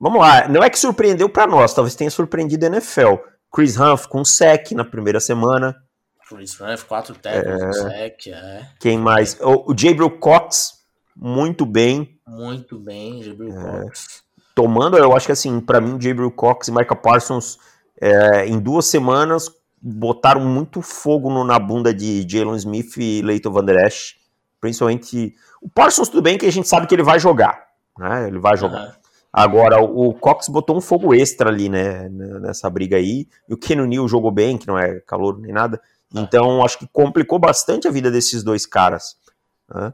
Vamos 0.00 0.20
lá. 0.20 0.48
Não 0.48 0.62
é 0.62 0.70
que 0.70 0.78
surpreendeu 0.78 1.28
pra 1.28 1.46
nós, 1.46 1.74
talvez 1.74 1.94
tenha 1.94 2.10
surpreendido 2.10 2.64
a 2.66 2.68
NFL. 2.68 3.14
Chris 3.52 3.78
Humph 3.78 4.06
com 4.06 4.24
sec 4.24 4.72
na 4.72 4.84
primeira 4.84 5.18
semana. 5.20 5.74
Chris 6.28 6.56
Ruff, 6.58 6.84
quatro 6.84 7.14
tackles, 7.14 7.62
um 7.62 7.72
sec, 7.72 8.26
é. 8.28 8.68
Quem 8.78 8.98
mais? 8.98 9.38
O, 9.40 9.72
o 9.72 9.74
Jabril 9.76 10.10
Cox, 10.18 10.74
muito 11.16 11.64
bem. 11.64 12.18
Muito 12.26 12.78
bem, 12.78 13.20
Gabriel 13.22 13.54
Cox. 13.84 14.22
Tomando, 14.54 14.98
eu 14.98 15.16
acho 15.16 15.24
que 15.24 15.32
assim, 15.32 15.58
pra 15.58 15.80
mim, 15.80 15.98
Jabril 15.98 16.30
Cox 16.30 16.68
e 16.68 16.72
Micah 16.72 16.94
Parsons, 16.94 17.56
é, 17.98 18.46
em 18.46 18.58
duas 18.60 18.84
semanas, 18.84 19.50
botaram 19.80 20.42
muito 20.44 20.82
fogo 20.82 21.30
no- 21.30 21.44
na 21.44 21.58
bunda 21.58 21.94
de 21.94 22.26
Jalen 22.28 22.56
Smith 22.56 22.96
e 22.98 23.22
Leighton 23.22 23.50
Van 23.50 23.64
Der 23.64 23.86
Esch. 23.86 24.16
Principalmente. 24.60 25.34
O 25.62 25.68
Parsons, 25.70 26.08
tudo 26.10 26.20
bem 26.20 26.36
que 26.36 26.44
a 26.44 26.52
gente 26.52 26.68
sabe 26.68 26.86
que 26.86 26.94
ele 26.94 27.02
vai 27.02 27.18
jogar. 27.18 27.64
Né? 27.98 28.26
Ele 28.28 28.38
vai 28.38 28.54
jogar. 28.56 28.78
Aham. 28.82 28.94
Agora, 29.32 29.82
o 29.82 30.08
o 30.08 30.14
Cox 30.14 30.48
botou 30.48 30.76
um 30.76 30.80
fogo 30.80 31.14
extra 31.14 31.50
ali, 31.50 31.68
né, 31.68 32.08
nessa 32.08 32.68
briga 32.70 32.96
aí. 32.96 33.28
E 33.48 33.54
o 33.54 33.58
Ken 33.58 33.76
Neal 33.86 34.08
jogou 34.08 34.30
bem, 34.30 34.56
que 34.56 34.66
não 34.66 34.78
é 34.78 35.00
calor 35.00 35.38
nem 35.38 35.52
nada. 35.52 35.80
Então, 36.14 36.64
acho 36.64 36.78
que 36.78 36.88
complicou 36.90 37.38
bastante 37.38 37.86
a 37.86 37.90
vida 37.90 38.10
desses 38.10 38.42
dois 38.42 38.64
caras. 38.64 39.16
né? 39.72 39.92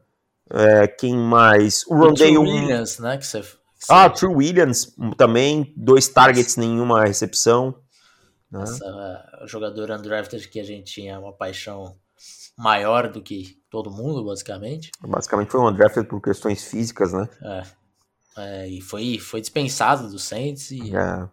É, 0.50 0.86
quem 0.86 1.16
mais? 1.16 1.84
O 1.86 1.94
O 1.94 1.98
Rondale. 1.98 2.38
Williams, 2.38 2.98
né? 2.98 3.16
Que 3.16 3.26
você, 3.26 3.40
que 3.40 3.48
Ah, 3.88 4.08
True 4.08 4.34
Williams 4.36 4.94
um, 4.98 5.10
também. 5.10 5.72
Dois 5.76 6.06
targets, 6.06 6.56
nenhuma 6.56 7.04
recepção. 7.04 7.74
né? 8.50 8.62
essa 8.62 9.24
jogador 9.46 9.90
undrafted 9.90 10.48
que 10.48 10.60
a 10.60 10.64
gente 10.64 10.92
tinha 10.92 11.18
uma 11.18 11.32
paixão 11.32 11.96
maior 12.56 13.08
do 13.10 13.20
que 13.20 13.58
todo 13.68 13.90
mundo, 13.90 14.24
basicamente. 14.24 14.92
Basicamente 15.00 15.50
foi 15.50 15.60
um 15.60 15.68
undrafted 15.68 16.06
por 16.06 16.20
questões 16.20 16.62
físicas, 16.64 17.12
né? 17.12 17.28
É. 17.42 17.62
É, 18.36 18.68
e 18.68 18.80
foi, 18.80 19.18
foi 19.18 19.40
dispensado 19.40 20.08
do 20.10 20.18
Saints 20.18 20.70
e 20.70 20.94
É, 20.94 21.28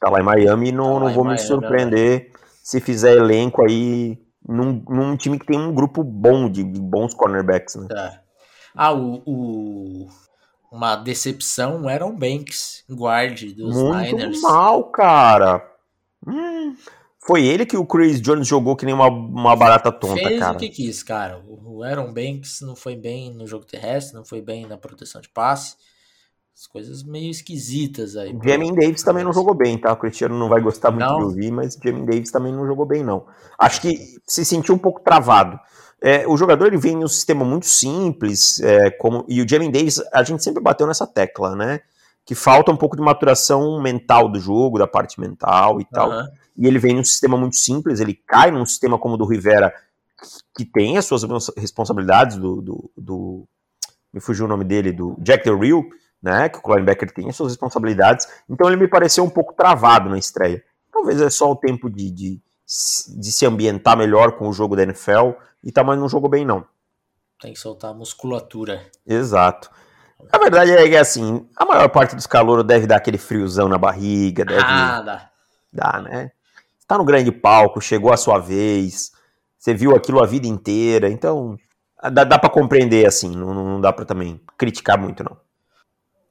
tá 0.00 0.10
lá 0.10 0.20
em 0.20 0.24
Miami 0.24 0.68
e 0.68 0.72
não, 0.72 0.94
Tá 0.94 1.00
não 1.00 1.12
vou 1.12 1.24
me 1.24 1.30
Miami, 1.30 1.38
surpreender 1.38 2.32
se 2.62 2.80
fizer 2.80 3.16
elenco 3.16 3.64
aí 3.64 4.18
num, 4.48 4.82
num 4.88 5.16
time 5.16 5.38
que 5.38 5.46
tem 5.46 5.58
um 5.58 5.74
grupo 5.74 6.04
bom 6.04 6.48
de, 6.48 6.62
de 6.62 6.80
bons 6.80 7.14
cornerbacks, 7.14 7.74
né? 7.76 7.88
É. 7.90 8.20
Ah, 8.74 8.92
o, 8.92 9.22
o- 9.26 10.08
uma 10.70 10.96
decepção 10.96 11.82
o 11.82 11.88
Aaron 11.88 12.14
Banks, 12.14 12.84
guard 12.90 13.40
dos 13.54 13.74
Muito 13.74 14.16
Niners. 14.16 14.40
mal, 14.42 14.84
cara. 14.90 15.64
Hum, 16.26 16.76
foi 17.24 17.44
ele 17.46 17.64
que 17.64 17.76
o 17.76 17.86
Chris 17.86 18.20
Jones 18.20 18.46
jogou 18.46 18.76
que 18.76 18.84
nem 18.84 18.94
uma, 18.94 19.08
uma 19.08 19.56
barata 19.56 19.90
tonta, 19.90 20.14
Fez 20.28 20.40
cara. 20.40 20.56
o 20.56 20.58
que 20.58 20.68
quis, 20.68 21.02
cara. 21.02 21.42
O 21.48 21.82
Aaron 21.82 22.12
Banks 22.12 22.60
não 22.60 22.76
foi 22.76 22.94
bem 22.96 23.32
no 23.32 23.46
jogo 23.46 23.64
terrestre, 23.64 24.14
não 24.14 24.24
foi 24.24 24.40
bem 24.42 24.66
na 24.66 24.76
proteção 24.76 25.20
de 25.20 25.28
passe. 25.28 25.76
As 26.58 26.66
coisas 26.66 27.02
meio 27.02 27.30
esquisitas 27.30 28.16
aí. 28.16 28.32
O 28.34 28.42
Jamin 28.42 28.74
Davis 28.74 29.02
também 29.02 29.22
não 29.22 29.32
jogou 29.32 29.54
bem, 29.54 29.76
tá? 29.76 29.92
O 29.92 29.96
Cristiano 29.96 30.38
não 30.38 30.48
vai 30.48 30.58
gostar 30.62 30.90
muito 30.90 31.04
Não? 31.06 31.18
de 31.18 31.24
ouvir, 31.24 31.50
mas 31.50 31.74
o 31.76 31.80
Jamin 31.84 32.06
Davis 32.06 32.30
também 32.30 32.50
não 32.50 32.66
jogou 32.66 32.86
bem, 32.86 33.04
não. 33.04 33.26
Acho 33.58 33.82
que 33.82 34.16
se 34.26 34.42
sentiu 34.42 34.74
um 34.74 34.78
pouco 34.78 35.00
travado. 35.00 35.60
É, 36.00 36.26
o 36.26 36.34
jogador 36.34 36.66
ele 36.68 36.78
vem 36.78 36.94
em 36.94 37.04
um 37.04 37.08
sistema 37.08 37.44
muito 37.44 37.66
simples, 37.66 38.58
é, 38.60 38.90
como 38.90 39.22
e 39.28 39.42
o 39.42 39.48
Jamin 39.48 39.70
Davis, 39.70 40.00
a 40.12 40.22
gente 40.22 40.42
sempre 40.42 40.62
bateu 40.62 40.86
nessa 40.86 41.06
tecla, 41.06 41.54
né? 41.54 41.80
Que 42.24 42.34
falta 42.34 42.72
um 42.72 42.76
pouco 42.76 42.96
de 42.96 43.02
maturação 43.02 43.78
mental 43.82 44.26
do 44.26 44.40
jogo, 44.40 44.78
da 44.78 44.86
parte 44.86 45.20
mental 45.20 45.78
e 45.78 45.84
tal. 45.84 46.10
Aham. 46.10 46.28
E 46.56 46.66
ele 46.66 46.78
vem 46.78 46.94
num 46.96 47.04
sistema 47.04 47.36
muito 47.36 47.56
simples, 47.56 48.00
ele 48.00 48.14
cai 48.14 48.50
num 48.50 48.64
sistema 48.64 48.98
como 48.98 49.14
o 49.14 49.18
do 49.18 49.26
Rivera, 49.26 49.74
que 50.56 50.64
tem 50.64 50.96
as 50.96 51.04
suas 51.04 51.22
responsabilidades, 51.54 52.38
do, 52.38 52.62
do, 52.62 52.90
do- 52.96 53.48
me 54.10 54.20
fugiu 54.20 54.46
o 54.46 54.48
nome 54.48 54.64
dele, 54.64 54.90
do 54.90 55.14
Jack 55.18 55.44
Del 55.44 55.58
Rio, 55.58 55.86
né, 56.26 56.48
que 56.48 56.58
o 56.62 56.74
linebacker 56.74 57.12
tem 57.12 57.28
as 57.28 57.36
suas 57.36 57.52
responsabilidades, 57.52 58.26
então 58.50 58.66
ele 58.66 58.76
me 58.76 58.88
pareceu 58.88 59.22
um 59.22 59.30
pouco 59.30 59.54
travado 59.54 60.10
na 60.10 60.18
estreia. 60.18 60.60
Talvez 60.92 61.20
é 61.20 61.30
só 61.30 61.52
o 61.52 61.54
tempo 61.54 61.88
de, 61.88 62.10
de, 62.10 62.40
de 63.16 63.32
se 63.32 63.46
ambientar 63.46 63.96
melhor 63.96 64.32
com 64.32 64.48
o 64.48 64.52
jogo 64.52 64.74
da 64.74 64.82
NFL, 64.82 65.30
e 65.62 65.70
tá, 65.70 65.84
mas 65.84 65.96
não 65.96 66.08
jogou 66.08 66.28
bem 66.28 66.44
não. 66.44 66.64
Tem 67.40 67.52
que 67.52 67.60
soltar 67.60 67.92
a 67.92 67.94
musculatura. 67.94 68.84
Exato. 69.06 69.70
A 70.32 70.38
verdade 70.38 70.72
é 70.72 70.88
que, 70.88 70.96
assim, 70.96 71.48
a 71.56 71.64
maior 71.64 71.88
parte 71.90 72.16
dos 72.16 72.26
calouros 72.26 72.64
deve 72.64 72.88
dar 72.88 72.96
aquele 72.96 73.18
friozão 73.18 73.68
na 73.68 73.78
barriga, 73.78 74.44
deve... 74.44 74.60
Ah, 74.64 75.02
dá. 75.02 75.30
Dá, 75.72 76.00
né? 76.00 76.32
Tá 76.88 76.98
no 76.98 77.04
grande 77.04 77.30
palco, 77.30 77.80
chegou 77.80 78.12
a 78.12 78.16
sua 78.16 78.40
vez, 78.40 79.12
você 79.56 79.74
viu 79.74 79.94
aquilo 79.94 80.22
a 80.22 80.26
vida 80.26 80.48
inteira, 80.48 81.08
então 81.08 81.56
dá, 82.12 82.24
dá 82.24 82.38
para 82.38 82.50
compreender, 82.50 83.06
assim, 83.06 83.36
não, 83.36 83.54
não 83.54 83.80
dá 83.80 83.92
para 83.92 84.04
também 84.04 84.40
criticar 84.56 84.98
muito, 84.98 85.22
não. 85.22 85.36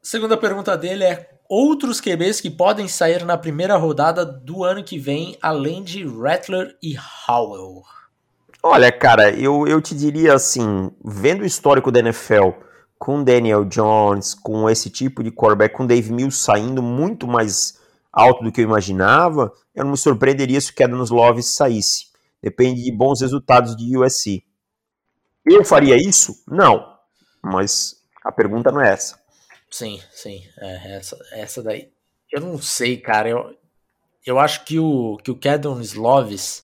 Segunda 0.06 0.38
pergunta 0.38 0.78
dele 0.78 1.04
é 1.04 1.32
outros 1.50 2.00
QBs 2.00 2.40
que 2.40 2.52
podem 2.52 2.88
sair 2.88 3.26
na 3.26 3.36
primeira 3.36 3.76
rodada 3.76 4.24
do 4.24 4.64
ano 4.64 4.84
que 4.84 5.00
vem, 5.00 5.36
além 5.42 5.84
de 5.84 6.06
Rattler 6.06 6.78
e 6.80 6.96
Howell? 7.28 7.82
Olha, 8.62 8.92
cara, 8.92 9.32
eu, 9.32 9.68
eu 9.68 9.82
te 9.82 9.96
diria 9.96 10.36
assim, 10.36 10.92
vendo 11.04 11.42
o 11.42 11.46
histórico 11.46 11.92
da 11.92 12.02
NFL 12.02 12.52
com 13.00 13.24
Daniel 13.24 13.66
Jones, 13.66 14.36
com 14.36 14.70
esse 14.70 14.92
tipo 14.92 15.24
de 15.24 15.32
quarterback, 15.32 15.76
com 15.76 15.88
Dave 15.88 16.14
Mills 16.14 16.38
saindo 16.38 16.84
muito 16.84 17.26
mais 17.28 17.80
alto 18.14 18.44
do 18.44 18.52
que 18.52 18.62
eu 18.62 18.66
imaginava, 18.66 19.52
eu 19.74 19.86
não 19.86 19.94
me 19.94 19.98
surpreenderia 19.98 20.62
se 20.62 20.70
o 20.70 20.76
Kedanos 20.76 21.10
Love 21.10 21.42
saísse. 21.42 22.12
Depende 22.44 22.84
de 22.84 22.92
bons 22.92 23.22
resultados 23.22 23.76
de 23.76 23.98
USC. 23.98 24.44
Eu 25.44 25.66
faria 25.66 25.96
isso? 25.96 26.44
Não. 26.48 26.94
Mas 27.44 27.96
a 28.24 28.32
pergunta 28.32 28.72
não 28.72 28.82
é 28.82 28.94
essa. 28.94 29.25
Sim, 29.76 30.00
sim. 30.10 30.42
É, 30.58 30.96
essa, 30.96 31.20
essa 31.34 31.62
daí. 31.62 31.92
Eu 32.32 32.40
não 32.40 32.58
sei, 32.58 32.96
cara. 32.96 33.28
Eu, 33.28 33.58
eu 34.26 34.40
acho 34.40 34.64
que 34.64 34.80
o, 34.80 35.18
que 35.18 35.30
o 35.30 35.38
Kedon 35.38 35.82
Slovis 35.82 36.64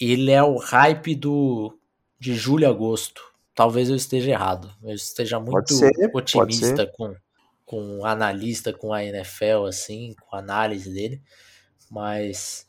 ele 0.00 0.32
é 0.32 0.42
o 0.42 0.56
hype 0.56 1.14
do 1.14 1.78
de 2.18 2.34
julho 2.34 2.66
a 2.66 2.70
agosto. 2.70 3.22
Talvez 3.54 3.88
eu 3.88 3.94
esteja 3.94 4.32
errado. 4.32 4.74
Eu 4.82 4.92
esteja 4.92 5.38
muito 5.38 5.72
ser, 5.72 5.92
otimista 6.12 6.84
com, 6.96 7.14
com 7.64 8.00
o 8.00 8.04
analista, 8.04 8.72
com 8.72 8.92
a 8.92 9.04
NFL, 9.04 9.66
assim, 9.68 10.12
com 10.20 10.34
a 10.34 10.40
análise 10.40 10.92
dele. 10.92 11.22
Mas 11.88 12.66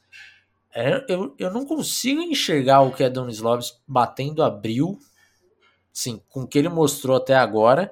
é, 0.72 1.04
eu, 1.10 1.36
eu 1.40 1.52
não 1.52 1.66
consigo 1.66 2.22
enxergar 2.22 2.82
o 2.82 2.94
Kedon 2.94 3.28
Slovis 3.30 3.82
batendo 3.88 4.44
abril, 4.44 5.00
sim, 5.92 6.22
com 6.30 6.42
o 6.42 6.48
que 6.48 6.60
ele 6.60 6.70
mostrou 6.70 7.18
até 7.18 7.34
agora 7.34 7.92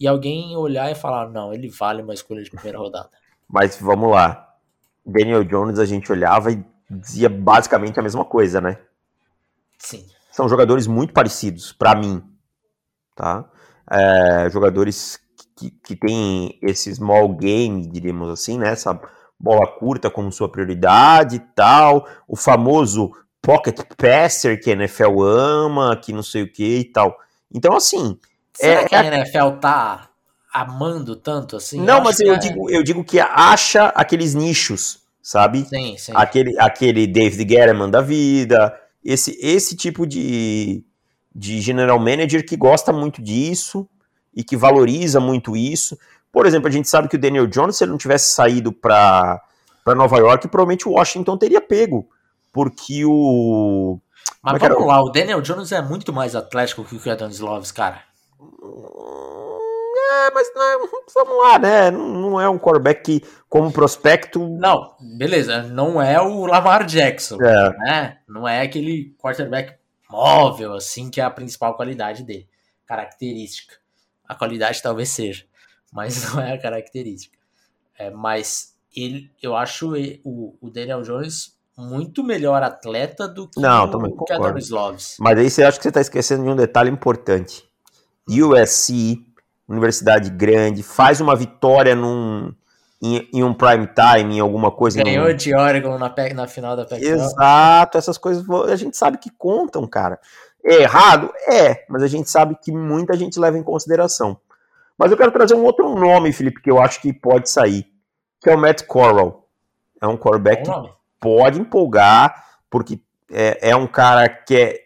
e 0.00 0.06
alguém 0.06 0.56
olhar 0.56 0.90
e 0.90 0.94
falar, 0.94 1.28
não, 1.28 1.52
ele 1.52 1.68
vale 1.68 2.02
uma 2.02 2.14
escolha 2.14 2.42
de 2.42 2.50
primeira 2.50 2.78
rodada. 2.78 3.10
Mas 3.48 3.78
vamos 3.80 4.10
lá. 4.10 4.54
Daniel 5.04 5.42
Jones 5.44 5.78
a 5.78 5.84
gente 5.84 6.12
olhava 6.12 6.52
e 6.52 6.64
dizia 6.90 7.28
basicamente 7.28 7.98
a 7.98 8.02
mesma 8.02 8.24
coisa, 8.24 8.60
né? 8.60 8.78
Sim. 9.78 10.06
São 10.30 10.48
jogadores 10.48 10.86
muito 10.86 11.12
parecidos, 11.12 11.72
para 11.72 11.94
mim. 11.94 12.22
Tá? 13.16 13.44
É, 13.90 14.48
jogadores 14.50 15.18
que, 15.56 15.70
que 15.70 15.96
têm 15.96 16.58
esse 16.62 16.94
small 16.94 17.34
game, 17.34 17.86
diríamos 17.86 18.28
assim, 18.28 18.58
né? 18.58 18.68
Essa 18.68 19.00
bola 19.38 19.66
curta 19.66 20.10
como 20.10 20.30
sua 20.30 20.50
prioridade 20.50 21.36
e 21.36 21.40
tal. 21.40 22.06
O 22.28 22.36
famoso 22.36 23.10
pocket 23.42 23.80
passer 23.96 24.60
que 24.60 24.70
a 24.70 24.74
NFL 24.74 25.20
ama, 25.22 25.96
que 25.96 26.12
não 26.12 26.22
sei 26.22 26.42
o 26.42 26.52
que 26.52 26.78
e 26.78 26.84
tal. 26.84 27.16
Então, 27.52 27.74
assim, 27.74 28.18
Será 28.58 28.80
é, 28.80 28.84
que 28.88 28.94
a 28.94 29.04
é 29.04 29.06
NFL 29.06 29.58
tá 29.60 30.08
amando 30.52 31.14
tanto 31.14 31.56
assim? 31.56 31.80
Não, 31.80 31.98
eu 31.98 32.02
mas 32.02 32.18
eu, 32.18 32.34
é... 32.34 32.38
digo, 32.38 32.68
eu 32.68 32.82
digo 32.82 33.04
que 33.04 33.20
acha 33.20 33.86
aqueles 33.88 34.34
nichos, 34.34 35.00
sabe? 35.22 35.64
Sim, 35.64 35.96
sim. 35.96 36.12
Aquele, 36.14 36.58
aquele 36.58 37.06
David 37.06 37.44
Guerrero 37.44 37.88
da 37.88 38.00
vida, 38.00 38.74
esse, 39.04 39.38
esse 39.40 39.76
tipo 39.76 40.04
de, 40.04 40.84
de 41.32 41.60
general 41.60 42.00
manager 42.00 42.44
que 42.44 42.56
gosta 42.56 42.92
muito 42.92 43.22
disso 43.22 43.88
e 44.34 44.42
que 44.42 44.56
valoriza 44.56 45.20
muito 45.20 45.56
isso. 45.56 45.96
Por 46.32 46.44
exemplo, 46.44 46.68
a 46.68 46.72
gente 46.72 46.88
sabe 46.88 47.08
que 47.08 47.14
o 47.16 47.20
Daniel 47.20 47.46
Jones, 47.46 47.76
se 47.76 47.84
ele 47.84 47.92
não 47.92 47.98
tivesse 47.98 48.34
saído 48.34 48.72
para 48.72 49.40
Nova 49.86 50.18
York, 50.18 50.48
provavelmente 50.48 50.88
o 50.88 50.92
Washington 50.92 51.38
teria 51.38 51.60
pego. 51.60 52.08
Porque 52.52 53.04
o. 53.04 54.00
Mas 54.42 54.60
é 54.60 54.68
vamos 54.68 54.86
lá, 54.86 55.00
o 55.00 55.10
Daniel 55.10 55.40
Jones 55.40 55.70
é 55.70 55.80
muito 55.80 56.12
mais 56.12 56.34
atlético 56.34 56.84
que 56.84 56.96
o 56.96 57.12
Adam 57.12 57.28
Sloves, 57.28 57.70
cara. 57.70 58.07
É, 60.10 60.30
mas 60.32 60.48
é, 60.48 60.78
vamos 61.14 61.38
lá, 61.38 61.58
né? 61.58 61.90
Não 61.90 62.40
é 62.40 62.48
um 62.48 62.58
quarterback 62.58 63.02
que, 63.02 63.26
como 63.48 63.72
prospecto. 63.72 64.46
Não, 64.48 64.94
beleza. 65.00 65.62
Não 65.62 66.00
é 66.00 66.20
o 66.20 66.46
Lamar 66.46 66.84
Jackson. 66.86 67.36
É. 67.42 67.76
Né? 67.78 68.18
Não 68.28 68.46
é 68.46 68.62
aquele 68.62 69.14
quarterback 69.18 69.74
móvel, 70.10 70.74
assim, 70.74 71.10
que 71.10 71.20
é 71.20 71.24
a 71.24 71.30
principal 71.30 71.74
qualidade 71.74 72.22
dele. 72.22 72.48
Característica. 72.86 73.76
A 74.26 74.34
qualidade 74.34 74.82
talvez 74.82 75.08
seja, 75.08 75.44
mas 75.92 76.22
não 76.32 76.40
é 76.40 76.52
a 76.52 76.60
característica. 76.60 77.36
É, 77.98 78.10
mas 78.10 78.74
ele, 78.94 79.30
eu 79.42 79.56
acho 79.56 79.94
o, 80.24 80.56
o 80.60 80.70
Daniel 80.70 81.02
Jones 81.02 81.56
muito 81.76 82.24
melhor 82.24 82.62
atleta 82.62 83.28
do 83.28 83.48
que 83.48 83.60
não, 83.60 83.84
o, 83.84 84.24
que 84.24 84.58
Sloves. 84.58 85.16
Mas 85.20 85.38
aí 85.38 85.48
você 85.48 85.62
acha 85.62 85.76
que 85.76 85.82
você 85.82 85.88
está 85.90 86.00
esquecendo 86.00 86.42
de 86.42 86.50
um 86.50 86.56
detalhe 86.56 86.90
importante. 86.90 87.67
USC, 88.28 89.24
universidade 89.68 90.30
grande, 90.30 90.82
faz 90.82 91.20
uma 91.20 91.34
vitória 91.34 91.94
num, 91.94 92.52
em, 93.02 93.28
em 93.32 93.44
um 93.44 93.54
prime 93.54 93.86
time, 93.86 94.36
em 94.36 94.40
alguma 94.40 94.70
coisa. 94.70 95.02
Ganhou 95.02 95.32
de 95.32 95.54
Oregon 95.54 95.98
na, 95.98 96.14
na 96.34 96.46
final 96.46 96.76
da 96.76 96.84
pac 96.84 97.02
Exato, 97.02 97.98
essas 97.98 98.18
coisas 98.18 98.48
a 98.70 98.76
gente 98.76 98.96
sabe 98.96 99.18
que 99.18 99.30
contam, 99.30 99.86
cara. 99.86 100.18
É 100.64 100.82
errado? 100.82 101.32
É, 101.46 101.84
mas 101.88 102.02
a 102.02 102.08
gente 102.08 102.28
sabe 102.28 102.56
que 102.60 102.72
muita 102.72 103.16
gente 103.16 103.38
leva 103.38 103.56
em 103.56 103.62
consideração. 103.62 104.38
Mas 104.98 105.10
eu 105.10 105.16
quero 105.16 105.30
trazer 105.30 105.54
um 105.54 105.64
outro 105.64 105.94
nome, 105.94 106.32
Felipe, 106.32 106.60
que 106.60 106.70
eu 106.70 106.80
acho 106.80 107.00
que 107.00 107.12
pode 107.12 107.48
sair, 107.48 107.86
que 108.40 108.50
é 108.50 108.54
o 108.54 108.58
Matt 108.58 108.82
Corral. 108.82 109.48
É 110.00 110.06
um 110.06 110.16
quarterback 110.16 110.64
que 110.64 110.92
pode 111.20 111.60
empolgar, 111.60 112.44
porque 112.68 113.00
é, 113.30 113.70
é 113.70 113.76
um 113.76 113.86
cara 113.86 114.28
que 114.28 114.56
é 114.56 114.80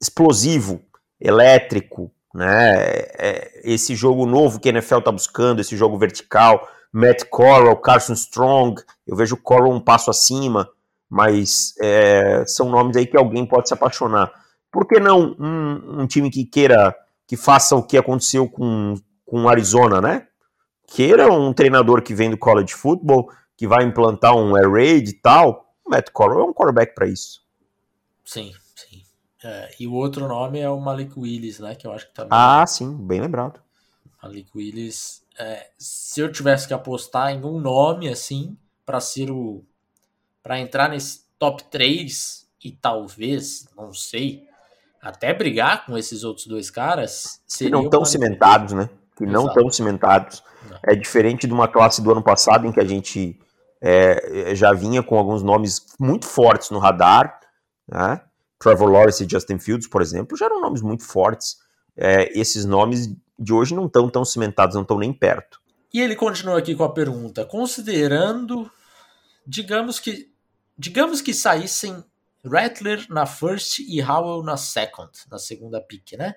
explosivo, 0.00 0.82
elétrico, 1.20 2.10
né? 2.34 2.74
É, 3.16 3.60
esse 3.62 3.94
jogo 3.94 4.26
novo 4.26 4.58
que 4.58 4.68
a 4.68 4.72
NFL 4.72 4.98
está 4.98 5.12
buscando, 5.12 5.60
esse 5.60 5.76
jogo 5.76 5.96
vertical, 5.96 6.68
Matt 6.92 7.24
Corral, 7.30 7.76
Carson 7.76 8.14
Strong, 8.14 8.82
eu 9.06 9.16
vejo 9.16 9.36
o 9.36 9.40
Corral 9.40 9.72
um 9.72 9.80
passo 9.80 10.10
acima, 10.10 10.68
mas 11.08 11.74
é, 11.80 12.44
são 12.46 12.68
nomes 12.68 12.96
aí 12.96 13.06
que 13.06 13.16
alguém 13.16 13.46
pode 13.46 13.68
se 13.68 13.74
apaixonar. 13.74 14.32
Por 14.70 14.86
que 14.86 14.98
não 14.98 15.36
um, 15.38 16.02
um 16.02 16.06
time 16.06 16.28
que 16.28 16.44
queira, 16.44 16.94
que 17.26 17.36
faça 17.36 17.76
o 17.76 17.82
que 17.82 17.96
aconteceu 17.96 18.48
com, 18.48 18.94
com 19.24 19.48
Arizona, 19.48 20.00
né? 20.00 20.26
Queira 20.88 21.32
um 21.32 21.52
treinador 21.52 22.02
que 22.02 22.14
vem 22.14 22.30
do 22.30 22.36
college 22.36 22.74
football, 22.74 23.30
que 23.56 23.66
vai 23.66 23.84
implantar 23.84 24.36
um 24.36 24.56
air 24.56 24.70
raid 24.70 25.08
e 25.08 25.14
tal, 25.14 25.72
o 25.84 25.90
Matt 25.90 26.10
Corral 26.10 26.40
é 26.40 26.44
um 26.44 26.52
quarterback 26.52 26.94
para 26.94 27.06
isso. 27.06 27.42
Sim, 28.24 28.52
é, 29.44 29.70
e 29.78 29.86
o 29.86 29.92
outro 29.92 30.26
nome 30.26 30.58
é 30.58 30.70
o 30.70 30.80
Malik 30.80 31.12
Willis, 31.18 31.58
né? 31.58 31.74
Que 31.74 31.86
eu 31.86 31.92
acho 31.92 32.08
que 32.08 32.14
também. 32.14 32.30
Ah, 32.32 32.66
sim, 32.66 32.96
bem 32.96 33.20
lembrado. 33.20 33.60
Malik 34.22 34.48
Willis. 34.56 35.22
É, 35.38 35.68
se 35.76 36.20
eu 36.20 36.32
tivesse 36.32 36.66
que 36.66 36.72
apostar 36.72 37.30
em 37.30 37.44
um 37.44 37.60
nome, 37.60 38.08
assim, 38.08 38.56
para 38.86 39.00
ser 39.00 39.30
o. 39.30 39.62
para 40.42 40.58
entrar 40.58 40.88
nesse 40.88 41.24
top 41.38 41.62
3 41.64 42.46
e 42.64 42.72
talvez, 42.72 43.68
não 43.76 43.92
sei, 43.92 44.48
até 45.02 45.34
brigar 45.34 45.84
com 45.84 45.98
esses 45.98 46.24
outros 46.24 46.46
dois 46.46 46.70
caras. 46.70 47.42
Que 47.58 47.68
não 47.68 47.84
estão 47.84 48.02
cimentados, 48.02 48.72
né? 48.72 48.88
Que 49.14 49.26
não 49.26 49.48
estão 49.48 49.70
cimentados. 49.70 50.42
Não. 50.70 50.78
É 50.86 50.94
diferente 50.94 51.46
de 51.46 51.52
uma 51.52 51.68
classe 51.68 52.00
do 52.00 52.10
ano 52.10 52.22
passado 52.22 52.66
em 52.66 52.72
que 52.72 52.80
a 52.80 52.86
gente 52.86 53.38
é, 53.82 54.54
já 54.54 54.72
vinha 54.72 55.02
com 55.02 55.18
alguns 55.18 55.42
nomes 55.42 55.84
muito 56.00 56.26
fortes 56.26 56.70
no 56.70 56.78
radar, 56.78 57.38
né? 57.86 58.22
Trevor 58.64 58.90
Lawrence 58.90 59.22
e 59.22 59.28
Justin 59.28 59.58
Fields, 59.58 59.86
por 59.86 60.00
exemplo, 60.00 60.38
já 60.38 60.46
eram 60.46 60.58
nomes 60.58 60.80
muito 60.80 61.04
fortes. 61.04 61.58
É, 61.94 62.32
esses 62.36 62.64
nomes 62.64 63.14
de 63.38 63.52
hoje 63.52 63.74
não 63.74 63.84
estão 63.84 64.08
tão 64.08 64.24
cimentados, 64.24 64.74
não 64.74 64.82
estão 64.82 64.98
nem 64.98 65.12
perto. 65.12 65.60
E 65.92 66.00
ele 66.00 66.16
continua 66.16 66.58
aqui 66.58 66.74
com 66.74 66.82
a 66.82 66.90
pergunta: 66.90 67.44
considerando, 67.44 68.70
digamos 69.46 70.00
que, 70.00 70.32
digamos 70.78 71.20
que 71.20 71.34
saíssem 71.34 72.02
Rattler 72.42 73.06
na 73.10 73.26
first 73.26 73.80
e 73.80 74.02
Howell 74.02 74.42
na 74.42 74.56
second, 74.56 75.10
na 75.30 75.38
segunda 75.38 75.78
pick, 75.78 76.12
né? 76.12 76.34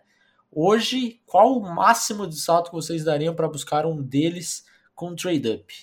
Hoje, 0.51 1.21
qual 1.25 1.57
o 1.57 1.73
máximo 1.73 2.27
de 2.27 2.37
salto 2.37 2.71
que 2.71 2.75
vocês 2.75 3.05
dariam 3.05 3.33
para 3.33 3.47
buscar 3.47 3.85
um 3.85 4.01
deles 4.01 4.65
com 4.93 5.15
trade 5.15 5.49
up? 5.49 5.73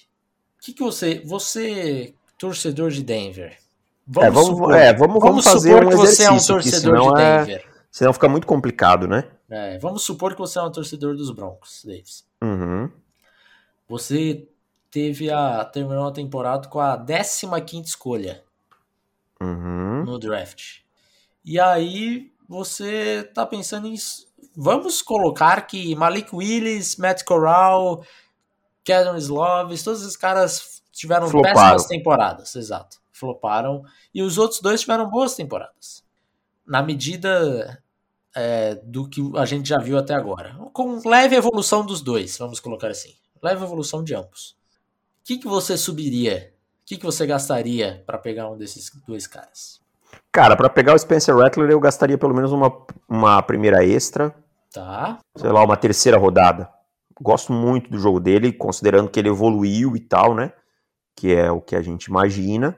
O 0.59 0.65
que, 0.65 0.75
que 0.75 0.83
você, 0.83 1.23
você 1.25 2.15
torcedor 2.39 2.91
de 2.91 3.03
Denver, 3.03 3.59
Vamos, 4.07 4.29
é, 4.29 4.31
vamos, 4.31 4.49
supor, 4.49 4.75
é, 4.75 4.93
vamos, 4.93 5.21
vamos, 5.21 5.45
fazer 5.45 5.75
um 5.75 5.89
que 5.89 5.97
você 5.97 6.25
é 6.25 6.31
um 6.31 6.39
torcedor 6.39 7.15
de 7.15 7.23
é- 7.23 7.39
Denver. 7.39 7.57
É, 7.57 7.65
senão 7.91 8.13
fica 8.13 8.29
muito 8.29 8.47
complicado, 8.47 9.09
né? 9.09 9.25
É, 9.49 9.79
vamos 9.79 10.03
supor 10.03 10.35
que 10.35 10.39
você 10.39 10.59
é 10.59 10.63
um 10.63 10.71
torcedor 10.71 11.17
dos 11.17 11.31
Broncos, 11.31 11.83
Davis. 11.85 12.25
Uhum. 12.43 12.91
Você 13.89 14.49
teve 14.91 15.31
a 15.31 15.65
terminou 15.65 16.07
a 16.07 16.13
temporada 16.13 16.69
com 16.69 16.81
a 16.81 16.97
15 16.99 17.89
escolha 17.89 18.43
uhum. 19.41 20.05
no 20.05 20.19
draft. 20.19 20.81
E 21.45 21.59
aí 21.59 22.33
você 22.49 23.29
tá 23.35 23.47
pensando 23.47 23.87
em 23.87 23.95
vamos 24.57 25.03
colocar 25.03 25.63
que 25.63 25.95
Malik 25.95 26.35
Willis, 26.35 26.97
Matt 26.97 27.25
Corral, 27.25 28.05
Kevin 28.85 29.17
Sloves, 29.17 29.83
todos 29.83 30.03
esses 30.03 30.17
caras 30.17 30.83
tiveram 30.93 31.29
Floparam. 31.29 31.55
péssimas 31.55 31.87
temporadas, 31.87 32.55
exato. 32.55 33.04
Floparam. 33.15 33.83
E 34.13 34.23
os 34.23 34.37
outros 34.37 34.61
dois 34.61 34.81
tiveram 34.81 35.09
boas 35.09 35.35
temporadas. 35.35 36.05
Na 36.67 36.83
medida 36.83 37.83
é, 38.35 38.75
do 38.83 39.09
que 39.09 39.23
a 39.37 39.45
gente 39.47 39.69
já 39.69 39.79
viu 39.79 39.97
até 39.97 40.15
agora. 40.15 40.57
Com 40.73 41.01
leve 41.09 41.37
evolução 41.37 41.87
dos 41.87 42.01
dois, 42.01 42.37
vamos 42.37 42.61
colocar 42.61 42.89
assim. 42.89 43.15
Leve 43.43 43.63
evolução 43.63 44.03
de 44.03 44.15
ambos. 44.15 44.57
O 45.23 45.25
que, 45.25 45.39
que 45.39 45.47
você 45.47 45.77
subiria? 45.77 46.53
O 46.83 46.87
que, 46.87 46.97
que 46.97 47.07
você 47.07 47.27
gastaria 47.27 48.03
para 48.05 48.19
pegar 48.19 48.51
um 48.51 48.59
desses 48.59 48.91
dois 49.07 49.27
caras? 49.27 49.81
Cara, 50.31 50.57
pra 50.57 50.69
pegar 50.69 50.95
o 50.95 50.99
Spencer 50.99 51.37
Rattler 51.37 51.71
eu 51.71 51.81
gastaria 51.81 52.19
pelo 52.19 52.35
menos 52.35 52.53
uma, 52.53 52.71
uma 53.09 53.41
primeira 53.43 53.85
extra, 53.85 54.35
Tá? 54.73 55.21
sei 55.37 55.51
lá, 55.51 55.63
uma 55.63 55.77
terceira 55.77 56.19
rodada. 56.19 56.69
Gosto 57.21 57.53
muito 57.53 57.89
do 57.89 57.99
jogo 57.99 58.19
dele, 58.19 58.53
considerando 58.53 59.09
que 59.09 59.21
ele 59.21 59.29
evoluiu 59.29 59.95
e 59.95 60.01
tal, 60.01 60.35
né? 60.35 60.53
Que 61.15 61.33
é 61.33 61.49
o 61.51 61.61
que 61.61 61.77
a 61.77 61.81
gente 61.81 62.07
imagina. 62.07 62.77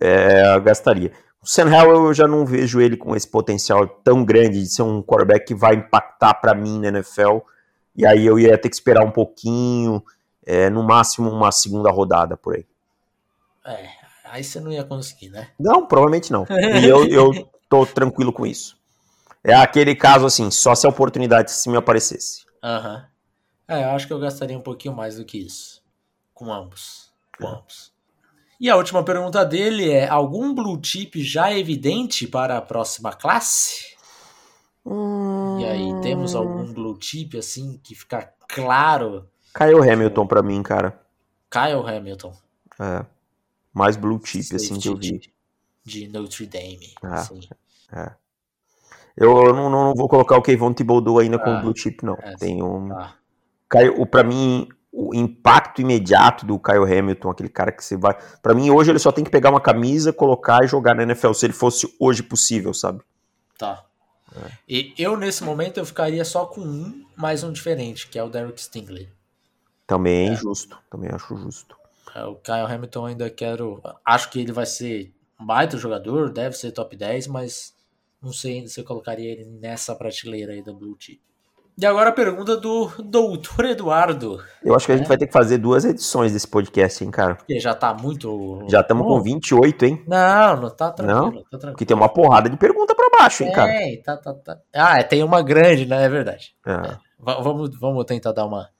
É, 0.00 0.58
gastaria. 0.60 1.12
O 1.42 1.46
Sam 1.46 1.70
Howell 1.70 2.06
eu 2.06 2.14
já 2.14 2.26
não 2.26 2.44
vejo 2.44 2.80
ele 2.80 2.96
com 2.96 3.14
esse 3.14 3.28
potencial 3.28 3.86
tão 3.86 4.24
grande 4.24 4.60
de 4.60 4.68
ser 4.68 4.82
um 4.82 5.02
quarterback 5.02 5.46
que 5.46 5.54
vai 5.54 5.74
impactar 5.74 6.34
pra 6.34 6.54
mim 6.54 6.80
na 6.80 6.88
NFL. 6.88 7.38
E 7.94 8.04
aí 8.04 8.26
eu 8.26 8.38
ia 8.38 8.58
ter 8.58 8.68
que 8.68 8.74
esperar 8.74 9.04
um 9.04 9.10
pouquinho, 9.10 10.02
é, 10.44 10.68
no 10.68 10.82
máximo 10.82 11.30
uma 11.30 11.50
segunda 11.52 11.90
rodada 11.90 12.36
por 12.36 12.56
aí. 12.56 12.66
É, 13.64 13.88
aí 14.24 14.44
você 14.44 14.60
não 14.60 14.70
ia 14.70 14.84
conseguir, 14.84 15.30
né? 15.30 15.48
Não, 15.58 15.86
provavelmente 15.86 16.32
não. 16.32 16.46
E 16.50 16.84
eu, 16.84 17.06
eu 17.06 17.48
tô 17.68 17.86
tranquilo 17.86 18.32
com 18.32 18.46
isso. 18.46 18.76
É 19.42 19.54
aquele 19.54 19.94
caso 19.94 20.26
assim, 20.26 20.50
só 20.50 20.74
se 20.74 20.86
a 20.86 20.90
oportunidade 20.90 21.52
se 21.52 21.68
me 21.68 21.76
aparecesse. 21.76 22.44
Aham. 22.62 23.06
É, 23.68 23.84
eu 23.84 23.90
acho 23.90 24.06
que 24.06 24.12
eu 24.12 24.18
gastaria 24.18 24.56
um 24.56 24.62
pouquinho 24.62 24.94
mais 24.94 25.16
do 25.16 25.24
que 25.24 25.38
isso. 25.38 25.82
Com 26.34 26.52
ambos. 26.52 27.12
Com 27.38 27.46
ambos. 27.48 27.92
E 28.60 28.70
a 28.70 28.76
última 28.76 29.02
pergunta 29.04 29.44
dele 29.44 29.90
é: 29.90 30.08
algum 30.08 30.54
blue 30.54 30.78
chip 30.82 31.22
já 31.22 31.52
evidente 31.52 32.26
para 32.26 32.56
a 32.58 32.62
próxima 32.62 33.12
classe? 33.12 33.94
E 35.60 35.64
aí, 35.64 36.00
temos 36.00 36.34
algum 36.34 36.72
blue 36.72 36.96
chip 37.00 37.36
assim 37.36 37.78
que 37.82 37.94
fica 37.94 38.32
claro? 38.48 39.28
Caiu 39.52 39.82
Hamilton 39.82 40.26
pra 40.26 40.42
mim, 40.42 40.62
cara. 40.62 41.00
Kyle 41.50 41.82
Hamilton. 41.86 42.32
É. 42.78 43.04
Mais 43.72 43.96
blue 43.96 44.20
chip, 44.24 44.54
assim, 44.54 44.78
que 44.78 44.88
eu 44.88 44.96
vi. 44.96 45.06
Safety 45.08 45.32
De 45.84 46.08
Notre 46.08 46.46
Dame. 46.46 46.94
Ah. 47.02 47.14
assim. 47.14 47.40
Eu 49.16 49.52
não, 49.54 49.70
não 49.70 49.94
vou 49.94 50.08
colocar 50.08 50.36
o 50.36 50.42
Kevon 50.42 50.72
Thibodeau 50.74 51.18
ainda 51.18 51.38
como 51.38 51.56
Ah, 51.56 51.60
blue 51.62 51.76
chip, 51.76 52.04
não. 52.04 52.14
é, 52.20 52.36
Tem 52.36 52.62
um... 52.62 52.88
Tá. 52.88 53.14
Caiu, 53.68 54.00
o- 54.00 54.06
pra 54.06 54.22
mim, 54.22 54.68
o 54.98 55.14
impacto 55.14 55.82
imediato 55.82 56.46
do 56.46 56.58
Kyle 56.58 56.90
Hamilton, 56.90 57.28
aquele 57.28 57.50
cara 57.50 57.70
que 57.70 57.84
você 57.84 57.98
vai... 57.98 58.16
Pra 58.40 58.54
mim, 58.54 58.70
hoje, 58.70 58.90
ele 58.90 58.98
só 58.98 59.12
tem 59.12 59.22
que 59.22 59.30
pegar 59.30 59.50
uma 59.50 59.60
camisa, 59.60 60.10
colocar 60.10 60.64
e 60.64 60.66
jogar 60.66 60.94
na 60.94 61.02
NFL, 61.02 61.34
se 61.34 61.44
ele 61.44 61.52
fosse 61.52 61.94
hoje 62.00 62.22
possível, 62.22 62.72
sabe? 62.72 63.02
Tá. 63.58 63.84
É. 64.34 64.50
E 64.66 64.94
eu, 64.96 65.14
nesse 65.18 65.44
momento, 65.44 65.76
eu 65.76 65.84
ficaria 65.84 66.24
só 66.24 66.46
com 66.46 66.62
um, 66.62 67.04
mais 67.14 67.44
um 67.44 67.52
diferente, 67.52 68.08
que 68.08 68.18
é 68.18 68.22
o 68.22 68.30
Derek 68.30 68.58
Stingley. 68.58 69.08
Também 69.86 70.30
É. 70.30 70.34
justo. 70.34 70.78
Também 70.90 71.10
acho 71.10 71.36
justo. 71.36 71.76
É, 72.14 72.24
O 72.24 72.36
Kyle 72.36 72.66
Hamilton 72.66 73.06
ainda 73.06 73.28
quero. 73.28 73.82
Acho 74.02 74.30
que 74.30 74.40
ele 74.40 74.52
vai 74.52 74.64
ser 74.64 75.12
um 75.38 75.44
baita 75.44 75.76
jogador, 75.76 76.30
deve 76.30 76.56
ser 76.56 76.72
top 76.72 76.96
10, 76.96 77.26
mas 77.26 77.74
não 78.22 78.32
sei 78.32 78.54
ainda 78.56 78.68
se 78.68 78.80
eu 78.80 78.84
colocaria 78.84 79.30
ele 79.30 79.44
nessa 79.44 79.94
prateleira 79.94 80.52
aí 80.54 80.62
da 80.62 80.72
Blue 80.72 80.96
Chip. 80.98 81.20
E 81.78 81.84
agora 81.84 82.08
a 82.08 82.12
pergunta 82.12 82.56
do 82.56 82.90
Doutor 83.02 83.66
Eduardo, 83.66 84.42
Eu 84.64 84.74
acho 84.74 84.86
que 84.86 84.92
a 84.92 84.94
É. 84.94 84.98
gente 84.98 85.06
vai 85.08 85.18
ter 85.18 85.26
que 85.26 85.32
fazer 85.32 85.58
duas 85.58 85.84
edições 85.84 86.32
desse 86.32 86.48
podcast, 86.48 87.04
hein, 87.04 87.10
cara? 87.10 87.34
que 87.46 87.60
já 87.60 87.74
tá 87.74 87.92
muito. 87.92 88.64
Já 88.70 88.80
estamos 88.80 89.04
com 89.06 89.16
Bom, 89.18 89.22
28, 89.22 89.84
hein? 89.84 90.02
Não, 90.08 90.56
não 90.58 90.70
tá 90.70 90.90
tranquilo, 90.90 91.42
tá 91.44 91.50
tranquilo. 91.50 91.72
Porque 91.72 91.84
tem 91.84 91.94
uma 91.96 92.08
porrada 92.08 92.48
de 92.48 92.56
pergunta 92.56 92.94
pra 92.94 93.10
baixo, 93.18 93.44
hein, 93.44 93.52
cara? 93.52 93.70
É, 93.70 93.96
tá, 93.98 94.16
tá, 94.16 94.32
tá. 94.32 94.58
Ah, 94.74 94.98
é, 94.98 95.02
tem 95.02 95.22
uma 95.22 95.42
grande, 95.42 95.84
né? 95.84 96.02
É 96.04 96.08
verdade. 96.08 96.54
É. 96.66 96.96
Va- 97.18 97.40
Vamos, 97.42 97.78
vamos 97.78 98.04
tentar 98.06 98.32
dar 98.32 98.46
uma. 98.46 98.70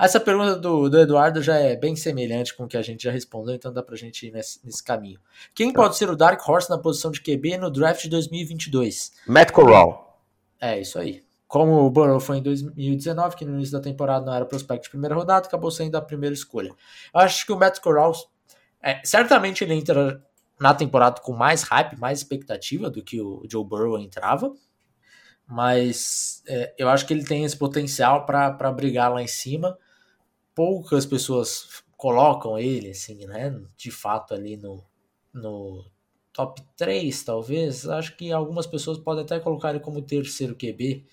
Essa 0.00 0.18
pergunta 0.18 0.56
do, 0.56 0.88
do 0.88 0.98
Eduardo 1.00 1.42
já 1.42 1.56
é 1.56 1.76
bem 1.76 1.96
semelhante 1.96 2.56
com 2.56 2.64
o 2.64 2.68
que 2.68 2.76
a 2.78 2.82
gente 2.82 3.02
já 3.02 3.10
respondeu, 3.10 3.54
então 3.54 3.72
dá 3.72 3.82
pra 3.82 3.96
gente 3.96 4.26
ir 4.26 4.30
nesse, 4.32 4.64
nesse 4.64 4.82
caminho. 4.82 5.18
Quem 5.54 5.70
Tá. 5.72 5.82
pode 5.82 5.96
ser 5.98 6.08
o 6.08 6.16
Dark 6.16 6.40
Horse 6.48 6.70
na 6.70 6.78
posição 6.78 7.10
de 7.10 7.20
QB 7.20 7.58
no 7.58 7.70
draft 7.70 8.00
de 8.02 8.08
2022? 8.08 9.12
Matt 9.26 9.50
Corral. 9.50 10.22
É, 10.60 10.80
isso 10.80 10.98
aí. 10.98 11.22
Como 11.48 11.80
o 11.80 11.90
Burrow 11.90 12.20
foi 12.20 12.38
em 12.38 12.42
2019, 12.42 13.34
que 13.34 13.44
no 13.44 13.54
início 13.54 13.72
da 13.72 13.80
temporada 13.80 14.26
não 14.26 14.34
era 14.34 14.44
prospecto 14.44 14.84
de 14.84 14.90
primeira 14.90 15.14
rodada, 15.14 15.46
acabou 15.46 15.70
sendo 15.70 15.96
a 15.96 16.02
primeira 16.02 16.34
escolha. 16.34 16.68
Eu 16.68 17.20
acho 17.20 17.46
que 17.46 17.52
o 17.52 17.58
Matt 17.58 17.80
Corral, 17.80 18.12
é, 18.82 19.00
certamente 19.02 19.64
ele 19.64 19.72
entra 19.72 20.22
na 20.60 20.74
temporada 20.74 21.22
com 21.22 21.32
mais 21.32 21.62
hype, 21.62 21.98
mais 21.98 22.18
expectativa 22.18 22.90
do 22.90 23.02
que 23.02 23.20
o 23.20 23.42
Joe 23.50 23.64
Burrow 23.64 23.98
entrava, 23.98 24.52
mas 25.46 26.42
é, 26.46 26.74
eu 26.76 26.88
acho 26.90 27.06
que 27.06 27.14
ele 27.14 27.24
tem 27.24 27.44
esse 27.44 27.56
potencial 27.56 28.26
para 28.26 28.70
brigar 28.70 29.10
lá 29.10 29.22
em 29.22 29.26
cima. 29.26 29.78
Poucas 30.54 31.06
pessoas 31.06 31.82
colocam 31.96 32.58
ele, 32.58 32.90
assim, 32.90 33.26
né, 33.26 33.58
de 33.74 33.90
fato 33.90 34.34
ali 34.34 34.58
no, 34.58 34.84
no 35.32 35.84
top 36.30 36.62
3, 36.76 37.22
talvez. 37.24 37.88
Acho 37.88 38.14
que 38.16 38.30
algumas 38.30 38.66
pessoas 38.66 38.98
podem 38.98 39.24
até 39.24 39.40
colocar 39.40 39.70
ele 39.70 39.80
como 39.80 40.02
terceiro 40.02 40.54
QB, 40.54 41.06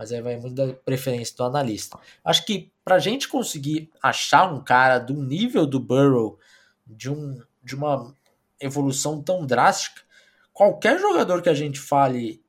mas 0.00 0.10
aí 0.12 0.22
vai 0.22 0.38
muito 0.38 0.54
da 0.54 0.72
preferência 0.72 1.36
do 1.36 1.44
analista. 1.44 1.98
Acho 2.24 2.46
que 2.46 2.72
para 2.82 2.94
a 2.94 2.98
gente 2.98 3.28
conseguir 3.28 3.90
achar 4.02 4.50
um 4.50 4.64
cara 4.64 4.98
do 4.98 5.12
nível 5.12 5.66
do 5.66 5.78
Burrow, 5.78 6.38
de, 6.86 7.10
um, 7.10 7.38
de 7.62 7.74
uma 7.76 8.10
evolução 8.58 9.22
tão 9.22 9.44
drástica, 9.44 10.00
qualquer 10.54 10.98
jogador 10.98 11.42
que 11.42 11.50
a 11.50 11.54
gente 11.54 11.78
fale 11.78 12.42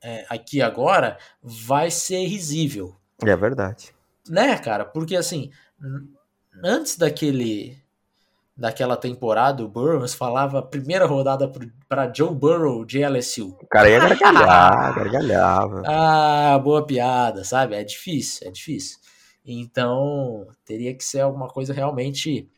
é, 0.00 0.24
aqui 0.28 0.62
agora 0.62 1.18
vai 1.42 1.90
ser 1.90 2.24
risível 2.26 2.96
É 3.26 3.34
verdade. 3.34 3.92
né, 4.28 4.56
cara? 4.56 4.84
Porque 4.84 5.16
assim, 5.16 5.50
antes 6.62 6.96
daquele 6.96 7.79
daquela 8.60 8.94
temporada, 8.94 9.64
o 9.64 9.68
Burrows 9.68 10.12
falava 10.12 10.60
primeira 10.60 11.06
rodada 11.06 11.50
para 11.88 12.12
Joe 12.12 12.34
Burrow 12.34 12.84
de 12.84 13.02
LSU. 13.02 13.56
O 13.58 13.66
cara 13.66 13.88
ia 13.88 13.98
gargalhar, 13.98 14.92
gargalhava. 14.94 15.82
Ah, 15.86 16.58
boa 16.58 16.86
piada, 16.86 17.42
sabe? 17.42 17.74
É 17.74 17.82
difícil, 17.82 18.46
é 18.46 18.50
difícil. 18.50 18.98
Então, 19.46 20.46
teria 20.62 20.94
que 20.94 21.02
ser 21.02 21.20
alguma 21.20 21.48
coisa 21.48 21.72
realmente 21.72 22.50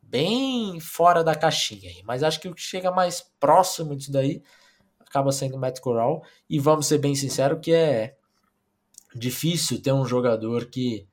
bem 0.00 0.78
fora 0.78 1.24
da 1.24 1.34
caixinha 1.34 1.90
aí. 1.90 2.04
Mas 2.04 2.22
acho 2.22 2.38
que 2.38 2.48
o 2.48 2.54
que 2.54 2.62
chega 2.62 2.92
mais 2.92 3.20
próximo 3.40 3.96
disso 3.96 4.12
daí 4.12 4.40
acaba 5.00 5.32
sendo 5.32 5.56
o 5.56 5.58
Matt 5.58 5.80
Corral. 5.80 6.22
E 6.48 6.60
vamos 6.60 6.86
ser 6.86 6.98
bem 6.98 7.16
sinceros 7.16 7.58
que 7.60 7.72
é 7.72 8.14
difícil 9.12 9.82
ter 9.82 9.92
um 9.92 10.06
jogador 10.06 10.66
que, 10.66 11.04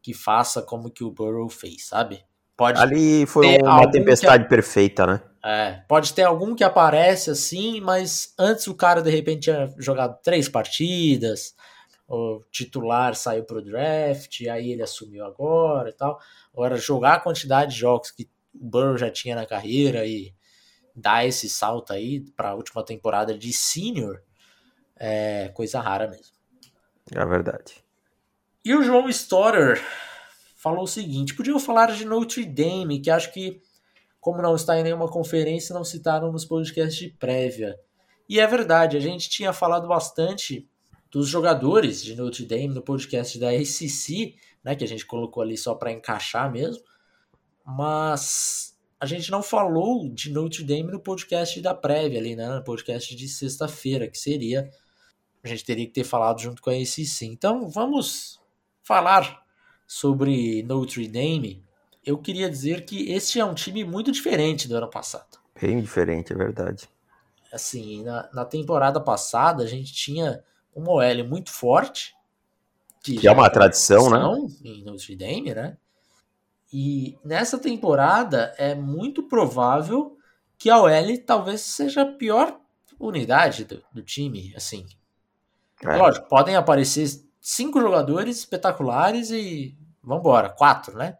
que 0.00 0.14
faça 0.14 0.62
como 0.62 0.88
que 0.88 1.02
o 1.02 1.10
Burrow 1.10 1.48
fez, 1.48 1.86
sabe? 1.86 2.24
Pode 2.56 2.80
Ali 2.80 3.26
foi 3.26 3.58
uma 3.62 3.90
tempestade 3.90 4.48
perfeita, 4.48 5.06
né? 5.06 5.20
é, 5.46 5.80
pode 5.86 6.12
ter 6.12 6.22
algum 6.22 6.56
que 6.56 6.64
aparece 6.64 7.30
assim, 7.30 7.80
mas 7.80 8.34
antes 8.36 8.66
o 8.66 8.74
cara 8.74 9.00
de 9.00 9.10
repente 9.10 9.42
tinha 9.42 9.72
jogado 9.78 10.18
três 10.20 10.48
partidas, 10.48 11.54
o 12.08 12.42
titular 12.50 13.14
saiu 13.14 13.44
pro 13.44 13.62
draft, 13.62 14.40
aí 14.48 14.72
ele 14.72 14.82
assumiu 14.82 15.24
agora 15.24 15.90
e 15.90 15.92
tal. 15.92 16.18
Agora, 16.52 16.76
jogar 16.76 17.14
a 17.14 17.20
quantidade 17.20 17.72
de 17.72 17.78
jogos 17.78 18.10
que 18.10 18.28
o 18.54 18.64
Burrow 18.64 18.98
já 18.98 19.08
tinha 19.08 19.36
na 19.36 19.46
carreira 19.46 20.04
e 20.04 20.34
dar 20.94 21.24
esse 21.24 21.48
salto 21.48 21.92
aí 21.92 22.22
para 22.36 22.50
a 22.50 22.54
última 22.54 22.84
temporada 22.84 23.38
de 23.38 23.52
senior 23.52 24.20
é 24.98 25.48
coisa 25.54 25.80
rara 25.80 26.08
mesmo. 26.08 26.34
É 27.14 27.24
verdade. 27.24 27.84
E 28.64 28.74
o 28.74 28.82
João 28.82 29.08
Storer 29.08 29.80
falou 30.66 30.82
o 30.82 30.88
seguinte: 30.88 31.36
podiam 31.36 31.60
falar 31.60 31.92
de 31.92 32.04
Notre 32.04 32.44
Dame, 32.44 33.00
que 33.00 33.08
acho 33.08 33.32
que, 33.32 33.62
como 34.20 34.42
não 34.42 34.56
está 34.56 34.76
em 34.76 34.82
nenhuma 34.82 35.08
conferência, 35.08 35.72
não 35.72 35.84
citaram 35.84 36.32
nos 36.32 36.44
podcasts 36.44 36.96
de 36.96 37.08
prévia. 37.08 37.78
E 38.28 38.40
é 38.40 38.46
verdade, 38.48 38.96
a 38.96 39.00
gente 39.00 39.30
tinha 39.30 39.52
falado 39.52 39.86
bastante 39.86 40.68
dos 41.08 41.28
jogadores 41.28 42.02
de 42.02 42.16
Notre 42.16 42.44
Dame 42.44 42.74
no 42.74 42.82
podcast 42.82 43.38
da 43.38 43.50
ACC, 43.50 44.34
né, 44.64 44.74
que 44.74 44.82
a 44.82 44.88
gente 44.88 45.06
colocou 45.06 45.40
ali 45.40 45.56
só 45.56 45.72
para 45.76 45.92
encaixar 45.92 46.50
mesmo, 46.50 46.82
mas 47.64 48.76
a 48.98 49.06
gente 49.06 49.30
não 49.30 49.44
falou 49.44 50.12
de 50.12 50.32
Notre 50.32 50.64
Dame 50.64 50.90
no 50.90 50.98
podcast 50.98 51.60
da 51.60 51.72
prévia 51.72 52.18
ali, 52.18 52.34
né, 52.34 52.48
no 52.48 52.64
podcast 52.64 53.14
de 53.14 53.28
sexta-feira, 53.28 54.08
que 54.08 54.18
seria 54.18 54.68
a 55.44 55.48
gente 55.48 55.64
teria 55.64 55.86
que 55.86 55.92
ter 55.92 56.02
falado 56.02 56.40
junto 56.40 56.60
com 56.60 56.70
a 56.70 56.72
ACC. 56.72 57.22
Então, 57.22 57.68
vamos 57.70 58.40
falar 58.82 59.45
sobre 59.86 60.62
Notre 60.62 61.06
Dame. 61.08 61.64
Eu 62.04 62.18
queria 62.18 62.50
dizer 62.50 62.84
que 62.84 63.10
este 63.12 63.40
é 63.40 63.44
um 63.44 63.54
time 63.54 63.84
muito 63.84 64.10
diferente 64.10 64.68
do 64.68 64.76
ano 64.76 64.88
passado. 64.88 65.38
Bem 65.60 65.80
diferente, 65.80 66.32
é 66.32 66.36
verdade. 66.36 66.88
Assim, 67.52 68.02
na, 68.04 68.28
na 68.32 68.44
temporada 68.44 69.00
passada 69.00 69.62
a 69.62 69.66
gente 69.66 69.92
tinha 69.92 70.42
uma 70.74 70.92
OL 70.92 71.24
muito 71.24 71.50
forte. 71.50 72.14
Que, 73.02 73.18
que 73.18 73.28
é 73.28 73.32
uma 73.32 73.48
tradição, 73.48 74.10
né? 74.10 74.18
Em 74.64 74.84
Notre 74.84 75.16
Dame, 75.16 75.54
né? 75.54 75.76
E 76.72 77.16
nessa 77.24 77.58
temporada 77.58 78.52
é 78.58 78.74
muito 78.74 79.22
provável 79.22 80.16
que 80.58 80.68
a 80.68 80.80
OL 80.80 81.18
talvez 81.24 81.60
seja 81.60 82.02
a 82.02 82.12
pior 82.12 82.58
unidade 82.98 83.64
do, 83.64 83.82
do 83.92 84.02
time, 84.02 84.52
assim. 84.56 84.86
É. 85.84 85.96
Lógico, 85.96 86.28
podem 86.28 86.56
aparecer 86.56 87.06
cinco 87.46 87.80
jogadores 87.80 88.38
espetaculares 88.38 89.30
e 89.30 89.78
vambora, 90.02 90.48
quatro, 90.48 90.96
né? 90.96 91.16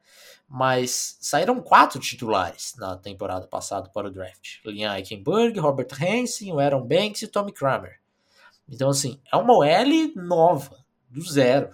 Mas 0.49 1.17
saíram 1.21 1.61
quatro 1.61 2.01
titulares 2.01 2.75
na 2.77 2.97
temporada 2.97 3.47
passada 3.47 3.89
para 3.91 4.09
o 4.09 4.11
draft. 4.11 4.59
Liam 4.65 4.93
Eichenberg, 4.93 5.57
Robert 5.61 5.87
Hansen, 5.93 6.53
o 6.53 6.59
Aaron 6.59 6.85
Banks 6.85 7.23
e 7.23 7.29
Tommy 7.29 7.53
Kramer. 7.53 8.01
Então, 8.69 8.91
assim, 8.91 9.21
é 9.33 9.37
uma 9.37 9.55
OL 9.55 10.13
nova, 10.17 10.77
do 11.09 11.23
zero. 11.23 11.71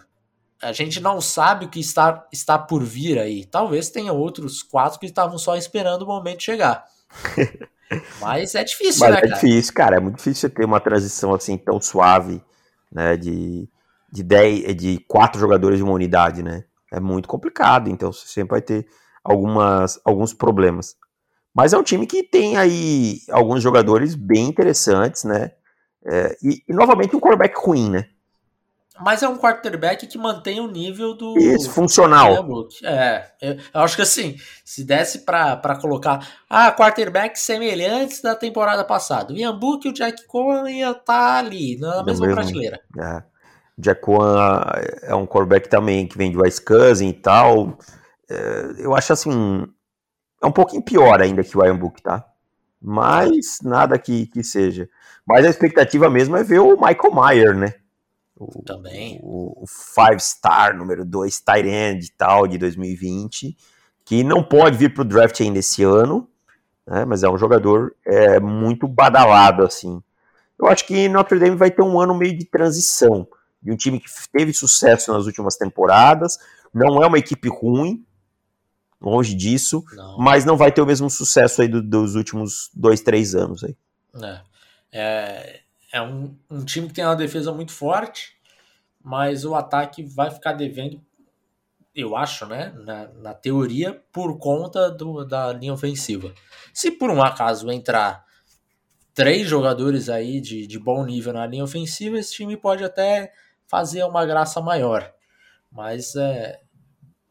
A 0.60 0.72
gente 0.72 1.00
não 1.00 1.18
sabe 1.18 1.64
o 1.64 1.70
que 1.70 1.80
está, 1.80 2.26
está 2.30 2.58
por 2.58 2.84
vir 2.84 3.18
aí. 3.18 3.46
Talvez 3.46 3.88
tenha 3.88 4.12
outros 4.12 4.62
quatro 4.62 5.00
que 5.00 5.06
estavam 5.06 5.38
só 5.38 5.56
esperando 5.56 6.02
o 6.02 6.06
momento 6.06 6.42
chegar. 6.42 6.84
Mas 8.20 8.54
é 8.54 8.62
difícil, 8.62 9.00
Mas 9.00 9.12
né, 9.12 9.18
é 9.18 9.20
cara? 9.22 9.34
difícil, 9.34 9.74
cara. 9.74 9.96
É 9.96 10.00
muito 10.00 10.16
difícil 10.16 10.50
ter 10.50 10.66
uma 10.66 10.80
transição 10.80 11.32
assim 11.34 11.56
tão 11.56 11.80
suave, 11.80 12.42
né? 12.90 13.16
De, 13.16 13.68
de, 14.12 14.22
dez, 14.22 14.77
de 14.77 14.98
quatro 15.09 15.40
jogadores 15.40 15.79
de 15.79 15.83
uma 15.83 15.94
unidade, 15.94 16.42
né? 16.42 16.64
É 16.92 17.01
muito 17.01 17.27
complicado. 17.27 17.88
Então 17.88 18.12
você 18.12 18.29
sempre 18.29 18.51
vai 18.51 18.61
ter 18.61 18.87
algumas, 19.25 19.98
alguns 20.05 20.35
problemas. 20.35 20.94
Mas 21.55 21.72
é 21.72 21.79
um 21.79 21.83
time 21.83 22.07
que 22.07 22.22
tem 22.22 22.57
aí 22.57 23.20
alguns 23.31 23.62
jogadores 23.62 24.14
bem 24.14 24.48
interessantes, 24.48 25.25
né? 25.25 25.53
É, 26.05 26.37
e, 26.42 26.62
e, 26.68 26.72
novamente 26.75 27.14
um 27.14 27.20
quarterback 27.20 27.55
ruim, 27.59 27.90
né? 27.90 28.09
Mas 29.01 29.22
é 29.22 29.29
um 29.29 29.38
quarterback 29.38 30.07
que 30.07 30.18
mantém 30.18 30.61
o 30.61 30.66
nível 30.66 31.14
do. 31.14 31.37
Isso, 31.38 31.70
funcional. 31.70 32.46
É, 32.85 33.31
eu, 33.40 33.81
acho 33.81 33.96
que 33.96 34.03
assim, 34.03 34.37
se 34.64 34.85
desse 34.85 35.20
para 35.20 35.79
colocar. 35.81 36.27
Ah, 36.48 36.70
quarterbacks 36.70 37.42
semelhantes 37.42 38.20
da 38.20 38.35
temporada 38.35 38.85
passada. 38.85 39.33
O 39.33 39.37
Ian 39.37 39.59
Book 39.59 39.87
e 39.87 39.90
o 39.90 39.94
Jack 39.94 40.27
Cohen 40.27 40.81
ia 40.81 40.90
estar 40.90 41.05
tá 41.05 41.38
ali, 41.38 41.79
na 41.79 42.03
mesma 42.05 42.27
mesmo, 42.27 42.35
prateleira. 42.35 42.81
É. 42.98 43.31
Jack 43.78 44.00
Cohen 44.00 44.37
é 45.02 45.14
um 45.14 45.26
quarterback 45.26 45.68
também 45.68 46.06
que 46.06 46.16
vem 46.16 46.30
de 46.30 46.38
Wisconsin 46.38 47.08
e 47.08 47.12
tal. 47.12 47.78
É, 48.28 48.74
eu 48.78 48.94
acho 48.94 49.12
assim. 49.12 49.66
É 50.42 50.46
um 50.46 50.52
pouquinho 50.52 50.82
pior 50.82 51.20
ainda 51.20 51.44
que 51.44 51.56
o 51.56 51.64
Ian 51.64 51.76
Book, 51.76 52.02
tá? 52.02 52.24
Mas 52.80 53.58
nada 53.62 53.98
que, 53.98 54.26
que 54.26 54.42
seja. 54.42 54.88
Mas 55.26 55.46
a 55.46 55.50
expectativa 55.50 56.11
mesmo 56.11 56.37
é 56.37 56.42
ver 56.42 56.58
o 56.58 56.72
Michael 56.72 57.14
Mayer, 57.14 57.56
né? 57.56 57.74
O, 58.37 58.62
Também. 58.62 59.20
O, 59.22 59.62
o 59.62 59.66
five 59.66 60.20
star, 60.20 60.76
número 60.76 61.04
2, 61.04 61.40
tight 61.40 61.68
end 61.68 62.06
e 62.06 62.12
tal, 62.12 62.48
de 62.48 62.58
2020, 62.58 63.56
que 64.04 64.24
não 64.24 64.42
pode 64.42 64.76
vir 64.76 64.92
para 64.92 65.02
o 65.02 65.04
draft 65.04 65.40
ainda 65.40 65.61
esse 65.61 65.85
ano, 65.85 66.28
né, 66.87 67.04
mas 67.04 67.22
é 67.22 67.28
um 67.28 67.38
jogador 67.38 67.94
é, 68.04 68.40
muito 68.40 68.88
badalado, 68.88 69.62
assim. 69.62 70.02
Eu 70.58 70.66
acho 70.66 70.87
que 70.87 71.08
Notre 71.08 71.38
Dame 71.38 71.56
vai 71.56 71.70
ter 71.70 71.82
um 71.82 72.00
ano 72.00 72.14
meio 72.14 72.37
de 72.37 72.44
transição, 72.44 73.26
de 73.62 73.70
um 73.70 73.77
time 73.77 74.01
que 74.01 74.09
teve 74.33 74.53
sucesso 74.53 75.12
nas 75.12 75.27
últimas 75.27 75.57
temporadas, 75.57 76.38
não 76.72 77.03
é 77.03 77.07
uma 77.07 77.18
equipe 77.18 77.48
ruim, 77.48 78.05
longe 79.01 79.35
disso, 79.35 79.85
não. 79.94 80.18
mas 80.18 80.44
não 80.44 80.57
vai 80.57 80.72
ter 80.72 80.81
o 80.81 80.87
mesmo 80.87 81.11
sucesso 81.11 81.62
aí 81.62 81.68
do, 81.68 81.83
dos 81.83 82.14
últimos 82.14 82.70
dois, 82.75 83.01
três 83.01 83.35
anos 83.35 83.64
aí. 83.64 83.77
É. 84.22 84.40
É, 84.94 85.61
é 85.92 86.03
um, 86.03 86.37
um 86.51 86.64
time 86.64 86.88
que 86.88 86.94
tem 86.94 87.05
uma 87.05 87.16
defesa 87.16 87.53
muito 87.53 87.72
forte, 87.72 88.37
mas 89.03 89.44
o 89.44 89.55
ataque 89.55 90.03
vai 90.03 90.31
ficar 90.31 90.53
devendo, 90.53 91.01
eu 91.94 92.16
acho, 92.16 92.46
né? 92.46 92.72
Na, 92.85 93.09
na 93.09 93.35
teoria, 93.35 94.03
por 94.12 94.38
conta 94.38 94.90
do, 94.90 95.25
da 95.25 95.53
linha 95.53 95.72
ofensiva. 95.72 96.33
Se 96.72 96.90
por 96.90 97.11
um 97.11 97.22
acaso 97.22 97.70
entrar 97.70 98.25
três 99.14 99.48
jogadores 99.48 100.09
aí 100.09 100.40
de, 100.40 100.66
de 100.66 100.79
bom 100.79 101.05
nível 101.05 101.33
na 101.33 101.46
linha 101.46 101.64
ofensiva, 101.64 102.18
esse 102.18 102.35
time 102.35 102.57
pode 102.57 102.85
até 102.85 103.33
fazer 103.72 104.04
uma 104.04 104.26
graça 104.26 104.61
maior. 104.61 105.14
Mas 105.70 106.14
é, 106.14 106.61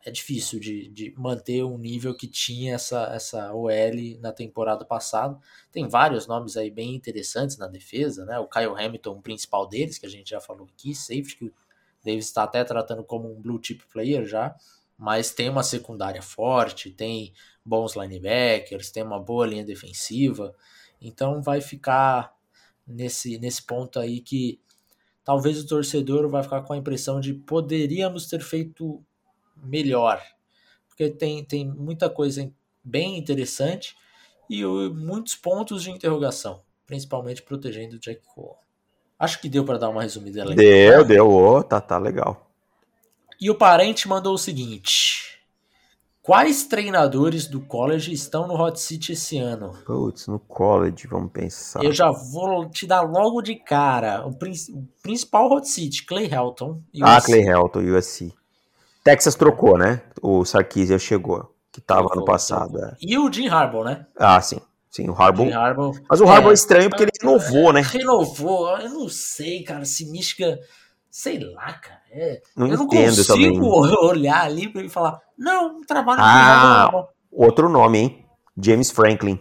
é 0.04 0.10
difícil 0.10 0.60
de, 0.60 0.90
de 0.90 1.14
manter 1.16 1.64
um 1.64 1.78
nível 1.78 2.18
que 2.18 2.26
tinha 2.26 2.74
essa, 2.74 3.04
essa 3.14 3.54
OL 3.54 4.20
na 4.20 4.32
temporada 4.32 4.84
passada. 4.84 5.38
Tem 5.72 5.88
vários 5.88 6.26
nomes 6.26 6.58
aí 6.58 6.72
bem 6.72 6.96
interessantes 6.96 7.60
na 7.60 7.68
defesa, 7.68 8.26
né? 8.26 8.40
O 8.40 8.48
Kyle 8.48 8.74
Hamilton, 8.76 9.20
o 9.20 9.22
principal 9.22 9.68
deles, 9.68 10.00
que 10.00 10.08
a 10.08 10.10
gente 10.10 10.32
já 10.32 10.42
falou 10.42 10.68
aqui, 10.74 10.96
safety, 10.96 11.38
que 11.38 11.46
o 11.46 11.54
Davis 12.04 12.26
está 12.26 12.42
até 12.42 12.64
tratando 12.64 13.04
como 13.04 13.32
um 13.32 13.40
blue 13.40 13.60
chip 13.64 13.86
player 13.94 14.26
já, 14.26 14.56
mas 14.98 15.30
tem 15.30 15.48
uma 15.48 15.62
secundária 15.62 16.24
forte, 16.24 16.90
tem 16.90 17.34
bons 17.64 17.96
linebackers, 17.96 18.90
tem 18.90 19.04
uma 19.04 19.20
boa 19.20 19.46
linha 19.46 19.64
defensiva, 19.64 20.56
então 21.00 21.40
vai 21.40 21.62
ficar 21.62 22.36
nesse, 22.88 23.38
nesse 23.38 23.62
ponto 23.62 24.00
aí 24.00 24.20
que 24.22 24.60
talvez 25.24 25.60
o 25.60 25.68
torcedor 25.68 26.30
vai 26.30 26.44
ficar 26.44 26.62
com 26.62 26.74
a 26.74 26.78
impressão 26.78 27.20
de 27.20 27.34
poderíamos 27.34 28.28
ter 28.28 28.42
feito 28.42 29.04
melhor. 29.56 30.22
Porque 30.88 31.10
tem, 31.10 31.44
tem 31.44 31.66
muita 31.66 32.10
coisa 32.10 32.52
bem 32.84 33.18
interessante 33.18 33.96
e 34.50 34.64
muitos 34.66 35.36
pontos 35.36 35.84
de 35.84 35.92
interrogação, 35.92 36.62
principalmente 36.86 37.42
protegendo 37.42 37.96
o 37.96 38.00
Jack 38.00 38.22
Cole. 38.34 38.58
Acho 39.18 39.40
que 39.40 39.48
deu 39.48 39.64
para 39.64 39.78
dar 39.78 39.90
uma 39.90 40.02
resumida 40.02 40.44
legal. 40.44 40.56
Deu, 40.56 41.06
deu, 41.06 41.30
oh, 41.30 41.64
tá, 41.64 41.80
tá 41.80 41.98
legal. 41.98 42.50
E 43.40 43.50
o 43.50 43.56
parente 43.56 44.08
mandou 44.08 44.34
o 44.34 44.38
seguinte: 44.38 45.31
Quais 46.24 46.66
treinadores 46.66 47.48
do 47.48 47.60
college 47.60 48.14
estão 48.14 48.48
no 48.48 48.54
Hot 48.54 48.80
City 48.80 49.14
esse 49.14 49.40
ano? 49.40 49.74
Putz, 49.86 50.28
no 50.28 50.38
college, 50.38 51.08
vamos 51.08 51.32
pensar. 51.32 51.84
Eu 51.84 51.92
já 51.92 52.12
vou 52.12 52.70
te 52.70 52.86
dar 52.86 53.02
logo 53.02 53.42
de 53.42 53.56
cara. 53.56 54.28
O, 54.28 54.38
principal 55.02 55.52
Hot 55.52 55.68
City, 55.68 56.06
Clay 56.06 56.32
Helton. 56.32 56.82
USC. 56.94 57.04
Ah, 57.04 57.22
Clay 57.22 57.42
Helton, 57.42 57.80
USC. 57.80 58.34
Texas 59.04 59.34
trocou, 59.34 59.80
né? 59.80 60.02
O 60.22 60.46
Sarkisian 60.46 61.00
chegou, 61.00 61.56
que 61.72 61.82
tava 61.82 62.02
trocou, 62.02 62.20
no 62.20 62.26
passado. 62.26 62.78
É. 62.78 62.96
E 63.02 63.18
o 63.18 63.32
Jim 63.34 63.48
Harbaugh, 63.48 63.84
né? 63.84 64.06
Ah, 64.16 64.40
sim. 64.42 64.62
Sim, 64.92 65.10
o 65.10 65.14
Harbaugh. 65.14 65.52
Harbaugh 65.52 65.98
Mas 66.08 66.22
o 66.22 66.28
Harbaugh 66.28 66.50
é, 66.50 66.52
é 66.52 66.54
estranho 66.54 66.90
porque 66.90 67.04
ele 67.04 67.12
renovou, 67.20 67.74
né? 67.74 67.82
Renovou. 67.82 68.78
Eu 68.78 68.90
não 68.90 69.10
sei, 69.10 69.64
cara. 69.64 69.86
Se 69.86 70.06
Michigan. 70.12 70.60
Sei 71.10 71.40
lá, 71.40 71.74
cara. 71.74 72.01
É, 72.14 72.42
não 72.58 72.68
eu 72.68 72.78
não 72.78 72.88
consigo 72.88 73.24
também. 73.26 73.60
olhar 74.04 74.44
ali 74.44 74.68
pra 74.68 74.82
ele 74.82 74.90
falar. 74.90 75.20
Não, 75.38 75.78
um 75.78 75.82
trabalho 75.82 76.20
ah, 76.22 77.08
Outro 77.32 77.70
nome, 77.70 77.98
hein? 77.98 78.26
James 78.62 78.92
Franklin. 78.92 79.40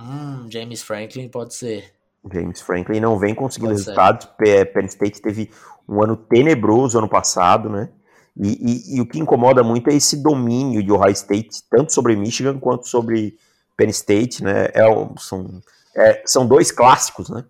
Hum, 0.00 0.46
James 0.50 0.82
Franklin 0.82 1.28
pode 1.28 1.54
ser. 1.54 1.92
James 2.32 2.60
Franklin 2.60 3.00
não 3.00 3.18
vem 3.18 3.34
conseguindo 3.34 3.72
pode 3.72 3.82
resultados. 3.82 4.28
Ser. 4.38 4.72
Penn 4.72 4.86
State 4.86 5.20
teve 5.20 5.50
um 5.86 6.02
ano 6.02 6.16
tenebroso 6.16 6.98
ano 6.98 7.08
passado, 7.08 7.68
né? 7.68 7.90
E, 8.38 8.48
e, 8.48 8.96
e, 8.96 9.00
o 9.00 9.06
que 9.06 9.18
incomoda 9.18 9.62
muito 9.62 9.88
é 9.88 9.94
esse 9.94 10.22
domínio 10.22 10.82
de 10.82 10.92
Ohio 10.92 11.12
State, 11.12 11.62
tanto 11.70 11.92
sobre 11.92 12.14
Michigan 12.16 12.58
quanto 12.58 12.86
sobre 12.86 13.36
Penn 13.76 13.88
State, 13.88 14.42
né? 14.42 14.66
É, 14.74 14.84
são, 15.18 15.60
é, 15.94 16.22
são 16.26 16.46
dois 16.46 16.70
clássicos, 16.70 17.30
né? 17.30 17.44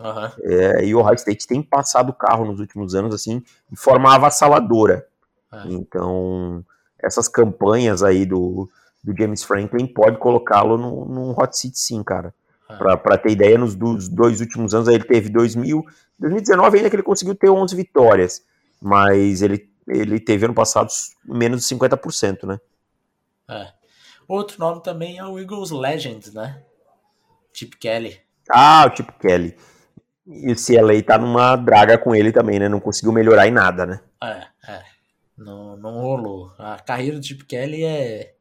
Uhum. 0.00 0.30
É, 0.42 0.84
e 0.84 0.94
o 0.94 1.00
Ohio 1.00 1.14
State 1.14 1.46
tem 1.46 1.62
passado 1.62 2.08
o 2.08 2.14
carro 2.14 2.46
nos 2.46 2.58
últimos 2.58 2.94
anos, 2.94 3.14
assim, 3.14 3.42
de 3.70 3.76
forma 3.76 4.14
avassaladora. 4.14 5.06
É. 5.52 5.62
Então, 5.68 6.64
essas 6.98 7.28
campanhas 7.28 8.02
aí 8.02 8.24
do, 8.24 8.68
do 9.04 9.14
James 9.16 9.44
Franklin 9.44 9.86
pode 9.86 10.18
colocá-lo 10.18 10.78
no, 10.78 11.04
no 11.04 11.30
hot 11.32 11.56
seat 11.56 11.78
sim, 11.78 12.02
cara. 12.02 12.34
É. 12.68 12.76
Pra, 12.76 12.96
pra 12.96 13.18
ter 13.18 13.32
ideia, 13.32 13.58
nos 13.58 13.74
dos 13.74 14.08
dois 14.08 14.40
últimos 14.40 14.74
anos, 14.74 14.88
aí 14.88 14.94
ele 14.94 15.04
teve 15.04 15.28
2000, 15.28 15.84
2019 16.18 16.78
ainda 16.78 16.88
que 16.88 16.96
ele 16.96 17.02
conseguiu 17.02 17.34
ter 17.34 17.50
11 17.50 17.76
vitórias, 17.76 18.42
mas 18.80 19.42
ele 19.42 19.70
ele 19.88 20.20
teve 20.20 20.44
ano 20.44 20.54
passado 20.54 20.88
menos 21.24 21.66
de 21.66 21.74
50%, 21.74 22.46
né? 22.46 22.60
É. 23.48 23.72
Outro 24.28 24.60
nome 24.60 24.82
também 24.82 25.18
é 25.18 25.24
o 25.24 25.38
Eagles 25.38 25.70
Legends, 25.70 26.32
né? 26.32 26.62
Chip 27.52 27.76
Kelly. 27.76 28.20
Ah, 28.48 28.86
o 28.86 28.96
Chip 28.96 29.12
Kelly. 29.18 29.56
E 30.30 30.52
o 30.52 30.54
CLA 30.54 31.02
tá 31.02 31.18
numa 31.18 31.56
draga 31.56 31.98
com 31.98 32.14
ele 32.14 32.30
também, 32.30 32.60
né? 32.60 32.68
Não 32.68 32.78
conseguiu 32.78 33.12
melhorar 33.12 33.48
em 33.48 33.50
nada, 33.50 33.84
né? 33.84 34.00
É, 34.22 34.46
é. 34.68 34.82
Não, 35.36 35.76
não 35.76 36.00
rolou. 36.00 36.54
A 36.56 36.78
carreira 36.78 37.18
do 37.18 37.26
Chip 37.26 37.44
Kelly 37.44 37.84
é, 37.84 38.34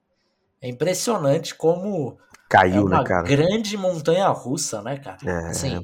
é 0.61 0.69
impressionante 0.69 1.55
como 1.55 2.19
caiu, 2.47 2.87
é 2.87 2.91
né, 2.91 3.03
cara? 3.03 3.23
grande 3.23 3.75
montanha 3.75 4.27
russa, 4.27 4.83
né, 4.83 4.97
cara? 4.97 5.17
É. 5.25 5.49
Assim, 5.49 5.83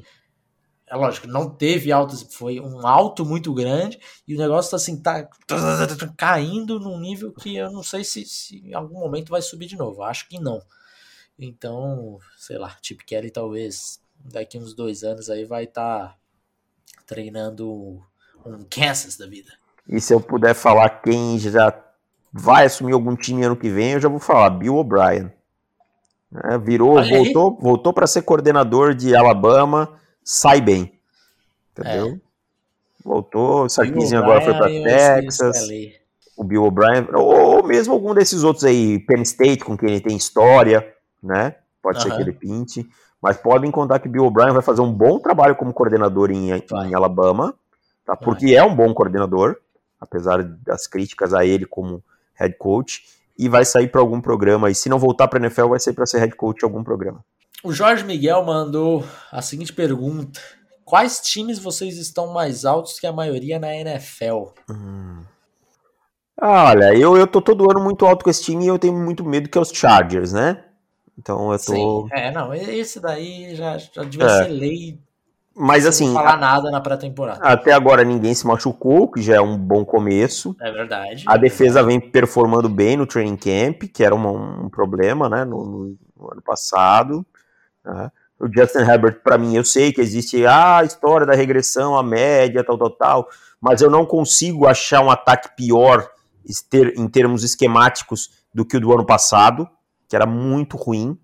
é 0.88 0.94
lógico, 0.94 1.26
não 1.26 1.50
teve 1.50 1.90
altos, 1.90 2.22
foi 2.34 2.60
um 2.60 2.86
alto 2.86 3.24
muito 3.24 3.52
grande 3.52 3.98
e 4.28 4.36
o 4.36 4.38
negócio 4.38 4.70
tá 4.70 4.76
assim, 4.76 5.02
tá, 5.02 5.28
caindo 6.16 6.78
num 6.78 7.00
nível 7.00 7.32
que 7.32 7.56
eu 7.56 7.72
não 7.72 7.82
sei 7.82 8.04
se, 8.04 8.24
se 8.24 8.58
em 8.58 8.74
algum 8.74 9.00
momento 9.00 9.30
vai 9.30 9.42
subir 9.42 9.66
de 9.66 9.76
novo. 9.76 10.02
Acho 10.04 10.28
que 10.28 10.38
não. 10.38 10.62
Então, 11.36 12.18
sei 12.36 12.58
lá, 12.58 12.76
Chip 12.80 13.04
Kelly 13.04 13.30
talvez 13.30 14.00
daqui 14.32 14.58
uns 14.58 14.74
dois 14.74 15.02
anos 15.02 15.30
aí 15.30 15.44
vai 15.44 15.64
estar 15.64 16.08
tá 16.08 16.16
treinando 17.06 18.02
um 18.44 18.64
Kansas 18.70 19.16
da 19.16 19.26
vida. 19.26 19.50
E 19.88 20.00
se 20.00 20.12
eu 20.12 20.20
puder 20.20 20.54
falar 20.54 20.88
quem 21.02 21.38
já 21.38 21.72
vai 22.32 22.66
assumir 22.66 22.92
algum 22.92 23.14
time 23.16 23.44
ano 23.44 23.56
que 23.56 23.70
vem, 23.70 23.92
eu 23.92 24.00
já 24.00 24.08
vou 24.08 24.18
falar 24.18 24.50
Bill 24.50 24.76
O'Brien. 24.76 25.32
É, 26.44 26.58
virou, 26.58 26.96
Olha 26.96 27.08
voltou, 27.08 27.50
aí. 27.52 27.62
voltou 27.62 27.92
para 27.92 28.06
ser 28.06 28.22
coordenador 28.22 28.94
de 28.94 29.14
Alabama, 29.14 29.98
sai 30.22 30.60
bem. 30.60 30.98
Entendeu? 31.72 32.14
É. 32.14 32.26
Voltou, 33.04 33.64
o 33.64 33.68
Sarkisian 33.68 34.18
agora 34.18 34.40
foi 34.40 34.54
para 34.54 34.68
Texas. 34.68 35.68
O 36.36 36.44
Bill 36.44 36.64
O'Brien, 36.64 37.06
ou 37.14 37.62
mesmo 37.62 37.94
algum 37.94 38.12
desses 38.12 38.42
outros 38.42 38.64
aí, 38.64 38.98
Penn 38.98 39.22
State, 39.22 39.64
com 39.64 39.76
quem 39.76 39.90
ele 39.90 40.00
tem 40.00 40.16
história, 40.16 40.92
né? 41.22 41.54
Pode 41.80 42.02
ser 42.02 42.14
que 42.14 42.20
ele 42.20 42.32
pinte. 42.32 42.86
Mas 43.22 43.36
podem 43.36 43.70
contar 43.70 43.98
que 43.98 44.08
Bill 44.08 44.26
O'Brien 44.26 44.52
vai 44.52 44.62
fazer 44.62 44.80
um 44.80 44.92
bom 44.92 45.18
trabalho 45.18 45.56
como 45.56 45.72
coordenador 45.72 46.30
em, 46.30 46.50
em 46.50 46.94
Alabama, 46.94 47.54
tá? 48.04 48.14
Porque 48.14 48.54
é 48.54 48.62
um 48.62 48.74
bom 48.74 48.92
coordenador, 48.92 49.56
apesar 50.00 50.42
das 50.42 50.86
críticas 50.86 51.32
a 51.32 51.44
ele 51.44 51.64
como 51.64 52.02
head 52.34 52.56
coach, 52.58 53.02
e 53.38 53.48
vai 53.48 53.64
sair 53.64 53.88
para 53.88 54.00
algum 54.00 54.20
programa. 54.20 54.70
E 54.70 54.74
se 54.74 54.88
não 54.88 54.98
voltar 54.98 55.28
para 55.28 55.40
NFL, 55.40 55.68
vai 55.68 55.80
sair 55.80 55.94
para 55.94 56.06
ser 56.06 56.18
head 56.18 56.34
coach 56.36 56.62
em 56.62 56.66
algum 56.66 56.84
programa. 56.84 57.24
O 57.64 57.72
Jorge 57.72 58.04
Miguel 58.04 58.44
mandou 58.44 59.04
a 59.32 59.42
seguinte 59.42 59.72
pergunta: 59.72 60.40
Quais 60.84 61.20
times 61.20 61.58
vocês 61.58 61.98
estão 61.98 62.32
mais 62.32 62.64
altos 62.64 63.00
que 63.00 63.06
a 63.06 63.12
maioria 63.12 63.58
na 63.58 63.74
NFL? 63.74 64.50
Hum. 64.70 65.24
Ah, 66.40 66.70
olha, 66.70 66.94
eu, 66.94 67.16
eu 67.16 67.26
tô 67.26 67.40
todo 67.40 67.68
ano 67.70 67.82
muito 67.82 68.04
alto 68.04 68.22
com 68.22 68.30
esse 68.30 68.44
time 68.44 68.64
e 68.64 68.68
eu 68.68 68.78
tenho 68.78 68.92
muito 68.92 69.24
medo 69.24 69.48
que 69.48 69.56
é 69.56 69.60
os 69.60 69.70
Chargers, 69.70 70.32
né? 70.32 70.65
Então 71.18 71.52
eu 71.52 71.58
tô. 71.58 71.72
Sim. 71.72 72.08
É, 72.12 72.30
não, 72.30 72.52
esse 72.54 73.00
daí 73.00 73.54
já, 73.54 73.78
já 73.78 74.02
devia 74.02 74.26
é. 74.26 74.44
ser 74.44 74.48
lei. 74.48 74.98
Mas 75.54 75.86
assim. 75.86 76.08
Não 76.08 76.14
falar 76.14 76.34
a... 76.34 76.36
nada 76.36 76.70
na 76.70 76.80
pré-temporada. 76.80 77.40
Até 77.42 77.72
agora 77.72 78.04
ninguém 78.04 78.34
se 78.34 78.46
machucou, 78.46 79.10
que 79.10 79.22
já 79.22 79.36
é 79.36 79.40
um 79.40 79.56
bom 79.56 79.84
começo. 79.84 80.54
É 80.60 80.70
verdade. 80.70 81.24
A 81.26 81.36
defesa 81.36 81.82
vem 81.82 81.98
performando 81.98 82.68
bem 82.68 82.96
no 82.96 83.06
training 83.06 83.36
camp, 83.36 83.84
que 83.92 84.04
era 84.04 84.14
uma, 84.14 84.30
um 84.30 84.68
problema, 84.68 85.28
né, 85.28 85.44
no, 85.44 85.64
no, 85.64 85.96
no 86.16 86.32
ano 86.32 86.42
passado. 86.42 87.24
Né? 87.82 88.10
O 88.38 88.46
Justin 88.52 88.80
Herbert, 88.80 89.22
para 89.22 89.38
mim, 89.38 89.56
eu 89.56 89.64
sei 89.64 89.92
que 89.92 90.00
existe 90.00 90.44
ah, 90.44 90.78
a 90.78 90.84
história 90.84 91.26
da 91.26 91.34
regressão, 91.34 91.96
a 91.96 92.02
média, 92.02 92.62
tal, 92.62 92.76
tal, 92.76 92.90
tal, 92.90 93.28
mas 93.58 93.80
eu 93.80 93.90
não 93.90 94.04
consigo 94.04 94.66
achar 94.66 95.02
um 95.02 95.10
ataque 95.10 95.56
pior 95.56 96.06
em 96.96 97.08
termos 97.08 97.42
esquemáticos 97.42 98.30
do 98.54 98.64
que 98.64 98.76
o 98.76 98.80
do 98.80 98.92
ano 98.92 99.04
passado, 99.04 99.68
que 100.08 100.16
era 100.16 100.26
muito 100.26 100.76
ruim. 100.76 101.18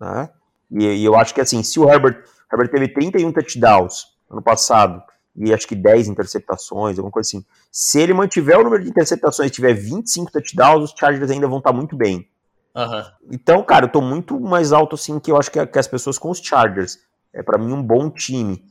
Né? 0.00 0.28
E, 0.70 0.84
e 0.84 1.04
eu 1.04 1.16
acho 1.16 1.34
que 1.34 1.40
assim, 1.40 1.62
se 1.62 1.78
o 1.80 1.88
Herbert, 1.88 2.24
Herbert 2.52 2.70
teve 2.70 2.88
31 2.88 3.32
touchdowns 3.32 4.18
ano 4.30 4.42
passado 4.42 5.02
e 5.36 5.54
acho 5.54 5.68
que 5.68 5.76
10 5.76 6.08
interceptações, 6.08 6.98
alguma 6.98 7.12
coisa 7.12 7.28
assim. 7.28 7.44
Se 7.70 8.00
ele 8.00 8.12
mantiver 8.12 8.58
o 8.58 8.64
número 8.64 8.82
de 8.82 8.90
interceptações 8.90 9.50
e 9.50 9.54
tiver 9.54 9.72
25 9.72 10.32
touchdowns, 10.32 10.90
os 10.90 10.98
Chargers 10.98 11.30
ainda 11.30 11.46
vão 11.46 11.58
estar 11.58 11.72
muito 11.72 11.96
bem. 11.96 12.28
Uhum. 12.74 13.04
Então, 13.30 13.62
cara, 13.62 13.86
eu 13.86 13.92
tô 13.92 14.00
muito 14.00 14.38
mais 14.40 14.72
alto 14.72 14.94
assim 14.94 15.18
que 15.20 15.30
eu 15.30 15.36
acho 15.36 15.50
que, 15.50 15.64
que 15.64 15.78
as 15.78 15.86
pessoas 15.86 16.18
com 16.18 16.30
os 16.30 16.38
Chargers. 16.38 16.98
É 17.32 17.42
para 17.42 17.58
mim 17.58 17.72
um 17.72 17.82
bom 17.82 18.10
time. 18.10 18.64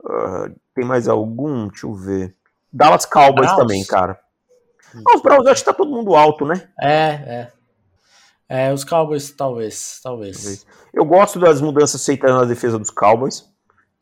Uh, 0.00 0.54
tem 0.74 0.84
mais 0.84 1.08
algum? 1.08 1.68
Deixa 1.68 1.86
eu 1.86 1.94
ver. 1.94 2.34
Dallas 2.72 3.04
Cowboys 3.04 3.48
Browns. 3.48 3.56
também, 3.56 3.84
cara. 3.84 4.18
Ah, 4.94 5.16
os 5.16 5.22
Browns, 5.22 5.46
acho 5.46 5.62
que 5.62 5.70
tá 5.70 5.74
todo 5.74 5.90
mundo 5.90 6.14
alto, 6.14 6.46
né? 6.46 6.68
É, 6.80 7.08
é. 7.10 7.52
É, 8.54 8.72
os 8.72 8.84
Cowboys, 8.84 9.30
talvez, 9.30 10.00
talvez. 10.02 10.36
talvez. 10.36 10.66
Eu 10.92 11.04
gosto 11.04 11.40
das 11.40 11.60
mudanças 11.60 12.04
feitas 12.04 12.30
na 12.30 12.44
defesa 12.44 12.78
dos 12.78 12.90
Cowboys 12.90 13.50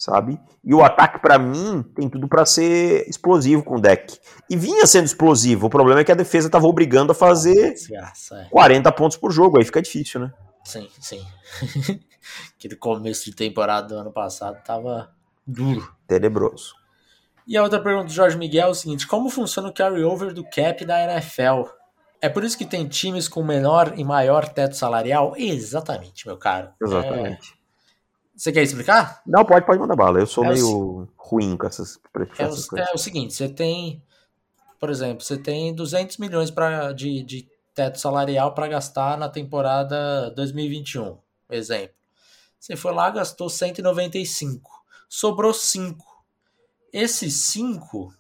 sabe? 0.01 0.41
E 0.65 0.75
o 0.75 0.83
ataque, 0.83 1.21
para 1.21 1.39
mim, 1.39 1.83
tem 1.95 2.09
tudo 2.09 2.27
para 2.27 2.47
ser 2.47 3.07
explosivo 3.07 3.63
com 3.63 3.77
o 3.77 3.81
deck. 3.81 4.19
E 4.49 4.57
vinha 4.57 4.87
sendo 4.87 5.05
explosivo. 5.05 5.67
O 5.67 5.71
problema 5.71 6.01
é 6.01 6.05
que 6.05 6.11
a 6.11 6.15
defesa 6.15 6.49
tava 6.49 6.67
obrigando 6.67 7.13
a 7.13 7.15
fazer 7.15 7.75
Desgraça, 7.75 8.41
é. 8.41 8.45
40 8.49 8.91
pontos 8.93 9.19
por 9.19 9.31
jogo. 9.31 9.59
Aí 9.59 9.65
fica 9.65 9.83
difícil, 9.83 10.21
né? 10.21 10.33
Sim, 10.65 10.89
sim. 10.99 11.23
Aquele 12.57 12.77
começo 12.77 13.27
de 13.27 13.37
temporada 13.37 13.89
do 13.89 13.95
ano 13.95 14.11
passado 14.11 14.63
tava 14.65 15.11
duro. 15.47 15.87
Tenebroso. 16.07 16.75
E 17.47 17.57
a 17.59 17.63
outra 17.63 17.81
pergunta 17.81 18.07
do 18.07 18.13
Jorge 18.13 18.39
Miguel 18.39 18.69
é 18.69 18.71
o 18.71 18.75
seguinte: 18.75 19.07
como 19.07 19.29
funciona 19.29 19.69
o 19.69 19.75
carry-over 19.75 20.33
do 20.33 20.45
cap 20.45 20.83
da 20.85 21.03
NFL? 21.03 21.69
É 22.23 22.29
por 22.29 22.45
isso 22.45 22.59
que 22.59 22.67
tem 22.67 22.87
times 22.87 23.29
com 23.29 23.43
menor 23.43 23.95
e 23.97 24.05
maior 24.05 24.49
teto 24.49 24.77
salarial? 24.77 25.35
Exatamente, 25.37 26.27
meu 26.27 26.37
caro. 26.37 26.71
Exatamente. 26.81 27.55
É, 27.55 27.61
você 28.37 28.53
quer 28.53 28.63
explicar? 28.63 29.23
Não, 29.27 29.45
pode, 29.45 29.65
pode 29.65 29.79
mandar 29.79 29.97
bala. 29.97 30.19
Eu 30.19 30.27
sou 30.27 30.45
é 30.45 30.53
meio 30.53 31.09
ruim 31.17 31.57
com 31.57 31.67
essas, 31.67 31.99
é, 32.19 32.43
essas 32.43 32.71
o, 32.71 32.79
é 32.79 32.93
o 32.95 32.99
seguinte, 32.99 33.35
você 33.35 33.49
tem, 33.49 34.03
por 34.79 34.91
exemplo, 34.91 35.25
você 35.25 35.39
tem 35.39 35.75
200 35.75 36.19
milhões 36.19 36.51
pra, 36.51 36.93
de, 36.93 37.23
de 37.23 37.49
teto 37.75 37.99
salarial 37.99 38.55
para 38.55 38.69
gastar 38.69 39.17
na 39.17 39.29
temporada 39.29 40.31
2021, 40.31 41.19
exemplo. 41.51 41.95
Você 42.59 42.77
foi 42.77 42.93
lá, 42.93 43.09
gastou 43.09 43.49
195, 43.49 44.71
sobrou 45.09 45.55
5. 45.55 46.05
Esses 46.93 47.35
5, 47.45 48.13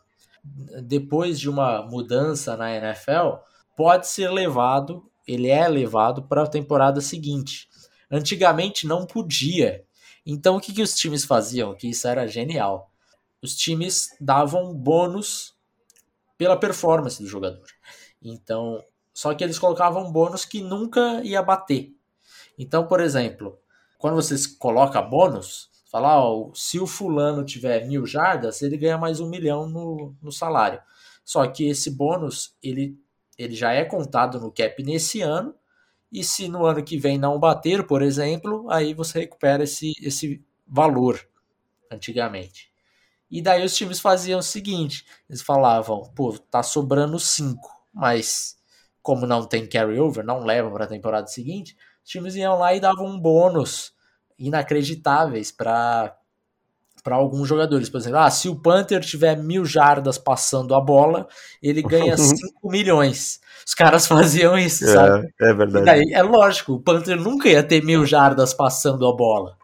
depois 0.83 1.39
de 1.39 1.51
uma 1.51 1.83
mudança 1.83 2.57
na 2.57 2.75
NFL, 2.75 3.37
pode 3.77 4.07
ser 4.07 4.31
levado, 4.31 5.11
ele 5.27 5.49
é 5.49 5.67
levado 5.69 6.23
para 6.23 6.43
a 6.43 6.49
temporada 6.49 7.01
seguinte. 7.01 7.69
Antigamente 8.11 8.87
não 8.87 9.07
podia. 9.07 9.85
Então 10.27 10.57
o 10.57 10.61
que, 10.61 10.73
que 10.73 10.83
os 10.83 10.95
times 10.95 11.25
faziam? 11.25 11.75
Que 11.75 11.89
isso 11.89 12.07
era 12.09 12.27
genial. 12.27 12.91
Os 13.43 13.57
times 13.57 14.11
davam 14.21 14.75
bônus 14.75 15.55
pela 16.37 16.57
performance 16.57 17.23
do 17.23 17.29
jogador. 17.29 17.67
Então, 18.23 18.83
só 19.15 19.35
que 19.35 19.43
eles 19.43 19.59
colocavam 19.59 20.13
bônus 20.13 20.45
que 20.45 20.61
nunca 20.61 21.23
ia 21.23 21.43
bater. 21.43 21.95
Então, 22.59 22.87
por 22.87 23.01
exemplo, 23.01 23.59
quando 23.99 24.17
você 24.17 24.37
coloca 24.59 25.01
bônus, 25.01 25.71
fala, 25.91 26.23
ó, 26.23 26.51
se 26.55 26.79
o 26.79 26.87
fulano 26.87 27.45
tiver 27.45 27.87
mil 27.87 28.07
jardas, 28.07 28.63
ele 28.63 28.77
ganha 28.77 28.99
mais 28.99 29.21
um 29.21 29.29
milhão 29.29 29.69
no, 29.69 30.15
no 30.23 30.31
salário. 30.31 30.81
Só 31.25 31.47
que 31.47 31.69
esse 31.69 31.91
bônus, 31.91 32.57
ele, 32.63 32.99
ele 33.43 33.55
já 33.55 33.73
é 33.73 33.85
contado 33.85 34.39
no 34.39 34.53
cap 34.53 34.83
nesse 34.83 35.23
ano 35.23 35.55
e 36.13 36.23
se 36.23 36.47
no 36.47 36.67
ano 36.67 36.85
que 36.85 36.99
vem 36.99 37.17
não 37.17 37.39
bater, 37.39 37.87
por 37.87 38.03
exemplo, 38.03 38.71
aí 38.71 38.93
você 38.93 39.21
recupera 39.21 39.65
esse, 39.65 39.93
esse 40.03 40.45
valor 40.67 41.19
antigamente. 41.91 42.71
E 43.31 43.41
daí 43.41 43.65
os 43.65 43.75
times 43.75 43.99
faziam 43.99 44.41
o 44.41 44.43
seguinte: 44.43 45.07
eles 45.29 45.41
falavam, 45.41 46.03
pô, 46.15 46.37
tá 46.39 46.63
sobrando 46.63 47.19
5, 47.19 47.61
mas 47.95 48.59
como 49.03 49.27
não 49.27 49.47
tem 49.47 49.67
carryover, 49.67 50.25
não 50.25 50.41
levam 50.41 50.73
para 50.73 50.85
a 50.85 50.89
temporada 50.89 51.27
seguinte, 51.27 51.75
os 52.05 52.11
times 52.11 52.35
iam 52.35 52.59
lá 52.59 52.75
e 52.75 52.81
davam 52.81 53.07
um 53.07 53.19
bônus 53.19 53.95
inacreditáveis 54.39 55.51
para 55.51 56.15
para 57.01 57.17
alguns 57.17 57.49
jogadores. 57.49 57.89
Por 57.89 57.99
exemplo, 57.99 58.19
ah, 58.19 58.31
se 58.31 58.49
o 58.49 58.57
Panther 58.57 59.01
tiver 59.01 59.37
mil 59.37 59.65
jardas 59.65 60.19
passando 60.19 60.75
a 60.75 60.81
bola, 60.81 61.27
ele 61.63 61.83
ganha 61.83 62.17
5 62.19 62.71
milhões. 62.71 63.41
Os 63.67 63.75
caras 63.75 64.07
faziam 64.07 64.59
isso, 64.59 64.85
é, 64.85 64.93
sabe? 64.93 65.35
É 65.41 65.53
verdade. 65.53 65.85
Daí, 65.85 66.13
é 66.13 66.23
lógico, 66.23 66.75
o 66.75 66.81
Panther 66.81 67.17
nunca 67.17 67.49
ia 67.49 67.63
ter 67.63 67.83
mil 67.85 68.05
jardas 68.05 68.53
passando 68.53 69.07
a 69.07 69.15
bola, 69.15 69.57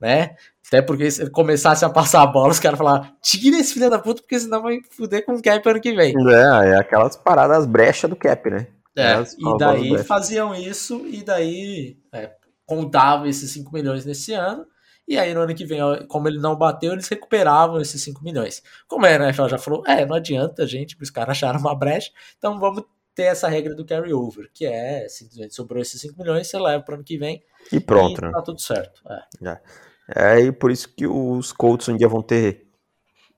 né? 0.00 0.34
Até 0.66 0.80
porque 0.80 1.10
se 1.10 1.22
ele 1.22 1.30
começasse 1.30 1.84
a 1.84 1.90
passar 1.90 2.22
a 2.22 2.26
bola, 2.26 2.52
os 2.52 2.60
caras 2.60 2.78
falavam, 2.78 3.10
tira 3.20 3.58
esse 3.58 3.74
filho 3.74 3.90
da 3.90 3.98
puta, 3.98 4.22
porque 4.22 4.38
senão 4.38 4.62
vai 4.62 4.78
fuder 4.88 5.24
com 5.24 5.32
o 5.32 5.42
cap 5.42 5.68
ano 5.68 5.80
que 5.80 5.92
vem. 5.92 6.14
É, 6.28 6.68
é 6.68 6.76
aquelas 6.76 7.16
paradas 7.16 7.66
brechas 7.66 8.08
do 8.08 8.14
cap, 8.14 8.48
né? 8.48 8.68
É, 8.96 9.20
e 9.20 9.58
daí 9.58 10.04
faziam 10.04 10.54
isso, 10.54 11.04
e 11.06 11.24
daí 11.24 11.96
é, 12.12 12.30
contavam 12.66 13.26
esses 13.26 13.50
5 13.50 13.72
milhões 13.72 14.04
nesse 14.04 14.32
ano, 14.32 14.64
e 15.06 15.18
aí 15.18 15.34
no 15.34 15.40
ano 15.40 15.54
que 15.54 15.64
vem, 15.64 15.80
como 16.06 16.28
ele 16.28 16.38
não 16.38 16.56
bateu, 16.56 16.92
eles 16.92 17.08
recuperavam 17.08 17.80
esses 17.80 18.02
5 18.02 18.22
milhões. 18.22 18.62
Como 18.86 19.06
a 19.06 19.10
NFL 19.10 19.48
já 19.48 19.58
falou, 19.58 19.82
é, 19.86 20.06
não 20.06 20.16
adianta, 20.16 20.66
gente, 20.66 20.96
os 21.00 21.10
caras 21.10 21.36
acharam 21.36 21.58
uma 21.60 21.74
brecha, 21.74 22.10
então 22.38 22.58
vamos 22.58 22.84
ter 23.14 23.24
essa 23.24 23.48
regra 23.48 23.74
do 23.74 23.84
carry-over, 23.84 24.50
que 24.52 24.64
é 24.64 25.08
simplesmente 25.08 25.54
sobrou 25.54 25.82
esses 25.82 26.00
5 26.00 26.16
milhões, 26.18 26.48
você 26.48 26.58
leva 26.58 26.82
para 26.82 26.92
o 26.92 26.94
ano 26.96 27.04
que 27.04 27.18
vem 27.18 27.42
e 27.72 27.80
pronto, 27.80 28.20
e 28.20 28.24
né? 28.24 28.30
tá 28.32 28.42
tudo 28.42 28.60
certo. 28.60 29.02
É. 29.08 29.48
é. 29.48 29.60
É, 30.12 30.40
e 30.40 30.52
por 30.52 30.72
isso 30.72 30.92
que 30.94 31.06
os 31.06 31.52
Colts 31.52 31.88
um 31.88 31.96
dia 31.96 32.08
vão 32.08 32.20
ter 32.20 32.66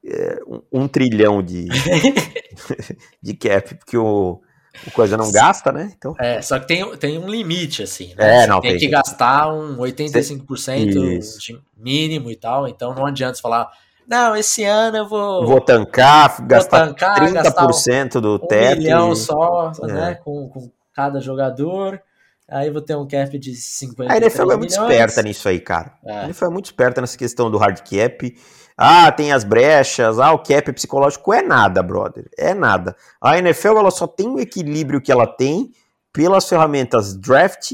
é, 0.04 0.38
um, 0.46 0.82
um, 0.84 0.88
trilhão 0.88 1.42
de, 1.42 1.68
de 3.20 3.34
cap, 3.34 3.74
porque 3.74 3.96
o, 3.96 4.40
o 4.86 4.90
coisa 4.90 5.16
não 5.16 5.30
gasta, 5.30 5.70
né? 5.70 5.92
Então... 5.96 6.14
É, 6.18 6.40
só 6.40 6.58
que 6.58 6.66
tem, 6.66 6.96
tem 6.96 7.18
um 7.18 7.28
limite, 7.28 7.82
assim, 7.82 8.14
né? 8.16 8.44
É, 8.44 8.46
não, 8.46 8.60
tem, 8.60 8.72
tem 8.72 8.80
que 8.80 8.88
gastar 8.88 9.52
um 9.52 9.76
85% 9.76 11.38
de 11.38 11.60
mínimo 11.76 12.30
e 12.30 12.36
tal, 12.36 12.66
então 12.66 12.94
não 12.94 13.06
adianta 13.06 13.34
você 13.34 13.42
falar, 13.42 13.70
não, 14.06 14.34
esse 14.36 14.64
ano 14.64 14.98
eu 14.98 15.08
vou. 15.08 15.46
Vou 15.46 15.60
tancar, 15.60 16.36
vou 16.36 16.46
gastar 16.46 16.86
tancar, 16.86 17.20
30% 17.20 17.32
gastar 17.32 18.18
um, 18.18 18.20
do 18.20 18.38
teto. 18.38 18.76
Um 18.76 18.82
milhão 18.82 19.14
só, 19.14 19.72
é. 19.82 19.86
né? 19.86 20.14
Com, 20.16 20.48
com 20.48 20.70
cada 20.92 21.20
jogador. 21.20 22.00
Aí 22.48 22.70
vou 22.70 22.82
ter 22.82 22.96
um 22.96 23.06
cap 23.06 23.38
de 23.38 23.54
50 23.54 24.12
A 24.12 24.16
NFL 24.16 24.52
é 24.52 24.56
muito 24.56 24.70
esperta 24.70 25.22
nisso 25.22 25.48
aí, 25.48 25.60
cara. 25.60 25.98
É. 26.04 26.12
A 26.12 26.24
NFL 26.24 26.44
é 26.44 26.50
muito 26.50 26.66
esperta 26.66 27.00
nessa 27.00 27.16
questão 27.16 27.50
do 27.50 27.58
hard 27.58 27.80
cap. 27.80 28.36
Ah, 28.76 29.12
tem 29.12 29.32
as 29.32 29.44
brechas, 29.44 30.18
ah, 30.18 30.32
o 30.32 30.38
cap 30.38 30.68
é 30.68 30.72
psicológico. 30.72 31.32
É 31.32 31.42
nada, 31.42 31.82
brother. 31.82 32.28
É 32.36 32.52
nada. 32.54 32.96
A 33.20 33.38
NFL 33.38 33.78
ela 33.78 33.90
só 33.90 34.06
tem 34.06 34.28
o 34.28 34.40
equilíbrio 34.40 35.00
que 35.00 35.12
ela 35.12 35.26
tem 35.26 35.72
pelas 36.12 36.48
ferramentas 36.48 37.16
draft 37.16 37.72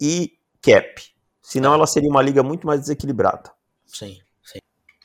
e 0.00 0.32
cap. 0.62 1.02
Senão 1.42 1.74
ela 1.74 1.86
seria 1.86 2.08
uma 2.08 2.22
liga 2.22 2.42
muito 2.42 2.66
mais 2.66 2.80
desequilibrada. 2.80 3.50
Sim, 3.84 4.18
sim. 4.42 4.60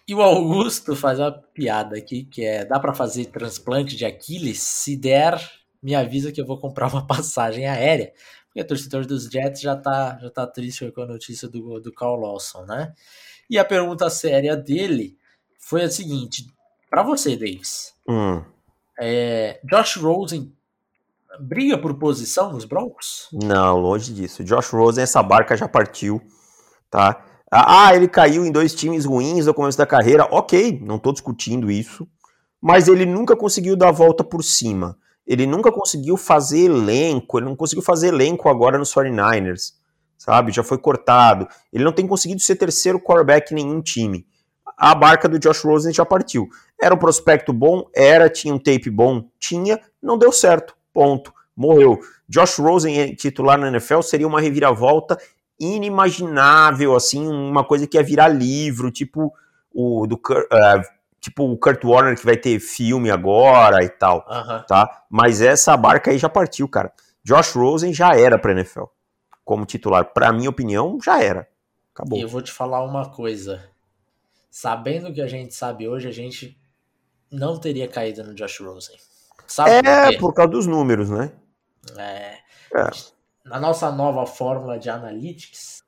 E 0.07 0.13
o 0.13 0.21
Augusto 0.21 0.95
faz 0.95 1.19
uma 1.19 1.31
piada 1.31 1.97
aqui 1.97 2.23
que 2.23 2.45
é: 2.45 2.63
dá 2.63 2.79
para 2.79 2.93
fazer 2.93 3.25
transplante 3.25 3.95
de 3.95 4.05
Aquiles? 4.05 4.61
Se 4.61 4.95
der, 4.95 5.39
me 5.81 5.95
avisa 5.95 6.31
que 6.31 6.39
eu 6.39 6.45
vou 6.45 6.59
comprar 6.59 6.87
uma 6.87 7.05
passagem 7.07 7.67
aérea. 7.67 8.13
Porque 8.55 8.61
o 8.61 8.67
torcedor 8.67 9.05
dos 9.05 9.25
Jets 9.25 9.59
já 9.59 9.75
tá, 9.75 10.17
já 10.21 10.29
tá 10.29 10.47
triste 10.47 10.89
com 10.91 11.01
a 11.01 11.05
notícia 11.05 11.45
do, 11.49 11.77
do 11.81 11.91
Carl 11.91 12.15
Lawson, 12.15 12.63
né? 12.63 12.93
E 13.49 13.59
a 13.59 13.65
pergunta 13.65 14.09
séria 14.09 14.55
dele 14.55 15.17
foi 15.59 15.83
a 15.83 15.91
seguinte: 15.91 16.47
para 16.89 17.03
você, 17.03 17.35
Davis, 17.35 17.93
hum. 18.07 18.41
é, 18.97 19.59
Josh 19.65 19.97
Rosen 19.97 20.53
briga 21.37 21.77
por 21.77 21.95
posição 21.95 22.53
nos 22.53 22.63
Broncos? 22.63 23.27
Não, 23.33 23.77
longe 23.77 24.13
disso. 24.13 24.41
Josh 24.41 24.69
Rosen, 24.69 25.03
essa 25.03 25.21
barca 25.21 25.57
já 25.57 25.67
partiu, 25.67 26.21
tá? 26.89 27.25
Ah, 27.51 27.93
ele 27.93 28.07
caiu 28.07 28.45
em 28.45 28.53
dois 28.53 28.73
times 28.73 29.03
ruins 29.03 29.47
no 29.47 29.53
começo 29.53 29.77
da 29.77 29.85
carreira. 29.85 30.29
Ok, 30.31 30.79
não 30.81 30.97
tô 30.97 31.11
discutindo 31.11 31.69
isso. 31.69 32.07
Mas 32.61 32.87
ele 32.87 33.05
nunca 33.05 33.35
conseguiu 33.35 33.75
dar 33.75 33.89
a 33.89 33.91
volta 33.91 34.23
por 34.23 34.41
cima. 34.41 34.97
Ele 35.25 35.45
nunca 35.45 35.71
conseguiu 35.71 36.17
fazer 36.17 36.65
elenco. 36.65 37.37
Ele 37.37 37.45
não 37.45 37.55
conseguiu 37.55 37.83
fazer 37.83 38.09
elenco 38.09 38.49
agora 38.49 38.77
nos 38.77 38.93
49ers 38.93 39.73
sabe? 40.17 40.51
Já 40.51 40.63
foi 40.63 40.77
cortado. 40.77 41.47
Ele 41.71 41.83
não 41.83 41.91
tem 41.91 42.07
conseguido 42.07 42.41
ser 42.41 42.55
terceiro 42.55 42.99
quarterback 42.99 43.51
em 43.51 43.55
nenhum 43.55 43.81
time. 43.81 44.25
A 44.77 44.93
barca 44.93 45.29
do 45.29 45.39
Josh 45.39 45.63
Rosen 45.63 45.93
já 45.93 46.05
partiu. 46.05 46.49
Era 46.81 46.95
um 46.95 46.97
prospecto 46.97 47.53
bom? 47.53 47.87
Era. 47.95 48.29
Tinha 48.29 48.53
um 48.53 48.59
tape 48.59 48.89
bom? 48.89 49.29
Tinha. 49.39 49.79
Não 50.01 50.17
deu 50.17 50.31
certo. 50.31 50.75
Ponto. 50.93 51.33
Morreu. 51.55 51.99
Josh 52.27 52.57
Rosen 52.57 53.13
titular 53.15 53.57
na 53.57 53.67
NFL 53.67 54.01
seria 54.01 54.27
uma 54.27 54.41
reviravolta 54.41 55.17
inimaginável, 55.57 56.95
assim, 56.95 57.25
uma 57.25 57.63
coisa 57.63 57.87
que 57.87 57.95
ia 57.95 58.03
virar 58.03 58.27
livro, 58.27 58.91
tipo 58.91 59.31
o 59.73 60.05
do 60.05 60.15
uh, 60.15 60.81
tipo 61.25 61.43
o 61.43 61.57
Kurt 61.57 61.83
Warner 61.83 62.15
que 62.15 62.25
vai 62.25 62.37
ter 62.37 62.59
filme 62.59 63.09
agora 63.09 63.83
e 63.83 63.89
tal, 63.89 64.19
uh 64.29 64.31
-huh. 64.31 64.65
tá? 64.65 65.05
Mas 65.09 65.41
essa 65.41 65.75
barca 65.75 66.11
aí 66.11 66.17
já 66.19 66.29
partiu, 66.29 66.67
cara. 66.67 66.93
Josh 67.23 67.53
Rosen 67.53 67.91
já 67.91 68.15
era 68.15 68.37
para 68.37 68.51
NFL 68.51 68.83
como 69.43 69.65
titular, 69.65 70.05
para 70.13 70.31
minha 70.31 70.49
opinião, 70.49 70.99
já 71.03 71.21
era. 71.21 71.47
Acabou. 71.93 72.17
E 72.17 72.21
eu 72.21 72.27
vou 72.27 72.41
te 72.41 72.51
falar 72.51 72.83
uma 72.83 73.09
coisa. 73.09 73.63
Sabendo 74.51 75.09
o 75.09 75.13
que 75.13 75.21
a 75.21 75.27
gente 75.27 75.53
sabe 75.53 75.87
hoje, 75.87 76.07
a 76.07 76.11
gente 76.11 76.57
não 77.31 77.59
teria 77.59 77.87
caído 77.87 78.23
no 78.23 78.33
Josh 78.33 78.59
Rosen. 78.59 78.95
Sabe 79.47 79.71
é, 79.71 80.11
por, 80.13 80.19
por 80.19 80.33
causa 80.33 80.51
dos 80.51 80.67
números, 80.67 81.09
né? 81.09 81.31
É. 81.97 82.37
é. 82.75 82.89
Na 83.43 83.59
nossa 83.59 83.91
nova 83.91 84.25
fórmula 84.25 84.77
de 84.77 84.89
analytics. 84.89 85.83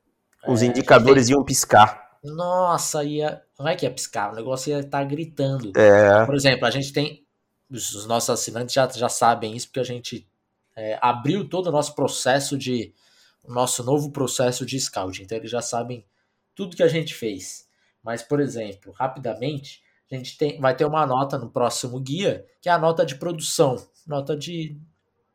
Os 0.46 0.62
é, 0.62 0.66
indicadores 0.66 1.26
tem... 1.26 1.34
iam 1.34 1.44
piscar. 1.44 2.07
Nossa, 2.22 3.04
ia. 3.04 3.42
Não 3.58 3.68
é 3.68 3.76
que 3.76 3.84
ia 3.86 3.90
piscar, 3.90 4.32
o 4.32 4.36
negócio 4.36 4.70
ia 4.70 4.80
estar 4.80 4.98
tá 4.98 5.04
gritando. 5.04 5.72
É. 5.76 6.24
Por 6.24 6.34
exemplo, 6.34 6.66
a 6.66 6.70
gente 6.70 6.92
tem. 6.92 7.24
Os 7.70 8.06
nossos 8.06 8.30
assinantes 8.30 8.74
já, 8.74 8.88
já 8.88 9.08
sabem 9.10 9.54
isso, 9.54 9.66
porque 9.66 9.80
a 9.80 9.84
gente 9.84 10.26
é, 10.74 10.98
abriu 11.02 11.46
todo 11.46 11.66
o 11.66 11.72
nosso 11.72 11.94
processo 11.94 12.56
de 12.56 12.94
nosso 13.46 13.82
novo 13.82 14.10
processo 14.10 14.64
de 14.64 14.78
scouting. 14.78 15.22
Então 15.22 15.38
eles 15.38 15.50
já 15.50 15.60
sabem 15.60 16.04
tudo 16.54 16.76
que 16.76 16.82
a 16.82 16.88
gente 16.88 17.14
fez. 17.14 17.66
Mas, 18.02 18.22
por 18.22 18.40
exemplo, 18.40 18.92
rapidamente, 18.92 19.82
a 20.10 20.14
gente 20.14 20.36
tem, 20.38 20.60
vai 20.60 20.74
ter 20.74 20.84
uma 20.84 21.06
nota 21.06 21.36
no 21.38 21.50
próximo 21.50 22.00
guia, 22.00 22.46
que 22.60 22.68
é 22.68 22.72
a 22.72 22.78
nota 22.78 23.04
de 23.04 23.16
produção. 23.16 23.76
Nota 24.06 24.36
de 24.36 24.80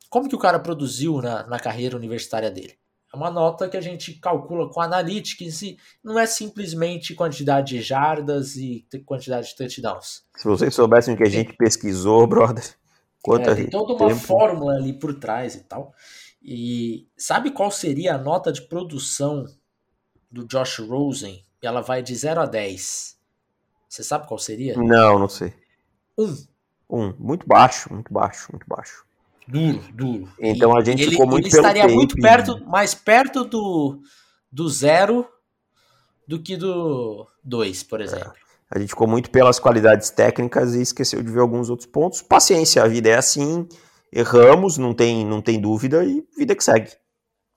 como 0.10 0.30
que 0.30 0.36
o 0.36 0.40
cara 0.40 0.60
produziu 0.60 1.22
na, 1.22 1.46
na 1.48 1.60
carreira 1.60 1.96
universitária 1.98 2.50
dele. 2.50 2.78
É 3.14 3.16
uma 3.16 3.30
nota 3.30 3.70
que 3.70 3.78
a 3.78 3.82
gente 3.82 4.14
calcula 4.14 4.68
com 4.72 4.82
analytics 4.82 5.61
e 5.61 5.78
não 6.03 6.18
é 6.18 6.26
simplesmente 6.26 7.14
quantidade 7.14 7.76
de 7.76 7.82
jardas 7.82 8.55
e 8.55 8.88
quantidade 9.05 9.49
de 9.49 9.55
touchdowns. 9.55 10.24
Se 10.36 10.45
vocês 10.45 10.74
soubessem 10.74 11.14
o 11.14 11.18
que 11.18 11.24
a 11.24 11.30
gente 11.30 11.53
pesquisou, 11.53 12.26
brother. 12.28 12.64
Quanto 13.22 13.51
é, 13.51 13.55
tem 13.55 13.70
toda 13.70 13.93
uma 13.93 14.09
tempo. 14.09 14.20
fórmula 14.20 14.74
ali 14.74 14.93
por 14.93 15.14
trás 15.20 15.53
e 15.53 15.64
tal. 15.64 15.93
E 16.41 17.07
sabe 17.16 17.51
qual 17.51 17.70
seria 17.70 18.16
a 18.16 18.18
nota 18.18 18.51
de 18.51 18.64
produção 18.64 19.45
do 20.30 20.43
Josh 20.47 20.80
Rosen? 20.80 21.45
Ela 21.61 21.82
vai 21.82 22.01
de 22.01 22.16
0 22.16 22.41
a 22.41 22.45
10. 22.47 23.16
Você 23.88 24.03
sabe 24.03 24.28
qual 24.28 24.39
seria? 24.39 24.76
Não, 24.76 25.20
não 25.20 25.30
sei. 25.30 25.53
Um. 26.18 26.36
Um. 26.89 27.14
Muito 27.20 27.47
baixo, 27.47 27.93
muito 27.93 28.11
baixo, 28.11 28.51
muito 28.51 28.66
baixo. 28.68 29.05
Duro, 29.48 29.84
duro. 29.94 30.30
Então 30.39 30.76
a 30.76 30.84
gente 30.84 31.04
ele, 31.04 31.12
ficou 31.12 31.28
muito 31.28 31.48
ele 31.48 31.56
estaria 31.56 31.88
muito 31.88 32.16
perto, 32.16 32.66
mais 32.66 32.94
perto 32.94 33.44
do, 33.44 34.02
do 34.52 34.70
zero 34.70 35.28
do 36.28 36.41
que 36.41 36.56
do 36.56 37.28
2, 37.44 37.84
por 37.84 38.02
exemplo. 38.02 38.32
É. 38.32 38.44
A 38.72 38.80
gente 38.80 38.89
ficou 38.89 39.08
muito 39.08 39.30
pelas 39.30 39.60
qualidades 39.60 40.10
técnicas 40.10 40.74
e 40.74 40.82
esqueceu 40.82 41.22
de 41.22 41.32
ver 41.32 41.41
alguns 41.41 41.70
outros 41.70 41.88
pontos. 41.88 42.22
Paciência, 42.22 42.82
a 42.82 42.88
vida 42.88 43.10
é 43.10 43.16
assim 43.16 43.68
erramos, 44.14 44.78
não 44.78 44.94
tem, 44.94 45.26
não 45.26 45.41
tem 45.41 45.60
dúvida, 45.60 46.06
e 46.06 46.24
vida 46.38 46.56
que 46.56 46.64
segue. 46.64 46.91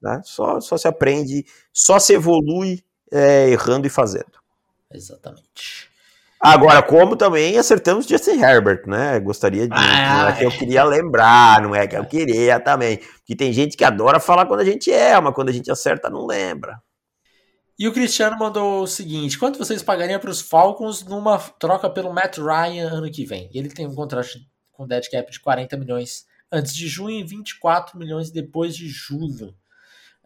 Né? 0.00 0.20
Só, 0.24 0.60
só 0.60 0.76
se 0.76 0.88
aprende, 0.88 1.44
só 1.72 1.98
se 1.98 2.14
evolui 2.14 2.82
é, 3.12 3.50
errando 3.50 3.86
e 3.86 3.90
fazendo. 3.90 4.40
Exatamente. 4.90 5.90
Agora, 6.46 6.82
como 6.82 7.16
também 7.16 7.58
acertamos 7.58 8.06
Justin 8.06 8.40
Herbert, 8.40 8.86
né? 8.86 9.18
Gostaria 9.18 9.66
de. 9.66 9.74
Ah, 9.74 10.22
não 10.22 10.28
é 10.28 10.32
que 10.32 10.44
eu 10.44 10.50
queria 10.50 10.84
lembrar, 10.84 11.60
não 11.60 11.74
é 11.74 11.86
que 11.86 11.96
eu 11.96 12.04
queria 12.04 12.60
também. 12.60 12.98
Porque 12.98 13.34
tem 13.34 13.52
gente 13.52 13.76
que 13.76 13.84
adora 13.84 14.20
falar 14.20 14.46
quando 14.46 14.60
a 14.60 14.64
gente 14.64 14.90
erra, 14.90 15.22
mas 15.22 15.34
quando 15.34 15.48
a 15.48 15.52
gente 15.52 15.70
acerta, 15.70 16.08
não 16.08 16.24
lembra. 16.24 16.80
E 17.78 17.86
o 17.86 17.92
Cristiano 17.92 18.38
mandou 18.38 18.82
o 18.82 18.86
seguinte: 18.86 19.38
quanto 19.38 19.58
vocês 19.58 19.82
pagariam 19.82 20.20
para 20.20 20.30
os 20.30 20.40
Falcons 20.40 21.04
numa 21.04 21.38
troca 21.38 21.90
pelo 21.90 22.12
Matt 22.12 22.38
Ryan 22.38 22.90
ano 22.90 23.10
que 23.10 23.26
vem? 23.26 23.50
Ele 23.52 23.68
tem 23.68 23.86
um 23.86 23.94
contrato 23.94 24.38
com 24.72 24.86
dead 24.86 25.04
cap 25.10 25.30
de 25.30 25.40
40 25.40 25.76
milhões 25.76 26.26
antes 26.50 26.74
de 26.74 26.86
junho 26.86 27.18
e 27.18 27.24
24 27.24 27.98
milhões 27.98 28.30
depois 28.30 28.76
de 28.76 28.88
julho. 28.88 29.54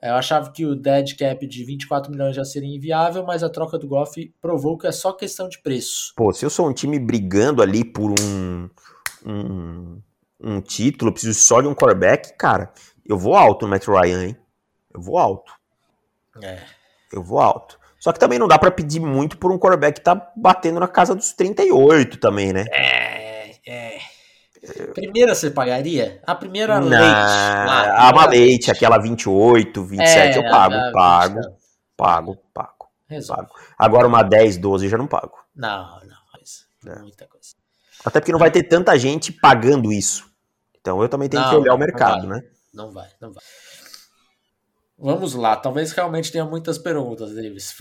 Eu 0.03 0.14
achava 0.14 0.51
que 0.51 0.64
o 0.64 0.74
dead 0.74 1.16
cap 1.16 1.46
de 1.46 1.64
24 1.64 2.11
milhões 2.11 2.34
já 2.34 2.44
seria 2.44 2.74
inviável, 2.74 3.24
mas 3.24 3.42
a 3.42 3.51
troca 3.51 3.78
do 3.78 3.86
Goff 3.86 4.32
provou 4.40 4.78
que 4.78 4.86
é 4.86 4.92
só 4.92 5.12
questão 5.12 5.48
de 5.48 5.61
preço. 5.61 6.14
Pô, 6.16 6.32
se 6.32 6.44
eu 6.44 6.51
sou 6.51 6.68
um 6.68 6.72
time 6.72 6.98
brigando 6.98 7.62
ali 7.62 7.84
por 7.84 8.14
um, 8.18 8.70
um, 9.26 10.01
um 10.40 10.61
título, 10.61 11.12
preciso 11.12 11.38
só 11.38 11.61
de 11.61 11.68
um 11.68 11.74
quarterback, 11.74 12.34
cara, 12.38 12.72
eu 13.05 13.18
vou 13.18 13.34
alto 13.34 13.66
no 13.66 13.70
Matt 13.70 13.86
Ryan, 13.86 14.28
hein? 14.28 14.36
Eu 14.92 15.03
vou 15.03 15.18
alto. 15.18 15.53
É. 16.42 16.61
Eu 17.12 17.22
vou 17.22 17.38
alto. 17.38 17.78
Só 17.98 18.12
que 18.12 18.18
também 18.18 18.38
não 18.38 18.48
dá 18.48 18.59
para 18.59 18.70
pedir 18.70 19.01
muito 19.01 19.36
por 19.36 19.53
um 19.53 19.59
quarterback 19.59 19.98
que 19.98 20.05
tá 20.05 20.32
batendo 20.34 20.80
na 20.80 20.88
casa 20.88 21.14
dos 21.14 21.32
38 21.32 22.18
também, 22.18 22.51
né? 22.53 22.64
É, 22.70 23.51
é. 23.66 23.98
Primeira 24.94 25.34
você 25.34 25.50
pagaria? 25.50 26.20
A 26.26 26.34
primeira 26.34 26.78
Não, 26.80 26.88
leite. 26.88 27.02
Lá, 27.02 28.08
a 28.08 28.11
uma 28.11 28.26
leite, 28.26 28.70
aquela 28.70 28.98
28, 28.98 29.84
27 29.84 30.18
é, 30.18 30.38
eu 30.38 30.50
pago, 30.50 30.74
a, 30.74 30.88
a 30.88 30.92
pago, 30.92 31.40
pago, 31.96 32.38
pago, 32.52 32.90
pago. 33.26 33.54
Agora 33.78 34.06
uma 34.06 34.22
10, 34.22 34.58
12 34.58 34.88
já 34.88 34.98
não 34.98 35.06
pago. 35.06 35.38
Não, 35.54 36.00
não, 36.04 36.16
mas 36.32 36.66
é. 36.86 36.98
muita 37.00 37.26
coisa. 37.26 37.54
Até 38.04 38.20
porque 38.20 38.32
não 38.32 38.38
vai 38.38 38.50
ter 38.50 38.64
tanta 38.64 38.98
gente 38.98 39.32
pagando 39.32 39.92
isso. 39.92 40.30
Então 40.80 41.02
eu 41.02 41.08
também 41.08 41.28
tenho 41.28 41.42
não, 41.42 41.50
que 41.50 41.56
olhar 41.56 41.74
o 41.74 41.78
mercado, 41.78 42.22
não 42.22 42.36
né? 42.36 42.42
Não 42.72 42.92
vai, 42.92 43.08
não 43.20 43.32
vai. 43.32 43.42
Vamos 44.98 45.34
lá, 45.34 45.56
talvez 45.56 45.92
realmente 45.92 46.30
tenha 46.30 46.44
muitas 46.44 46.76
perguntas, 46.76 47.34
Davis. 47.34 47.74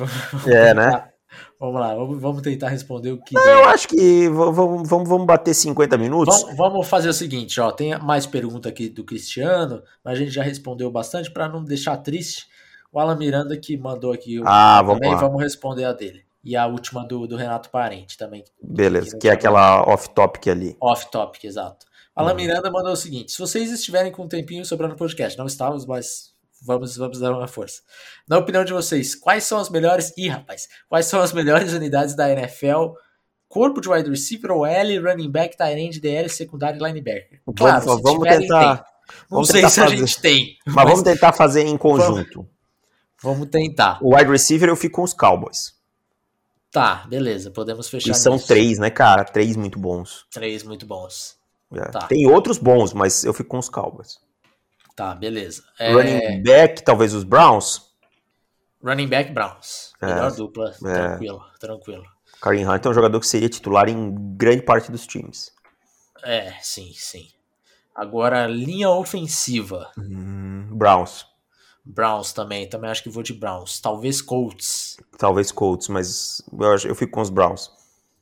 É, 0.48 0.74
né? 0.74 1.10
Vamos 1.60 1.80
lá, 1.80 1.96
vamos, 1.96 2.22
vamos 2.22 2.42
tentar 2.42 2.70
responder 2.70 3.12
o 3.12 3.22
que. 3.22 3.36
Não, 3.36 3.44
eu 3.44 3.66
acho 3.66 3.88
que 3.88 4.28
vamos, 4.30 4.88
vamos, 4.88 5.10
vamos 5.10 5.26
bater 5.26 5.54
50 5.54 5.98
minutos. 5.98 6.42
Vamos, 6.42 6.58
vamos 6.58 6.88
fazer 6.88 7.10
o 7.10 7.14
seguinte, 7.14 7.60
ó. 7.60 7.72
Tem 7.72 7.98
mais 8.00 8.26
pergunta 8.26 8.70
aqui 8.70 8.90
do 8.90 9.04
Cristiano, 9.04 9.84
mas 10.04 10.14
a 10.14 10.22
gente 10.22 10.32
já 10.32 10.44
respondeu 10.44 10.90
bastante 10.90 11.32
para 11.32 11.48
não 11.48 11.64
deixar 11.64 11.98
triste. 11.98 12.48
O 12.92 13.00
Alan 13.00 13.16
Miranda 13.16 13.56
que 13.56 13.78
mandou 13.78 14.12
aqui 14.12 14.42
ah, 14.46 14.82
vamos 14.82 15.00
também, 15.00 15.14
lá. 15.14 15.22
vamos 15.22 15.44
responder 15.44 15.86
a 15.86 15.94
dele. 15.94 16.24
E 16.44 16.56
a 16.56 16.66
última 16.66 17.06
do, 17.06 17.28
do 17.28 17.36
Renato 17.36 17.70
Parente 17.70 18.18
também. 18.18 18.44
Beleza, 18.62 19.12
que, 19.12 19.18
que 19.18 19.30
é 19.30 19.32
aquela 19.32 19.84
off-topic 19.84 20.48
ali. 20.48 20.78
Off-topic, 20.82 21.44
exato. 21.44 21.86
Alan 22.16 22.32
uhum. 22.32 22.38
Miranda 22.38 22.72
mandou 22.72 22.92
o 22.92 22.98
seguinte: 22.98 23.32
se 23.32 23.40
vocês 23.40 23.72
estiverem 23.72 24.12
com 24.12 24.24
um 24.24 24.28
tempinho 24.28 24.66
sobrando 24.66 24.96
podcast, 24.96 25.38
não 25.38 25.46
estávamos, 25.46 25.86
mas 25.86 26.34
Vamos, 26.62 26.98
vamos 26.98 27.20
dar 27.20 27.32
uma 27.32 27.48
força. 27.48 27.82
Na 28.28 28.38
opinião 28.38 28.64
de 28.64 28.74
vocês, 28.74 29.16
quais 29.16 29.44
são 29.44 29.60
as 29.60 29.70
melhores. 29.70 30.14
Ih, 30.18 30.28
rapaz, 30.28 30.68
quais 30.88 31.06
são 31.06 31.22
as 31.22 31.32
melhores 31.32 31.72
unidades 31.74 32.16
da 32.16 32.30
NFL? 32.30 32.94
Corpo 33.48 33.82
de 33.82 33.90
wide 33.90 34.10
receiver, 34.10 34.52
L, 34.52 35.00
running 35.00 35.32
back, 35.32 35.58
tight 35.58 35.80
end, 35.80 36.00
DL, 36.00 36.30
secundário 36.30 36.80
e 36.80 36.88
linebacker. 36.88 37.42
Claro, 37.56 37.86
vamos, 37.86 38.04
vamos 38.04 38.28
tentar. 38.28 38.78
Tem. 38.78 38.86
Não 39.22 39.38
vamos 39.38 39.48
sei 39.48 39.68
se 39.68 39.80
fazer. 39.80 39.94
a 39.94 39.98
gente 39.98 40.22
tem. 40.22 40.58
Mas, 40.66 40.76
mas, 40.76 40.86
vamos 40.86 41.02
tentar 41.02 41.34
fazer 41.34 41.62
em 41.62 41.78
conjunto. 41.78 42.48
Vamos, 43.22 43.38
vamos 43.40 43.50
tentar. 43.50 43.98
O 44.02 44.16
wide 44.16 44.30
receiver 44.30 44.70
eu 44.70 44.76
fico 44.76 44.98
com 44.98 45.04
os 45.04 45.14
Cowboys. 45.14 45.74
Tá, 46.72 47.08
beleza, 47.10 47.50
podemos 47.50 47.90
fechar. 47.90 48.12
E 48.12 48.14
são 48.14 48.34
nisso. 48.34 48.48
três, 48.48 48.78
né, 48.78 48.92
cara? 48.92 49.26
Três 49.26 49.56
muito 49.56 49.80
bons. 49.80 50.26
Três 50.32 50.64
muito 50.64 50.86
bons. 50.86 51.36
É. 51.74 51.82
Tá. 51.86 52.02
Tem 52.08 52.28
outros 52.28 52.58
bons, 52.60 52.94
mas 52.94 53.24
eu 53.24 53.34
fico 53.34 53.50
com 53.50 53.58
os 53.58 53.70
Cowboys. 53.70 54.20
Tá, 55.00 55.16
beleza. 55.16 55.64
É, 55.80 55.94
Running 55.94 56.44
back, 56.44 56.84
talvez 56.84 57.14
os 57.14 57.24
Browns. 57.24 57.90
running 58.84 59.08
back 59.08 59.32
Browns. 59.32 59.94
É. 60.02 60.08
Melhor 60.08 60.36
dupla. 60.36 60.72
É. 60.72 60.94
Tranquilo, 60.94 61.46
tranquilo. 61.58 62.04
Kareem 62.42 62.68
Hunt 62.68 62.86
é 62.86 62.90
um 62.90 62.94
jogador 62.94 63.18
que 63.22 63.28
seria 63.28 63.48
titular 63.48 63.88
em 63.88 64.14
grande 64.36 64.62
parte 64.62 64.92
dos 64.92 65.08
times. 65.08 65.54
É, 66.22 66.52
sim, 66.62 66.92
sim. 66.94 67.30
Agora, 67.96 68.46
linha 68.46 68.90
ofensiva. 68.90 69.90
Hum, 69.98 70.68
Browns. 70.74 71.26
Browns 71.86 72.34
também. 72.34 72.68
Também 72.68 72.92
acho 72.92 73.02
que 73.02 73.10
vou 73.10 73.24
de 73.24 73.34
Browns. 73.34 73.80
Talvez 73.80 74.22
Colts. 74.22 74.98
Talvez 75.18 75.50
Colts, 75.50 75.88
mas 75.88 76.42
eu, 76.52 76.90
eu 76.90 76.96
fico 76.96 77.14
com 77.14 77.22
os 77.22 77.30
Browns. 77.30 77.72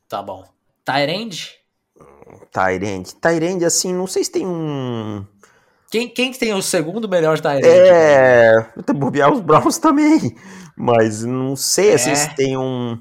Tá 0.07 0.21
bom. 0.21 0.47
Tyrande? 0.85 1.55
Tyrande. 2.51 3.15
Tyrande, 3.15 3.65
assim, 3.65 3.91
não 3.91 4.05
sei 4.05 4.23
se 4.23 4.31
tem 4.31 4.45
um. 4.45 5.25
Quem, 5.89 6.09
quem 6.09 6.31
que 6.31 6.39
tem 6.39 6.53
o 6.53 6.61
segundo 6.61 7.07
melhor 7.07 7.39
Tyrande? 7.39 7.65
É. 7.67 8.53
Até 8.77 8.91
bobear 8.93 9.31
os 9.31 9.39
Browns 9.41 9.77
também. 9.77 10.35
Mas 10.75 11.23
não 11.23 11.55
sei 11.55 11.91
É. 11.91 11.97
se 11.97 12.35
tem 12.35 12.57
um. 12.57 12.99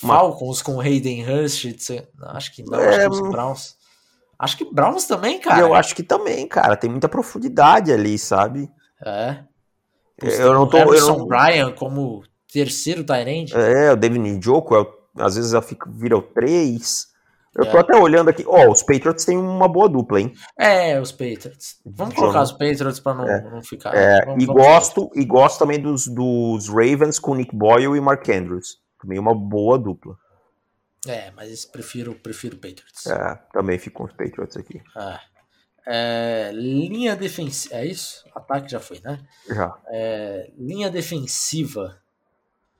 Falcons 0.00 0.62
com 0.62 0.80
Hayden 0.80 1.24
Hurst? 1.28 1.66
Acho 2.22 2.54
que 2.54 2.62
não. 2.62 2.80
É, 2.80 3.04
acho 3.04 3.10
que 3.10 3.22
os. 3.22 3.30
Browns. 3.30 3.76
Acho 4.38 4.56
que 4.56 4.72
Browns 4.72 5.04
também, 5.06 5.38
cara. 5.38 5.60
eu 5.60 5.74
acho 5.74 5.94
que 5.94 6.02
também, 6.02 6.48
cara. 6.48 6.74
Tem 6.74 6.88
muita 6.88 7.08
profundidade 7.08 7.92
ali, 7.92 8.18
sabe? 8.18 8.70
É. 9.04 9.38
Eu 10.22 10.54
não 10.54 10.66
tô- 10.66 10.78
O 10.78 10.94
eu 10.94 11.06
não- 11.06 11.26
Bryan 11.26 11.72
como 11.72 12.22
terceiro 12.50 13.04
Tyrande. 13.04 13.54
É, 13.54 13.92
o 13.92 13.96
David 13.96 14.18
Njoku, 14.18 14.74
às 15.18 15.36
vezes 15.36 15.52
eu 15.52 15.60
fico, 15.60 15.90
vira 15.90 16.16
o 16.16 16.22
3. 16.22 17.08
Eu 17.56 17.68
tô 17.68 17.76
É. 17.76 17.80
até 17.80 17.96
olhando 17.96 18.30
aqui. 18.30 18.44
Ó, 18.46 18.70
os 18.70 18.82
Patriots 18.82 19.24
têm 19.24 19.36
uma 19.36 19.66
boa 19.68 19.88
dupla, 19.88 20.20
hein? 20.20 20.32
É, 20.58 21.00
os 21.00 21.10
Patriots. 21.10 21.80
Vamos 21.84 22.14
John- 22.14 22.20
colocar 22.20 22.42
os 22.42 22.52
Patriots 22.52 23.00
pra 23.00 23.14
não, 23.14 23.28
É. 23.28 23.42
não 23.50 23.62
ficar. 23.62 23.94
É, 23.94 24.24
vamos- 24.24 24.42
e, 24.42 24.46
vamos- 24.46 24.62
gosto, 24.62 25.10
e 25.14 25.24
gosto 25.24 25.58
também 25.58 25.80
dos, 25.80 26.06
dos 26.06 26.68
Ravens 26.68 27.18
com 27.18 27.34
Nick 27.34 27.54
Boyle 27.54 27.96
e 27.96 28.00
Mark 28.00 28.28
Andrews. 28.28 28.78
Também 29.00 29.18
uma 29.18 29.34
boa 29.34 29.78
dupla. 29.78 30.16
É, 31.08 31.30
mas 31.32 31.64
prefiro, 31.64 32.14
prefiro 32.14 32.56
Patriots. 32.56 33.06
É, 33.06 33.34
também 33.52 33.78
fico 33.78 33.98
com 33.98 34.04
os 34.04 34.12
Patriots 34.12 34.56
aqui. 34.56 34.80
É. 34.96 35.18
É, 35.92 36.50
linha 36.52 37.16
defensiva. 37.16 37.74
É 37.76 37.86
isso? 37.86 38.22
Ataque 38.34 38.70
já 38.70 38.78
foi, 38.78 39.00
né? 39.02 39.18
Já. 39.48 39.76
É, 39.88 40.50
linha 40.56 40.90
defensiva. 40.90 41.96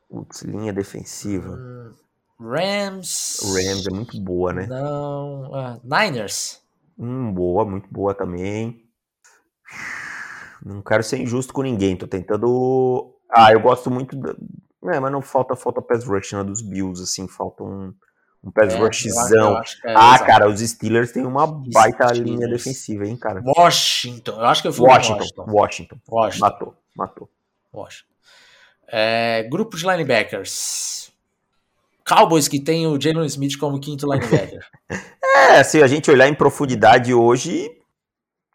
Putz, 0.08 0.42
linha 0.42 0.72
defensiva. 0.72 1.48
Hum, 1.50 1.92
Rams. 2.40 3.38
Rams 3.42 3.86
é 3.86 3.90
muito 3.90 4.18
boa, 4.20 4.52
né? 4.52 4.66
Não. 4.66 5.54
ah, 5.54 5.78
Niners. 5.84 6.60
Hum, 6.98 7.32
boa, 7.32 7.64
muito 7.64 7.88
boa 7.92 8.14
também. 8.14 8.82
Não 10.64 10.82
quero 10.82 11.02
ser 11.02 11.18
injusto 11.18 11.52
com 11.52 11.62
ninguém, 11.62 11.96
tô 11.96 12.06
tentando. 12.06 13.14
Ah, 13.30 13.52
eu 13.52 13.60
gosto 13.60 13.90
muito. 13.90 14.16
Da... 14.16 14.34
É, 14.92 14.98
mas 15.00 15.12
não 15.12 15.22
falta 15.22 15.54
falta 15.54 15.80
pass 15.82 16.04
rush 16.04 16.32
na 16.32 16.42
dos 16.42 16.62
Bills, 16.62 17.02
assim, 17.02 17.28
falta 17.28 17.62
um, 17.62 17.94
um 18.42 18.50
pass 18.50 18.74
É, 18.74 18.78
rushzão. 18.78 19.58
é, 19.84 19.94
ah, 19.94 20.18
cara, 20.18 20.48
os 20.48 20.60
Steelers 20.60 21.12
têm 21.12 21.24
uma 21.26 21.46
baita 21.46 22.08
Steelers. 22.08 22.18
linha 22.18 22.48
defensiva, 22.48 23.06
hein, 23.06 23.16
cara. 23.16 23.42
Washington. 23.56 24.32
Eu 24.32 24.46
acho 24.46 24.62
que 24.62 24.68
eu 24.68 24.72
fui 24.72 24.86
Washington, 24.86 25.18
Washington. 25.18 25.44
Washington. 25.48 25.98
Washington. 26.08 26.40
Matou, 26.46 26.74
matou. 26.96 27.30
Washington. 27.72 28.10
É, 28.88 29.46
grupo 29.50 29.76
de 29.76 29.86
linebackers. 29.86 31.09
Cowboys 32.06 32.48
que 32.48 32.60
tem 32.60 32.86
o 32.86 33.00
Jalen 33.00 33.26
Smith 33.26 33.56
como 33.58 33.80
quinto 33.80 34.10
linebacker. 34.10 34.60
É, 35.52 35.62
se 35.62 35.80
a 35.82 35.86
gente 35.86 36.10
olhar 36.10 36.28
em 36.28 36.34
profundidade 36.34 37.14
hoje, 37.14 37.70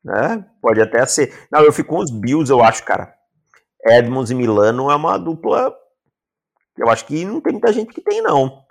né, 0.04 0.46
pode 0.62 0.82
até 0.82 1.06
ser. 1.06 1.34
Não, 1.52 1.62
eu 1.62 1.72
fico 1.72 1.90
com 1.96 2.00
os 2.02 2.12
Bills, 2.12 2.52
eu 2.52 2.62
acho, 2.62 2.84
cara. 2.84 3.14
Edmonds 3.86 4.30
e 4.30 4.36
Milano 4.36 4.92
é 4.92 4.96
uma 4.96 5.18
dupla 5.18 5.74
que 6.76 6.84
eu 6.84 6.90
acho 6.90 7.06
que 7.06 7.24
não 7.24 7.40
tem 7.40 7.54
muita 7.54 7.72
gente 7.72 7.94
que 7.94 8.02
tem, 8.02 8.22
não. 8.22 8.64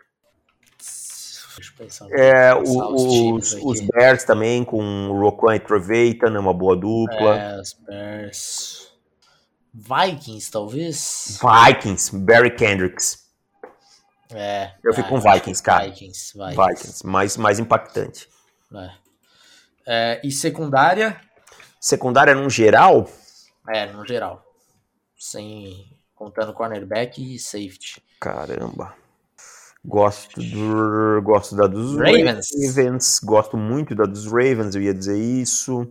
É, 2.13 2.55
o- 2.55 2.95
os 3.35 3.53
os 3.55 3.81
Bears 3.81 4.25
também, 4.25 4.65
com 4.65 5.09
o 5.09 5.21
Roquan 5.21 5.57
e 5.57 5.61
Trevathan, 5.61 6.35
é 6.35 6.39
uma 6.39 6.53
boa 6.53 6.77
dupla. 6.77 7.37
É, 7.39 7.61
os 7.61 7.73
Bears. 7.73 8.93
Vikings, 9.73 10.51
talvez? 10.51 11.39
Vikings, 11.41 12.17
Barry 12.17 12.55
Kendricks. 12.55 13.24
É. 14.35 14.75
Eu 14.83 14.93
fico 14.93 15.09
com 15.09 15.21
que 15.21 15.31
Vikings, 15.33 15.63
cara. 15.63 15.85
Vikings, 15.85 16.33
Vikings. 16.37 16.57
Vikings, 16.57 17.07
mais, 17.07 17.37
mais 17.37 17.59
impactante. 17.59 18.29
É. 18.75 18.91
É, 19.87 20.21
e 20.25 20.33
secundária? 20.33 21.21
Secundária, 21.81 22.35
no 22.35 22.49
geral, 22.49 23.09
É, 23.69 23.87
no 23.87 24.07
geral. 24.07 24.43
Sem. 25.17 25.93
Contando 26.15 26.53
cornerback 26.55 27.35
e 27.35 27.39
safety. 27.39 28.03
Caramba. 28.21 28.95
Gosto 29.85 30.41
do, 30.41 31.21
gosto 31.23 31.55
da 31.55 31.67
dos 31.67 31.97
Ravens. 31.97 32.49
Ravens. 32.77 33.21
Gosto 33.23 33.57
muito 33.57 33.95
da 33.95 34.05
dos 34.05 34.25
Ravens, 34.27 34.75
eu 34.75 34.83
ia 34.83 34.95
dizer 34.95 35.19
isso. 35.19 35.87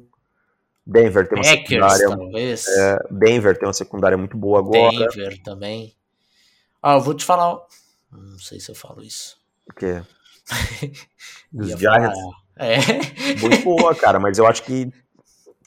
Denver 0.86 1.28
tem 1.30 1.38
uma 1.38 1.44
Packers, 1.44 1.70
secundária. 1.70 2.08
talvez. 2.10 2.68
é, 2.68 2.98
Denver 3.12 3.58
tem 3.58 3.68
uma 3.68 3.74
secundária 3.74 4.18
muito 4.18 4.36
boa 4.36 4.60
agora. 4.60 5.08
Denver 5.08 5.42
também. 5.44 5.96
Ah, 6.82 6.96
eu 6.96 7.02
vou 7.02 7.14
te 7.14 7.24
falar. 7.24 7.60
Não 8.18 8.40
sei 8.40 8.60
se 8.60 8.70
eu 8.72 8.76
falo 8.76 9.02
isso. 9.02 9.38
O 9.70 9.74
quê? 9.74 10.02
Dos 11.52 11.70
Ia 11.70 11.78
Giants. 11.78 12.20
É. 12.58 12.78
Muito 13.42 13.64
boa, 13.64 13.96
cara, 13.96 14.20
mas 14.20 14.38
eu 14.38 14.46
acho 14.46 14.64
que 14.64 14.92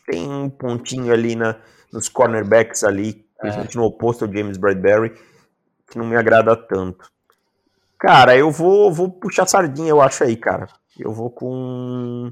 tem 0.06 0.28
um 0.28 0.48
pontinho 0.48 1.12
ali 1.12 1.34
na, 1.34 1.60
nos 1.92 2.08
cornerbacks 2.08 2.84
ali, 2.84 3.26
É. 3.38 3.40
principalmente 3.40 3.76
no 3.76 3.84
oposto 3.84 4.24
ao 4.24 4.32
James 4.32 4.56
Bradbury, 4.56 5.14
que 5.90 5.98
não 5.98 6.06
me 6.06 6.16
agrada 6.16 6.54
tanto. 6.56 7.10
Cara, 7.98 8.36
eu 8.36 8.50
vou, 8.50 8.92
vou 8.92 9.10
puxar 9.10 9.46
sardinha, 9.46 9.88
eu 9.88 10.00
acho 10.00 10.22
aí, 10.22 10.36
cara. 10.36 10.68
Eu 10.98 11.12
vou 11.12 11.30
com. 11.30 12.30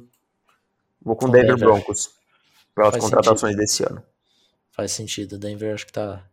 Vou 1.03 1.17
com 1.17 1.27
Com 1.27 1.33
Denver 1.33 1.57
Denver. 1.57 1.69
Broncos. 1.69 2.11
Pelas 2.75 2.93
Faz 2.93 3.05
contratações 3.05 3.57
desse 3.57 3.83
ano. 3.85 4.03
Faz 4.73 4.93
sentido. 4.93 5.39
Denver 5.39 5.73
acho 5.75 5.87
que 5.87 5.93
tá. 5.93 6.25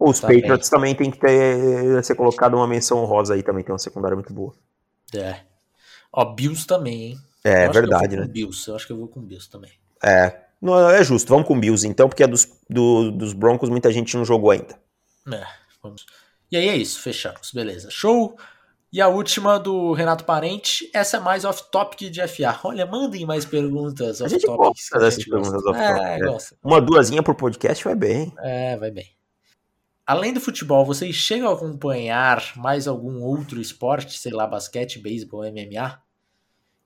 Os 0.00 0.20
Tá 0.20 0.26
Patriots 0.28 0.68
também 0.68 0.94
tem 0.94 1.10
que 1.10 1.18
ter, 1.18 2.02
ser 2.02 2.14
colocado 2.14 2.54
uma 2.54 2.66
menção 2.66 2.98
honrosa 2.98 3.34
aí, 3.34 3.42
também 3.42 3.62
tem 3.62 3.72
uma 3.72 3.78
secundária 3.78 4.16
muito 4.16 4.32
boa. 4.32 4.52
É. 5.14 5.40
Ó, 6.12 6.24
Bills 6.34 6.66
também, 6.66 7.02
hein? 7.10 7.18
É, 7.44 7.66
Eu 7.66 7.72
verdade, 7.72 8.16
né? 8.16 8.26
Bills. 8.26 8.68
Eu 8.68 8.76
acho 8.76 8.86
que 8.86 8.92
eu 8.92 8.96
vou 8.96 9.08
com 9.08 9.20
Bills 9.20 9.48
também. 9.50 9.70
É. 10.02 10.40
Não, 10.60 10.90
é 10.90 11.02
justo, 11.04 11.28
vamos 11.28 11.46
com 11.46 11.58
Bills 11.58 11.86
então, 11.86 12.08
porque 12.08 12.22
a 12.22 12.26
dos, 12.26 12.48
do- 12.68 13.10
dos 13.10 13.32
Broncos 13.32 13.68
muita 13.68 13.90
gente 13.92 14.16
não 14.16 14.24
jogou 14.24 14.50
ainda. 14.50 14.78
É, 15.32 15.44
vamos. 15.82 16.06
E 16.50 16.56
aí 16.56 16.68
é 16.68 16.76
isso, 16.76 17.00
fechamos. 17.00 17.50
Beleza. 17.52 17.88
Show. 17.90 18.36
E 18.92 19.00
a 19.00 19.08
última 19.08 19.58
do 19.58 19.92
Renato 19.92 20.24
Parente. 20.24 20.90
Essa 20.92 21.16
é 21.16 21.20
mais 21.20 21.44
off-topic 21.46 22.10
de 22.10 22.20
FA. 22.28 22.60
Olha, 22.64 22.84
mandem 22.86 23.24
mais 23.24 23.44
perguntas 23.44 24.20
A 24.20 24.28
gente 24.28 24.46
off-topic. 24.46 24.76
gosta 24.76 24.98
dessas 24.98 25.24
perguntas 25.24 25.64
off-topic, 25.64 26.02
É, 26.02 26.18
gosta. 26.20 26.56
Uma 26.62 26.80
duasinha 26.80 27.22
por 27.22 27.34
podcast 27.34 27.82
vai 27.82 27.94
bem. 27.94 28.32
É, 28.38 28.76
vai 28.76 28.90
bem. 28.90 29.06
Além 30.06 30.32
do 30.32 30.40
futebol, 30.40 30.84
vocês 30.84 31.14
chegam 31.14 31.48
a 31.48 31.54
acompanhar 31.54 32.52
mais 32.56 32.88
algum 32.88 33.22
outro 33.22 33.60
esporte? 33.60 34.18
Sei 34.18 34.32
lá, 34.32 34.46
basquete, 34.46 34.98
beisebol, 34.98 35.44
MMA? 35.44 36.00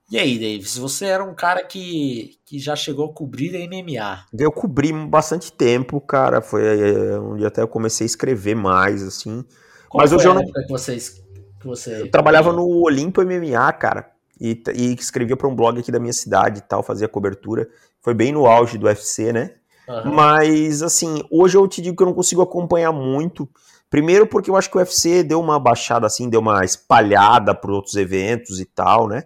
E 0.09 0.17
aí, 0.17 0.39
Davis, 0.39 0.77
você 0.77 1.05
era 1.05 1.23
um 1.23 1.33
cara 1.35 1.65
que, 1.65 2.39
que 2.45 2.59
já 2.59 2.75
chegou 2.77 3.09
a 3.09 3.13
cobrir 3.13 3.55
a 3.55 3.59
MMA. 3.67 4.25
Eu 4.39 4.51
cobri 4.51 4.93
bastante 4.93 5.51
tempo, 5.51 5.99
cara. 5.99 6.41
Foi 6.41 6.61
onde 7.19 7.45
até 7.45 7.61
eu 7.61 7.67
comecei 7.67 8.05
a 8.05 8.07
escrever 8.07 8.55
mais, 8.55 9.03
assim. 9.03 9.43
Qual 9.89 10.01
Mas 10.01 10.11
foi 10.11 10.19
hoje 10.19 10.27
a 10.27 10.29
eu 10.29 10.33
não- 10.35 10.45
que 10.45 10.67
vocês... 10.69 11.09
Que 11.59 11.65
você... 11.65 12.03
Eu 12.03 12.11
trabalhava 12.11 12.53
no 12.53 12.65
Olimpo 12.83 13.21
MMA, 13.21 13.73
cara. 13.73 14.09
E, 14.39 14.61
e 14.75 14.93
escrevia 14.93 15.35
para 15.35 15.47
um 15.47 15.55
blog 15.55 15.79
aqui 15.79 15.91
da 15.91 15.99
minha 15.99 16.13
cidade 16.13 16.59
e 16.59 16.61
tal, 16.61 16.83
fazia 16.83 17.07
cobertura. 17.09 17.67
Foi 17.99 18.13
bem 18.13 18.31
no 18.31 18.45
auge 18.45 18.77
do 18.77 18.85
UFC, 18.85 19.33
né? 19.33 19.55
Mas, 20.13 20.81
assim, 20.81 21.21
hoje 21.31 21.57
eu 21.57 21.67
te 21.67 21.81
digo 21.81 21.95
que 21.95 22.03
eu 22.03 22.07
não 22.07 22.13
consigo 22.13 22.41
acompanhar 22.41 22.91
muito. 22.91 23.47
Primeiro 23.89 24.27
porque 24.27 24.49
eu 24.49 24.55
acho 24.55 24.69
que 24.69 24.77
o 24.77 24.79
UFC 24.79 25.23
deu 25.23 25.39
uma 25.39 25.59
baixada, 25.59 26.05
assim, 26.05 26.29
deu 26.29 26.41
uma 26.41 26.63
espalhada 26.65 27.55
por 27.55 27.71
outros 27.71 27.95
eventos 27.95 28.59
e 28.59 28.65
tal, 28.65 29.07
né? 29.07 29.23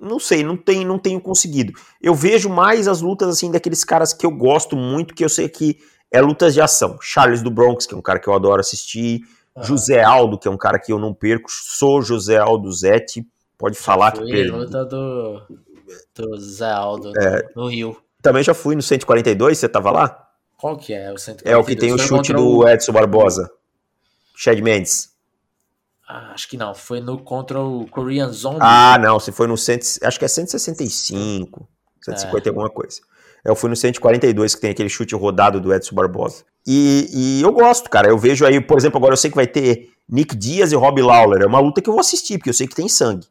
Não 0.00 0.20
sei, 0.20 0.44
não, 0.44 0.56
tem, 0.56 0.84
não 0.84 0.98
tenho 0.98 1.20
conseguido. 1.20 1.72
Eu 2.00 2.14
vejo 2.14 2.48
mais 2.48 2.86
as 2.86 3.00
lutas, 3.00 3.28
assim, 3.28 3.50
daqueles 3.50 3.82
caras 3.84 4.12
que 4.12 4.24
eu 4.24 4.30
gosto 4.30 4.76
muito, 4.76 5.14
que 5.14 5.24
eu 5.24 5.28
sei 5.28 5.48
que 5.48 5.78
é 6.12 6.20
lutas 6.20 6.54
de 6.54 6.60
ação. 6.60 6.96
Charles 7.00 7.42
do 7.42 7.50
Bronx, 7.50 7.86
que 7.86 7.94
é 7.94 7.96
um 7.96 8.02
cara 8.02 8.20
que 8.20 8.28
eu 8.28 8.34
adoro 8.34 8.60
assistir. 8.60 9.22
Aham. 9.56 9.66
José 9.66 10.02
Aldo, 10.02 10.38
que 10.38 10.46
é 10.46 10.50
um 10.50 10.56
cara 10.56 10.78
que 10.78 10.92
eu 10.92 10.98
não 10.98 11.12
perco. 11.14 11.48
Sou 11.50 12.02
José 12.02 12.36
Aldo 12.36 12.70
Zete. 12.72 13.26
Pode 13.56 13.76
falar 13.78 14.12
que 14.12 14.24
perco. 14.24 14.56
luta 14.58 14.84
do, 14.84 15.42
do 16.14 16.40
Zé 16.40 16.70
Aldo 16.70 17.12
É. 17.18 17.48
no 17.56 17.68
Rio. 17.68 17.96
Também 18.24 18.42
já 18.42 18.54
fui 18.54 18.74
no 18.74 18.80
142, 18.80 19.58
você 19.58 19.68
tava 19.68 19.90
lá? 19.90 20.28
Qual 20.56 20.78
que 20.78 20.94
é 20.94 21.12
o 21.12 21.18
142? 21.18 21.44
É 21.44 21.56
o 21.58 21.62
que 21.62 21.76
tem 21.76 21.92
o 21.92 21.98
chute 21.98 22.32
do 22.32 22.66
Edson 22.66 22.90
Barbosa. 22.90 23.50
Chad 24.34 24.58
Mendes. 24.60 25.10
Ah, 26.08 26.32
acho 26.32 26.48
que 26.48 26.56
não, 26.56 26.74
foi 26.74 27.02
no 27.02 27.18
contra 27.18 27.60
o 27.60 27.86
Korean 27.86 28.32
Zombie. 28.32 28.60
Ah, 28.62 28.96
não, 28.98 29.20
se 29.20 29.30
foi 29.30 29.46
no 29.46 29.58
cento, 29.58 29.84
acho 30.02 30.18
que 30.18 30.24
é 30.24 30.28
165, 30.28 31.68
150 32.02 32.48
é. 32.48 32.50
alguma 32.50 32.70
coisa. 32.70 33.02
Eu 33.44 33.54
fui 33.54 33.68
no 33.68 33.76
142 33.76 34.54
que 34.54 34.60
tem 34.62 34.70
aquele 34.70 34.88
chute 34.88 35.14
rodado 35.14 35.60
do 35.60 35.74
Edson 35.74 35.94
Barbosa. 35.94 36.44
E, 36.66 37.10
e, 37.12 37.42
eu 37.42 37.52
gosto, 37.52 37.90
cara. 37.90 38.08
Eu 38.08 38.16
vejo 38.16 38.46
aí, 38.46 38.58
por 38.58 38.78
exemplo, 38.78 38.96
agora 38.96 39.12
eu 39.12 39.18
sei 39.18 39.28
que 39.28 39.36
vai 39.36 39.46
ter 39.46 39.90
Nick 40.08 40.34
Diaz 40.34 40.72
e 40.72 40.76
Rob 40.76 41.02
Lawler. 41.02 41.42
É 41.42 41.46
uma 41.46 41.60
luta 41.60 41.82
que 41.82 41.90
eu 41.90 41.92
vou 41.92 42.00
assistir, 42.00 42.38
porque 42.38 42.48
eu 42.48 42.54
sei 42.54 42.66
que 42.66 42.74
tem 42.74 42.88
sangue. 42.88 43.26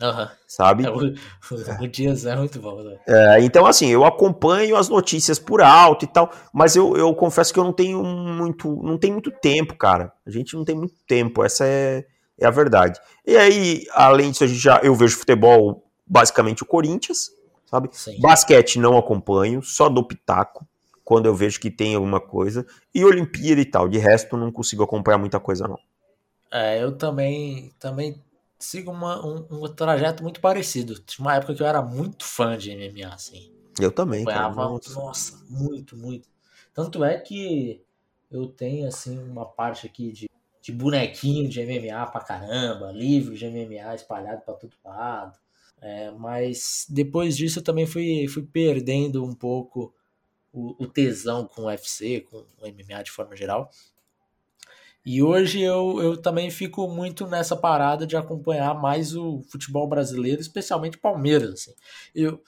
Uhum. 0.00 0.28
Sabe? 0.46 0.86
É, 0.86 0.90
o, 0.90 0.96
o, 1.82 1.88
Dias 1.88 2.24
é 2.24 2.36
muito 2.36 2.60
bom. 2.60 2.82
Né? 2.82 2.98
É, 3.06 3.40
então, 3.40 3.66
assim, 3.66 3.88
eu 3.88 4.04
acompanho 4.04 4.76
as 4.76 4.88
notícias 4.88 5.38
por 5.38 5.60
alto 5.60 6.04
e 6.04 6.08
tal, 6.08 6.30
mas 6.52 6.76
eu, 6.76 6.96
eu 6.96 7.14
confesso 7.14 7.52
que 7.52 7.58
eu 7.58 7.64
não 7.64 7.72
tenho 7.72 8.02
muito, 8.02 8.80
não 8.82 8.96
tenho 8.96 9.14
muito 9.14 9.30
tempo, 9.30 9.76
cara. 9.76 10.12
A 10.26 10.30
gente 10.30 10.54
não 10.54 10.64
tem 10.64 10.76
muito 10.76 10.94
tempo, 11.06 11.44
essa 11.44 11.66
é, 11.66 12.04
é 12.38 12.46
a 12.46 12.50
verdade. 12.50 13.00
E 13.26 13.36
aí, 13.36 13.84
além 13.92 14.30
disso, 14.30 14.44
a 14.44 14.46
gente 14.46 14.60
já, 14.60 14.80
eu 14.82 14.94
vejo 14.94 15.18
futebol 15.18 15.84
basicamente 16.06 16.62
o 16.62 16.66
Corinthians, 16.66 17.30
sabe? 17.66 17.88
Sim. 17.92 18.20
Basquete 18.20 18.78
não 18.78 18.96
acompanho, 18.96 19.62
só 19.62 19.88
do 19.88 20.06
pitaco 20.06 20.66
quando 21.08 21.24
eu 21.24 21.34
vejo 21.34 21.58
que 21.58 21.70
tem 21.70 21.94
alguma 21.94 22.20
coisa. 22.20 22.66
E 22.94 23.02
Olimpíada 23.02 23.60
e 23.62 23.64
tal. 23.64 23.88
De 23.88 23.96
resto, 23.96 24.36
não 24.36 24.52
consigo 24.52 24.82
acompanhar 24.82 25.16
muita 25.16 25.40
coisa, 25.40 25.66
não. 25.66 25.78
É, 26.52 26.82
eu 26.82 26.92
também, 26.96 27.72
também 27.78 28.22
sigo 28.58 28.90
uma, 28.90 29.24
um, 29.24 29.46
um, 29.50 29.68
trajeto 29.68 30.22
muito 30.22 30.40
parecido. 30.40 30.98
Tinha 31.00 31.24
uma 31.24 31.36
época 31.36 31.54
que 31.54 31.62
eu 31.62 31.66
era 31.66 31.80
muito 31.80 32.24
fã 32.24 32.56
de 32.56 32.74
MMA, 32.74 33.14
assim. 33.14 33.52
Eu 33.78 33.92
também, 33.92 34.24
cara. 34.24 34.50
Nossa. 34.50 34.92
nossa, 34.94 35.44
muito, 35.48 35.96
muito. 35.96 36.28
Tanto 36.74 37.04
é 37.04 37.18
que 37.18 37.82
eu 38.30 38.46
tenho, 38.48 38.86
assim, 38.86 39.18
uma 39.18 39.46
parte 39.46 39.86
aqui 39.86 40.10
de, 40.12 40.28
de 40.60 40.72
bonequinho 40.72 41.48
de 41.48 41.64
MMA 41.64 42.06
pra 42.06 42.20
caramba, 42.20 42.90
livros 42.92 43.38
de 43.38 43.46
MMA 43.46 43.94
espalhado 43.94 44.42
pra 44.42 44.54
todo 44.54 44.74
lado. 44.84 45.38
É, 45.80 46.10
mas 46.10 46.86
depois 46.88 47.36
disso 47.36 47.60
eu 47.60 47.62
também 47.62 47.86
fui, 47.86 48.26
fui 48.26 48.42
perdendo 48.42 49.24
um 49.24 49.32
pouco 49.32 49.94
o, 50.52 50.74
o 50.82 50.86
tesão 50.88 51.46
com 51.46 51.62
o 51.62 51.66
UFC, 51.66 52.20
com 52.22 52.38
o 52.38 52.66
MMA 52.66 53.02
de 53.04 53.12
forma 53.12 53.36
geral. 53.36 53.70
E 55.08 55.22
hoje 55.22 55.62
eu, 55.62 56.02
eu 56.02 56.16
também 56.18 56.50
fico 56.50 56.86
muito 56.86 57.26
nessa 57.26 57.56
parada 57.56 58.06
de 58.06 58.14
acompanhar 58.14 58.74
mais 58.74 59.16
o 59.16 59.40
futebol 59.50 59.88
brasileiro, 59.88 60.38
especialmente 60.38 60.98
Palmeiras. 60.98 61.52
Assim. 61.52 61.72
Eu, 62.14 62.38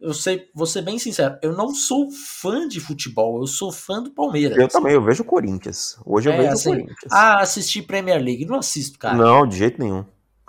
eu 0.00 0.12
sei, 0.12 0.48
vou 0.52 0.66
ser 0.66 0.82
bem 0.82 0.98
sincero, 0.98 1.38
eu 1.40 1.52
não 1.52 1.72
sou 1.72 2.10
fã 2.10 2.66
de 2.66 2.80
futebol, 2.80 3.40
eu 3.40 3.46
sou 3.46 3.70
fã 3.70 4.02
do 4.02 4.10
Palmeiras. 4.10 4.58
Eu 4.58 4.66
também, 4.66 4.94
eu 4.94 5.04
vejo 5.04 5.22
o 5.22 5.24
Corinthians. 5.24 6.00
Hoje 6.04 6.28
eu 6.28 6.32
é, 6.32 6.38
vejo 6.38 6.52
assim, 6.52 6.70
o 6.70 6.72
Corinthians. 6.72 7.12
Ah, 7.12 7.38
assisti 7.38 7.80
Premier 7.80 8.20
League, 8.20 8.44
não 8.44 8.58
assisto, 8.58 8.98
cara. 8.98 9.16
Não, 9.16 9.46
de 9.46 9.56
jeito 9.56 9.80
nenhum. 9.80 10.04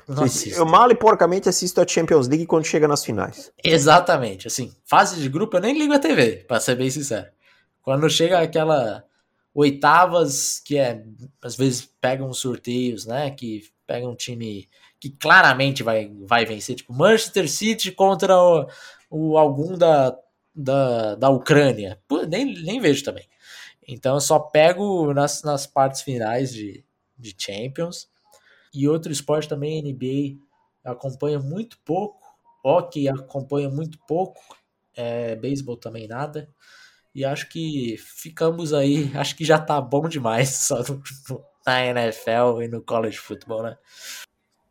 Não 0.08 0.26
eu 0.56 0.66
mal 0.66 0.90
e 0.90 0.96
porcamente 0.96 1.48
assisto 1.48 1.80
a 1.80 1.88
Champions 1.88 2.28
League 2.28 2.48
quando 2.48 2.66
chega 2.66 2.88
nas 2.88 3.06
finais. 3.06 3.52
Exatamente, 3.64 4.48
assim, 4.48 4.74
fase 4.84 5.22
de 5.22 5.30
grupo 5.30 5.58
eu 5.58 5.62
nem 5.62 5.78
ligo 5.78 5.94
a 5.94 6.00
TV, 6.00 6.38
pra 6.48 6.60
ser 6.60 6.74
bem 6.74 6.90
sincero. 6.90 7.28
Quando 7.84 8.10
chega 8.10 8.40
aquela 8.40 9.04
oitavas, 9.54 10.60
que 10.60 10.78
é, 10.78 11.04
às 11.42 11.56
vezes 11.56 11.90
pegam 12.00 12.34
sorteios, 12.34 13.06
né, 13.06 13.32
que 13.32 13.64
pega 13.86 14.08
um 14.08 14.16
time 14.16 14.70
que 15.00 15.10
claramente 15.10 15.84
vai, 15.84 16.12
vai 16.22 16.46
vencer, 16.46 16.76
tipo 16.76 16.94
Manchester 16.94 17.50
City 17.50 17.92
contra 17.92 18.38
o, 18.38 18.68
o 19.10 19.38
algum 19.38 19.78
da, 19.78 20.18
da, 20.56 21.16
da 21.16 21.30
Ucrânia. 21.30 22.00
Pô, 22.08 22.22
nem, 22.24 22.46
nem 22.46 22.80
vejo 22.80 23.04
também. 23.04 23.28
Então 23.88 24.16
eu 24.16 24.22
só 24.22 24.40
pego 24.40 25.14
nas, 25.14 25.44
nas 25.44 25.66
partes 25.68 26.02
finais 26.02 26.54
de, 26.54 26.86
de 27.18 27.36
Champions. 27.38 28.10
E 28.74 28.88
outro 28.88 29.12
esporte 29.12 29.50
também, 29.50 29.82
NBA, 29.82 30.40
acompanha 30.84 31.40
muito 31.40 31.78
pouco. 31.84 32.22
Hockey 32.64 33.10
acompanha 33.10 33.70
muito 33.70 33.98
pouco. 34.08 34.40
É, 34.96 35.36
beisebol 35.36 35.78
também 35.78 36.08
nada. 36.08 36.48
E 37.14 37.26
acho 37.26 37.50
que 37.50 37.98
ficamos 37.98 38.74
aí. 38.74 39.12
Acho 39.16 39.36
que 39.36 39.44
já 39.44 39.60
tá 39.60 39.80
bom 39.82 40.08
demais 40.08 40.50
só 40.68 40.82
no, 40.84 41.02
na 41.66 41.86
NFL 41.86 42.62
e 42.64 42.68
no 42.68 42.82
college 42.82 43.18
football, 43.18 43.64
né? 43.64 43.78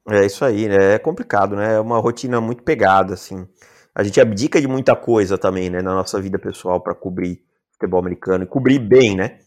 É 0.08 0.24
isso 0.24 0.44
aí, 0.44 0.68
né? 0.68 0.94
É 0.94 0.98
complicado, 0.98 1.54
né? 1.54 1.74
É 1.74 1.80
uma 1.80 1.98
rotina 1.98 2.40
muito 2.40 2.62
pegada, 2.62 3.14
assim. 3.14 3.46
A 3.94 4.02
gente 4.02 4.20
abdica 4.20 4.60
de 4.60 4.66
muita 4.66 4.96
coisa 4.96 5.36
também, 5.36 5.68
né, 5.68 5.82
na 5.82 5.94
nossa 5.94 6.20
vida 6.20 6.38
pessoal 6.38 6.80
para 6.80 6.94
cobrir 6.94 7.44
futebol 7.72 8.00
americano 8.00 8.44
e 8.44 8.46
cobrir 8.46 8.78
bem, 8.78 9.16
né? 9.16 9.40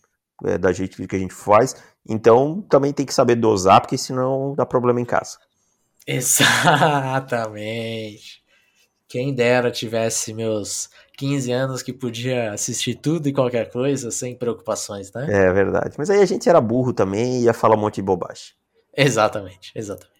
É, 0.45 0.57
da 0.57 0.73
gente 0.73 1.07
que 1.07 1.15
a 1.15 1.19
gente 1.19 1.33
faz. 1.33 1.75
Então 2.07 2.61
também 2.69 2.91
tem 2.91 3.05
que 3.05 3.13
saber 3.13 3.35
dosar, 3.35 3.81
porque 3.81 3.97
senão 3.97 4.53
dá 4.55 4.65
problema 4.65 4.99
em 4.99 5.05
casa. 5.05 5.37
Exatamente. 6.05 7.63
Quem 9.07 9.33
dera 9.33 9.71
tivesse 9.71 10.33
meus 10.33 10.89
15 11.17 11.51
anos 11.51 11.81
que 11.81 11.93
podia 11.93 12.51
assistir 12.51 12.95
tudo 12.95 13.27
e 13.27 13.33
qualquer 13.33 13.69
coisa 13.71 14.11
sem 14.11 14.35
preocupações, 14.35 15.11
né? 15.13 15.27
É 15.29 15.51
verdade. 15.51 15.95
Mas 15.97 16.09
aí 16.09 16.21
a 16.21 16.25
gente 16.25 16.49
era 16.49 16.59
burro 16.59 16.93
também 16.93 17.41
e 17.41 17.43
ia 17.43 17.53
falar 17.53 17.75
um 17.75 17.79
monte 17.79 17.95
de 17.95 18.01
bobagem. 18.01 18.53
Exatamente, 18.95 19.71
exatamente. 19.75 20.13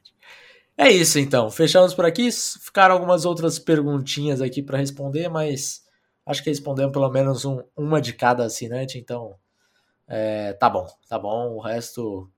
É 0.78 0.90
isso 0.90 1.20
então. 1.20 1.50
Fechamos 1.50 1.94
por 1.94 2.06
aqui. 2.06 2.30
Ficaram 2.32 2.96
algumas 2.96 3.26
outras 3.26 3.60
perguntinhas 3.60 4.42
aqui 4.42 4.62
para 4.62 4.78
responder, 4.78 5.30
mas 5.30 5.84
acho 6.26 6.44
que 6.44 6.50
respondemos 6.50 6.92
pelo 6.92 7.10
menos 7.10 7.46
um, 7.46 7.62
uma 7.76 8.02
de 8.02 8.14
cada 8.14 8.46
assinante, 8.46 8.98
então 8.98 9.36
é, 10.08 10.54
tá 10.54 10.70
bom, 10.70 10.88
tá 11.08 11.20
bom. 11.20 11.56
O 11.56 11.60
resto 11.60 12.30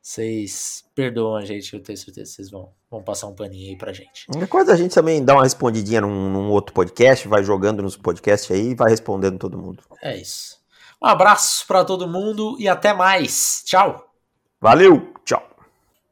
vocês 0.00 0.84
perdoam 0.94 1.36
a 1.36 1.44
gente, 1.44 1.72
eu 1.72 1.82
tenho 1.82 1.96
certeza 1.96 2.30
que 2.30 2.36
vocês 2.36 2.50
vão, 2.50 2.70
vão 2.94 3.02
passar 3.02 3.26
um 3.26 3.34
paninho 3.34 3.70
aí 3.70 3.76
pra 3.76 3.92
gente. 3.92 4.26
Qualquer 4.26 4.48
coisa 4.48 4.72
a 4.72 4.76
gente 4.76 4.94
também 4.94 5.24
dá 5.24 5.34
uma 5.34 5.42
respondidinha 5.42 6.00
num, 6.00 6.30
num 6.30 6.50
outro 6.50 6.72
podcast, 6.74 7.26
vai 7.26 7.42
jogando 7.42 7.82
nos 7.82 7.96
podcasts 7.96 8.50
aí 8.50 8.70
e 8.70 8.74
vai 8.74 8.90
respondendo 8.90 9.38
todo 9.38 9.58
mundo. 9.58 9.82
É 10.02 10.16
isso. 10.16 10.58
Um 11.02 11.06
abraço 11.06 11.66
para 11.66 11.84
todo 11.84 12.08
mundo 12.08 12.56
e 12.58 12.68
até 12.68 12.94
mais. 12.94 13.62
Tchau. 13.64 14.10
Valeu! 14.60 15.13